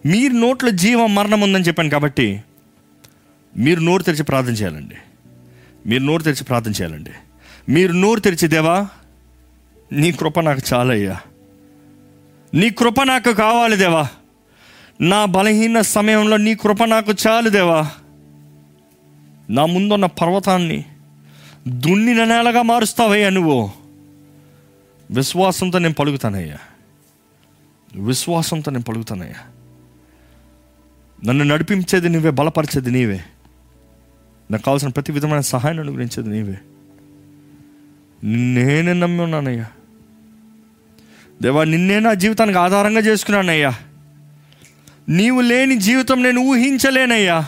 [0.05, 2.41] మీరు నోట్లో జీవం మరణం ఉందని చెప్పాను కాబట్టి
[3.57, 4.95] మీరు నోరు తెరిచి ప్రార్థన చేయాలండి.
[5.85, 7.11] మీరు నోరు తెరిచి ప్రార్థన చేయాలండి.
[7.69, 8.87] మీరు నోరు తెరిచి దేవా
[9.91, 11.19] నీ కృప నాకు చాలయ్యా.
[12.53, 14.07] నీ కృప నాకు కావాలి దేవా.
[15.01, 17.91] నా బలహీన సమయంలో నీ కృప నాకు చాలు దేవా.
[19.49, 20.85] నా ముందున్న పర్వతాన్ని
[21.67, 23.71] దున్నిన నేలగా మారుస్తావయ్యా నువ్వు
[25.11, 26.57] విశ్వాసంతో నేను పలుకుతానయ్యా.
[27.95, 29.47] విశ్వాసంతో నేను పలుకుతానయ్యా.
[31.25, 33.21] నన్ను నడిపించేది నీవే బలపరిచేది నీవే.
[34.51, 36.59] నాకు కావాల్సిన ప్రతి విధమైన సహాయం అనుగ్రహించేది నీవే.
[38.23, 39.65] నిన్నేనే నమ్మి ఉన్నానయ్యా.
[41.41, 43.73] దేవా నిన్నే నా జీవితానికి ఆధారంగా చేసుకున్నానయ్యా.
[45.09, 47.47] నీవు లేని జీవితం నేను ఊహించలేనయ్యా.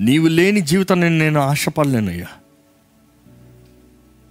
[0.00, 2.26] నీవు లేని జీవితాన్ని నేను నేను ఆశపడలేనయ్యా.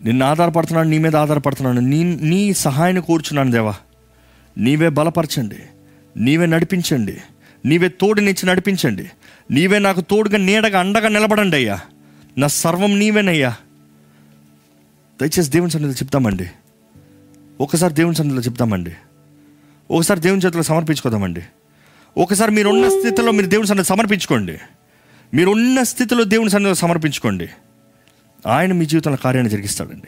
[0.05, 1.81] నిన్ను ఆధారపడుతున్నాను నీ మీద ఆధారపడుతున్నాను.
[1.81, 3.75] నీ నీ సహాయాన్ని కోరుచున్నాను దేవా.
[4.57, 5.55] నీవే బలపరచండి.
[6.17, 7.21] నీవే నడిపించండి.
[7.65, 9.09] నీవే తోడునిచ్చి నడిపించండి.
[9.51, 11.79] నీవే నాకు తోడుగా నీడగా అండగా నిలబడండి అయ్యా.
[12.37, 13.55] నా సర్వం నీవేనయ్యా.
[15.21, 16.51] దయచేసి దేవుని సన్నిధిలో చెప్తామండి.
[17.61, 18.91] ఒకసారి దేవుని సన్నిధిలో చెప్తామండి.
[19.91, 21.41] ఒకసారి దేవుని చేతిలో సమర్పించుకోదామండి.
[22.17, 24.57] ఒకసారి మీరున్న స్థితిలో మీరు దేవుని సన్నిధి సమర్పించుకోండి.
[25.33, 27.49] మీరున్న స్థితిలో దేవుని సన్నిధిలో సమర్పించుకోండి.
[28.47, 30.07] ఆయన మీ జీవితంలో కార్యాన్ని జరిగిస్తాడండి.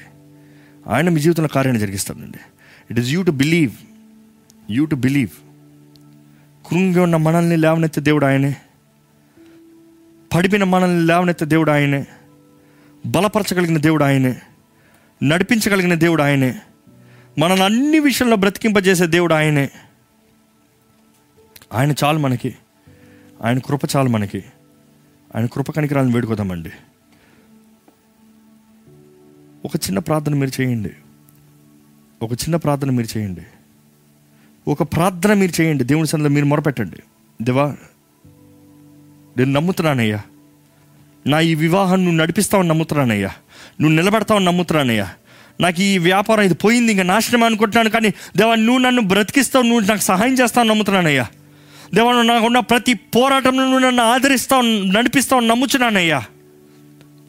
[0.88, 2.38] ఆయన మీ జీవితంలో కార్యాన్ని జరిగిస్తాడండి.
[2.92, 3.72] It is you to believe
[4.72, 5.30] you to believe
[6.70, 8.56] కృంగి ఉన్న మనల్ని లేవనెత్తే దేవుడు ఆయనే.
[10.36, 12.06] పడిపిన మనల్ని లేవనెత్తే దేవుడు ఆయనే.
[13.06, 14.36] బలపరచగలిగిన దేవుడు ఆయనే.
[15.24, 16.56] నడిపించగలిగిన దేవుడు ఆయనే.
[17.38, 19.70] మనల్ని అన్ని విషయంలో బ్రతికింపజేసే దేవుడు ఆయనే.
[21.74, 22.56] ఆయన చాలు మనకి.
[23.44, 24.44] ఆయన కృప చాలు మనకి.
[25.36, 26.70] ఆయన కృపకానికి కనికరాలను వేడుకోదామండి.
[29.66, 30.90] ఒక చిన్న ప్రార్థన మీరు చేయండి.
[32.22, 33.42] ఒక చిన్న ప్రార్థన మీరు చేయండి.
[34.68, 35.84] ఒక ప్రార్థన మీరు చేయండి.
[35.84, 36.98] దేవుని సన్నిధిలో మీరు మొరపెట్టండి.
[37.42, 37.78] దేవా
[39.38, 40.22] నేను నమ్ముతున్నానయ్యా.
[41.28, 43.32] నా ఈ వివాహం నువ్వు నడిపిస్తావని నమ్ముతున్నానయ్యా.
[43.82, 45.14] నువ్వు నిలబెడతావని నమ్ముతున్నానయ్యా.
[45.62, 50.02] నాకు ఈ వ్యాపారం ఇది పోయింది ఇంకా నాశనం అనుకుంటున్నాను కానీ దేవా నువ్వు నన్ను బ్రతికిస్తావు నువ్వు నాకు
[50.02, 51.28] సహాయం చేస్తావు నమ్ముతున్నానయ్యా.
[51.96, 56.24] దేవా నాకున్న ప్రతి పోరాటంలో నువ్వు నన్ను ఆదరిస్తావు నడిపిస్తావు నమ్ముచున్నానయ్యా.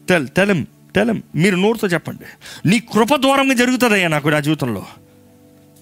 [0.09, 1.23] తెల్ తెలం తెలం.
[1.35, 2.23] మీరు నోరుతో చెప్పండి.
[2.69, 4.85] నీ కృప ద్వారంగా జరుగుతుందయ్యా నాకు నా జీవితంలో.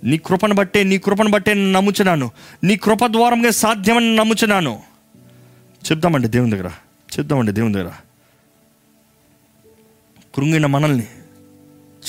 [0.04, 2.32] నీ కృపను బట్టే నీ కృపను బట్టే నేను నమ్ముచున్నాను.
[2.64, 4.80] నీ కృప ద్వారంగా సాధ్యమని నమ్ముచున్నాను.
[5.92, 6.68] చెప్దామండి దేవుని దగ్గర.
[7.20, 7.92] చెప్దామండి దేవుని దగ్గర.
[10.36, 11.08] కృంగిన మనల్ని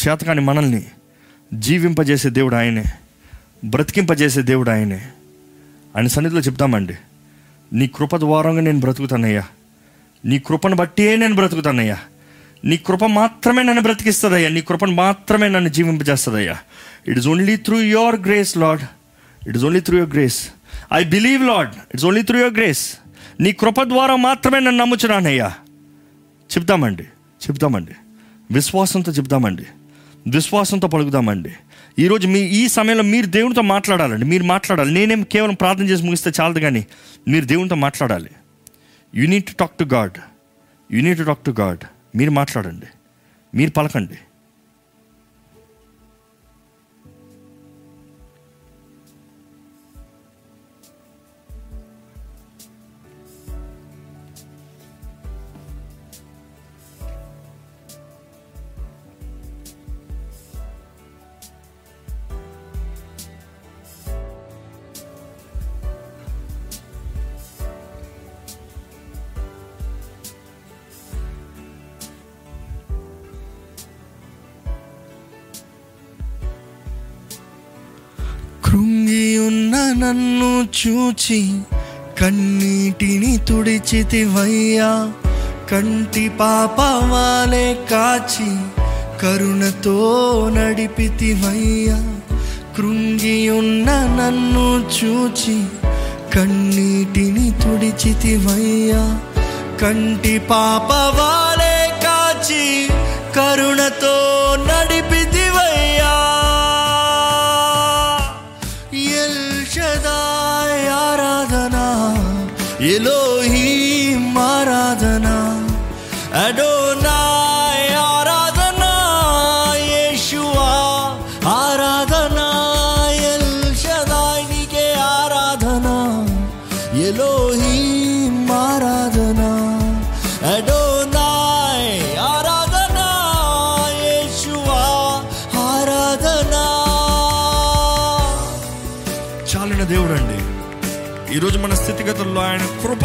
[0.09, 0.85] చేతకాని మనల్ని
[1.55, 2.85] జీవింపజేసే దేవుడు ఆయనే.
[3.65, 5.09] బ్రతికింపజేసే దేవుడు ఆయనే.
[5.99, 6.97] ఆయన సన్నిధిలో చెప్తామండి.
[7.73, 9.45] నీ కృప ద్వారంగా నేను బ్రతుకుతానయ్యా.
[10.25, 11.99] నీ కృపను బట్టే నేను బ్రతుకుతానయ్యా.
[12.65, 14.49] నీ కృప మాత్రమే నన్ను బ్రతికిస్తుందయ్యా.
[14.49, 16.59] నీ కృపను మాత్రమే నన్ను జీవింపజేస్తుందయ్యా.
[17.09, 18.81] It is only through your grace Lord
[19.49, 20.49] it is only through your grace
[20.93, 22.97] I believe Lord it's only through your grace
[23.41, 25.53] నీ కృప ద్వారా మాత్రమే నన్ను నమ్ముచున్నానయ్యా.
[26.59, 27.03] చెప్తామండి.
[27.49, 27.93] చెప్తామండి.
[28.51, 29.67] విశ్వాసంతో చెప్తామండి.
[30.27, 31.51] విశ్వాసంతో పలుకుదామండి
[31.99, 34.27] ఈరోజు మీ ఈ సమయంలో మీరు దేవునితో మాట్లాడాలండి.
[34.27, 34.95] మీరు మాట్లాడాలి.
[34.95, 36.87] నేనేం కేవలం ప్రార్థన చేసి ముగిస్తే చాలదు కానీ
[37.29, 38.31] మీరు దేవునితో మాట్లాడాలి.
[39.15, 40.19] You need to talk to God
[40.93, 41.79] you need to talk to God
[42.17, 42.87] మీరు మాట్లాడండి.
[43.55, 44.19] మీరు పలకండి.
[79.79, 81.61] నన్ను చూచి
[82.21, 85.13] కన్నీటిని తుడిచితివయ్యా.
[85.71, 88.57] కంటి పాప వాలే కాచి
[89.23, 89.97] కరుణతో
[90.55, 92.21] నడిపితివయ్యా.
[92.77, 95.65] కృంగి ఉన్న నన్ను చూచి
[96.35, 99.21] కన్నీటిని తుడిచితివయ్యా.
[99.83, 102.89] కంటి పాప వాలే కాచి
[103.37, 104.38] కరుణతో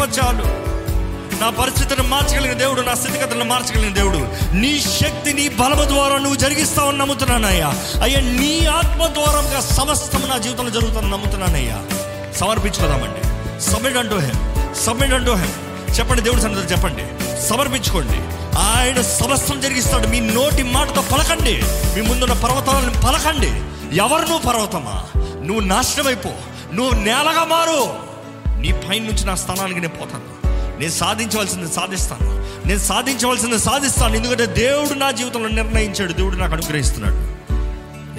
[0.04, 0.44] కృప చాలు
[1.40, 4.28] నా పరిస్థితిని మార్చగలిగిన దేవుడు నా స్థితిగతులను మార్చగలిగిన దేవుడు.
[4.54, 7.74] నీ శక్తి నీ బలము ద్వారా నువ్వు జరిగిస్తావని నమ్ముతున్నానయ్యా.
[8.02, 11.82] అయ్యా నీ ఆత్మ ద్వారంగా సమస్తం నా జీవితంలో జరుగుతుందని నమ్ముతున్నానయ్యా.
[12.36, 13.20] సమర్పించుకోదామండి.
[13.60, 17.02] సబ్మిట్ అంటూ హెమ్ సబ్మిట్ అంటూ హెమ్ చెప్పండి దేవుడి సన్నిధిలో చెప్పండి.
[17.46, 18.18] సమర్పించుకోండి.
[18.58, 20.06] ఆయన సమస్తం జరిగిస్తాడు.
[20.06, 21.62] మీ నోటి మాటతో పలకండి.
[21.66, 23.62] మీ ముందున్న పర్వతాలను పలకండి.
[23.96, 25.20] ఎవరు నువ్వు పర్వతమా?
[25.44, 26.30] నువ్వు నాశనమైపో.
[26.72, 28.13] నువ్వు నేలగా మారు.
[28.64, 30.46] నీ పైన నుంచి నా స్థానానికి నేను పోతాను.
[30.80, 32.46] నేను సాధించవలసింది సాధిస్తాను.
[32.68, 34.16] నేను సాధించవలసింది సాధిస్తాను.
[34.16, 36.12] ఎందుకంటే దేవుడు నా జీవితంలో నిర్ణయించాడు.
[36.12, 37.34] దేవుడు నాకు అనుగ్రహిస్తున్నాడు.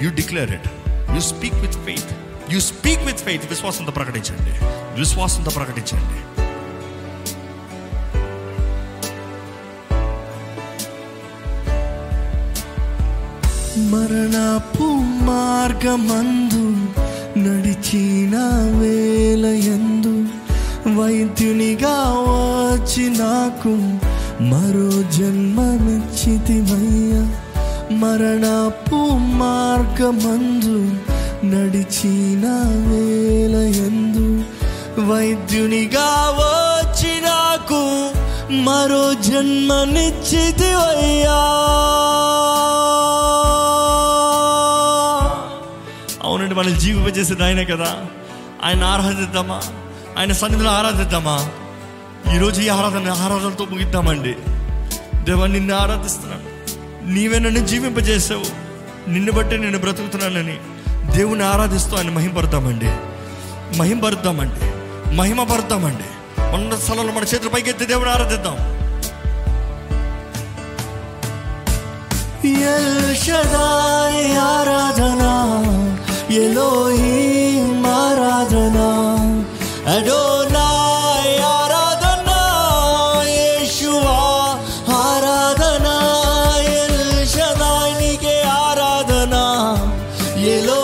[0.04, 0.68] You declare it
[1.14, 2.16] you speak with faith
[2.50, 4.50] you speak with faith విశ్వాసంతో ప్రకటించండి.
[5.00, 6.22] విశ్వాసంతో ప్రకటించండి.
[13.80, 14.82] మరణపు
[15.24, 16.95] మార్గమందు
[17.44, 18.34] నడిచిన
[18.78, 20.14] వేలయందు
[20.96, 23.72] వైద్యునిగా వచ్చి నాకు
[24.50, 26.62] మరో జన్మనిచ్చితివయ్యా
[28.02, 29.00] మరణపు
[29.40, 30.78] మార్గమందు
[31.52, 32.44] నడిచిన
[32.88, 34.26] వేలయందు
[35.08, 36.08] వైద్యునిగా
[36.38, 37.82] వచ్చి నాకు
[38.66, 40.30] మరో జన్మనిచ్చితివయ్యా
[46.56, 48.04] మనం జీవింపజేసేది ఆయనే కదా.
[48.64, 49.62] ఆయన ఆరాధిద్దామా?
[50.18, 51.48] ఆయన సన్నిధిలో ఆరాధిద్దామా?
[52.34, 54.36] ఈరోజు ఈ ఆరాధన ఆరాధనతో ముగిద్దామండి.
[55.24, 56.56] దేవా నిన్ను ఆరాధిస్తున్నాను.
[57.10, 58.44] నీవే నన్ను జీవింపజేసావు.
[59.10, 60.58] నిన్ను బట్టి నేను బ్రతుకుతున్నానని
[61.16, 62.86] దేవుని ఆరాధిస్తూ ఆయన మహింపడతామండి
[63.78, 64.72] మహింపరుద్దామండి.
[65.16, 66.04] మహిమపరుద్దామండి.
[66.54, 68.76] ఉన్న స్థలంలో మన చేతుల పైకి ఎత్తి దేవుని ఆరాధిద్దాం.
[72.50, 74.36] El Shaddai
[76.28, 78.90] Elohim Aradhana
[79.86, 82.40] Adonai Aradhana
[83.36, 84.58] Yeshua
[84.88, 85.96] Aradhana
[86.66, 89.78] El Shaddai Nike Aradhana
[90.36, 90.75] Elohim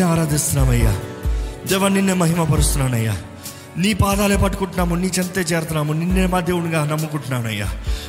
[0.00, 0.96] నిన్ను ఆరాధిస్తున్నామయ్యా.
[1.66, 3.16] దేవా నిన్నే మహిమపరుస్తున్నానయ్యా.
[3.78, 7.66] నీ పాదాలే పట్టుకుంటున్నాము నీ చెంతే చేరుతున్నాము నిన్నే మా దేవునిగా నమ్ముకుంటున్నానయ్యా.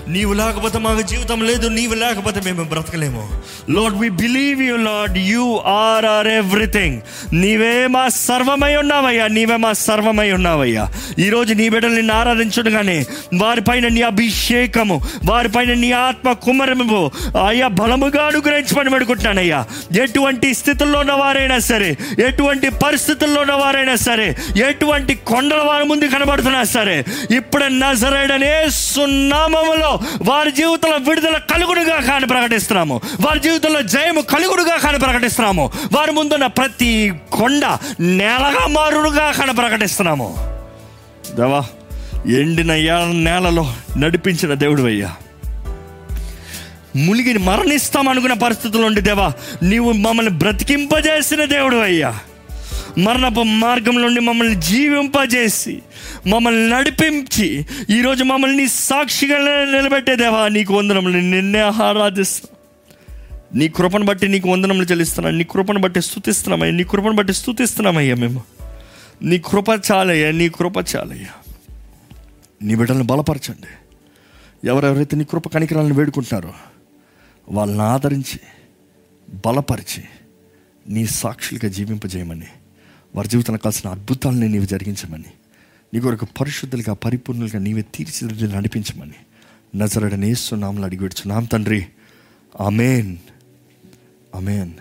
[0.07, 3.41] నీవు లేకపోతే మాకు జీవితం లేదు నీవు లేకపోతే మేము బ్రతకలేము.
[3.69, 7.01] Lord we believe you Lord you are are everything
[7.33, 10.91] నీవే మా సర్వమై ఉన్నావయ్యా నీవే మా సర్వమై ఉన్నావయ్యా.
[11.19, 17.11] ఈరోజు నీ బిడ్డలు నిన్ను ఆరాధించడుగానే వారిపైన నీ అభిషేకము వారిపైన నీ ఆత్మ కుమరము
[17.47, 19.65] అయ్యా బలముగా అనుగ్రహించమని పెడుకుంటున్నానయ్యా
[20.03, 21.97] ఎటువంటి స్థితుల్లో ఉన్న వారైనా సరే
[22.27, 24.35] ఎటువంటి పరిస్థితుల్లో ఉన్న వారైనా సరే
[24.67, 27.03] ఎటువంటి కొండల వారి ముందు కనబడుతున్నా సరే
[27.35, 29.90] ఇప్పుడు నజరేడనే సున్నామములో
[30.21, 33.01] వారి జీవితంలో విడుదల కలుగుడుగా కాని ప్రకటిస్తున్నాము.
[33.21, 35.71] వారి జీవితంలో జయము కలుగుడుగా కాని ప్రకటిస్తున్నాము.
[35.93, 40.35] వారి ముందున్న ప్రతి కొండ నేలగా మారుడుగా కాని ప్రకటిస్తున్నాము.
[41.35, 41.63] దేవా
[42.31, 42.73] ఎండిన
[43.05, 45.15] నేలలో నడిపించిన దేవుడు అయ్యా.
[46.95, 48.33] మునిగి మరణిస్తాం అనుకున్న
[48.85, 49.33] ఉండి దేవా
[49.63, 52.19] నీవు మమ్మల్ని బ్రతికింపజేసిన దేవుడు అయ్యా.
[52.97, 55.81] మరణపు మార్గం నుండి మమ్మల్ని జీవింపజేసి
[56.27, 61.17] మమ్మల్ని నడిపించి ఈరోజు మమ్మల్ని నీ సాక్షిగా నిలబెట్టే దేవా నీకు వందనములు.
[61.17, 62.57] నిన్నే ఆరాధిస్తాం.
[63.59, 65.37] నీ కృపను బట్టి నీకు వందనములు చెల్లిస్తున్నాను.
[65.37, 68.43] నీ కృపను బట్టి స్థుతిస్తున్నామయ్యా నీ కృపను బట్టి స్థుతిస్తున్నామయ్యా మేము.
[69.21, 71.53] నీ కృప చాలయ్యా నీ కృప చాలయ్యా.
[72.61, 73.67] నీ బిడ్డలను బలపరచండి.
[74.67, 76.53] ఎవరెవరైతే నీ కృప కనికరాలను వేడుకుంటున్నారో
[77.49, 78.39] వాళ్ళని ఆదరించి
[79.45, 80.03] బలపరిచి
[80.89, 82.47] నీ సాక్షులుగా జీవింపజేయమని
[83.15, 85.23] వారి జీవితంలో కలిసిన అద్భుతాలని నీవు జరిగించమని
[85.93, 89.13] నీ కొరకు పరిశుద్ధులుగా పరిపూర్ణులుగా నీవే తీర్చిదిద్ది నడిపించమని
[89.77, 91.87] నజరడనేస్తున్నాములు అడిగి నామ తండ్రి.
[92.59, 93.17] అమేన్
[94.35, 94.71] అమేన్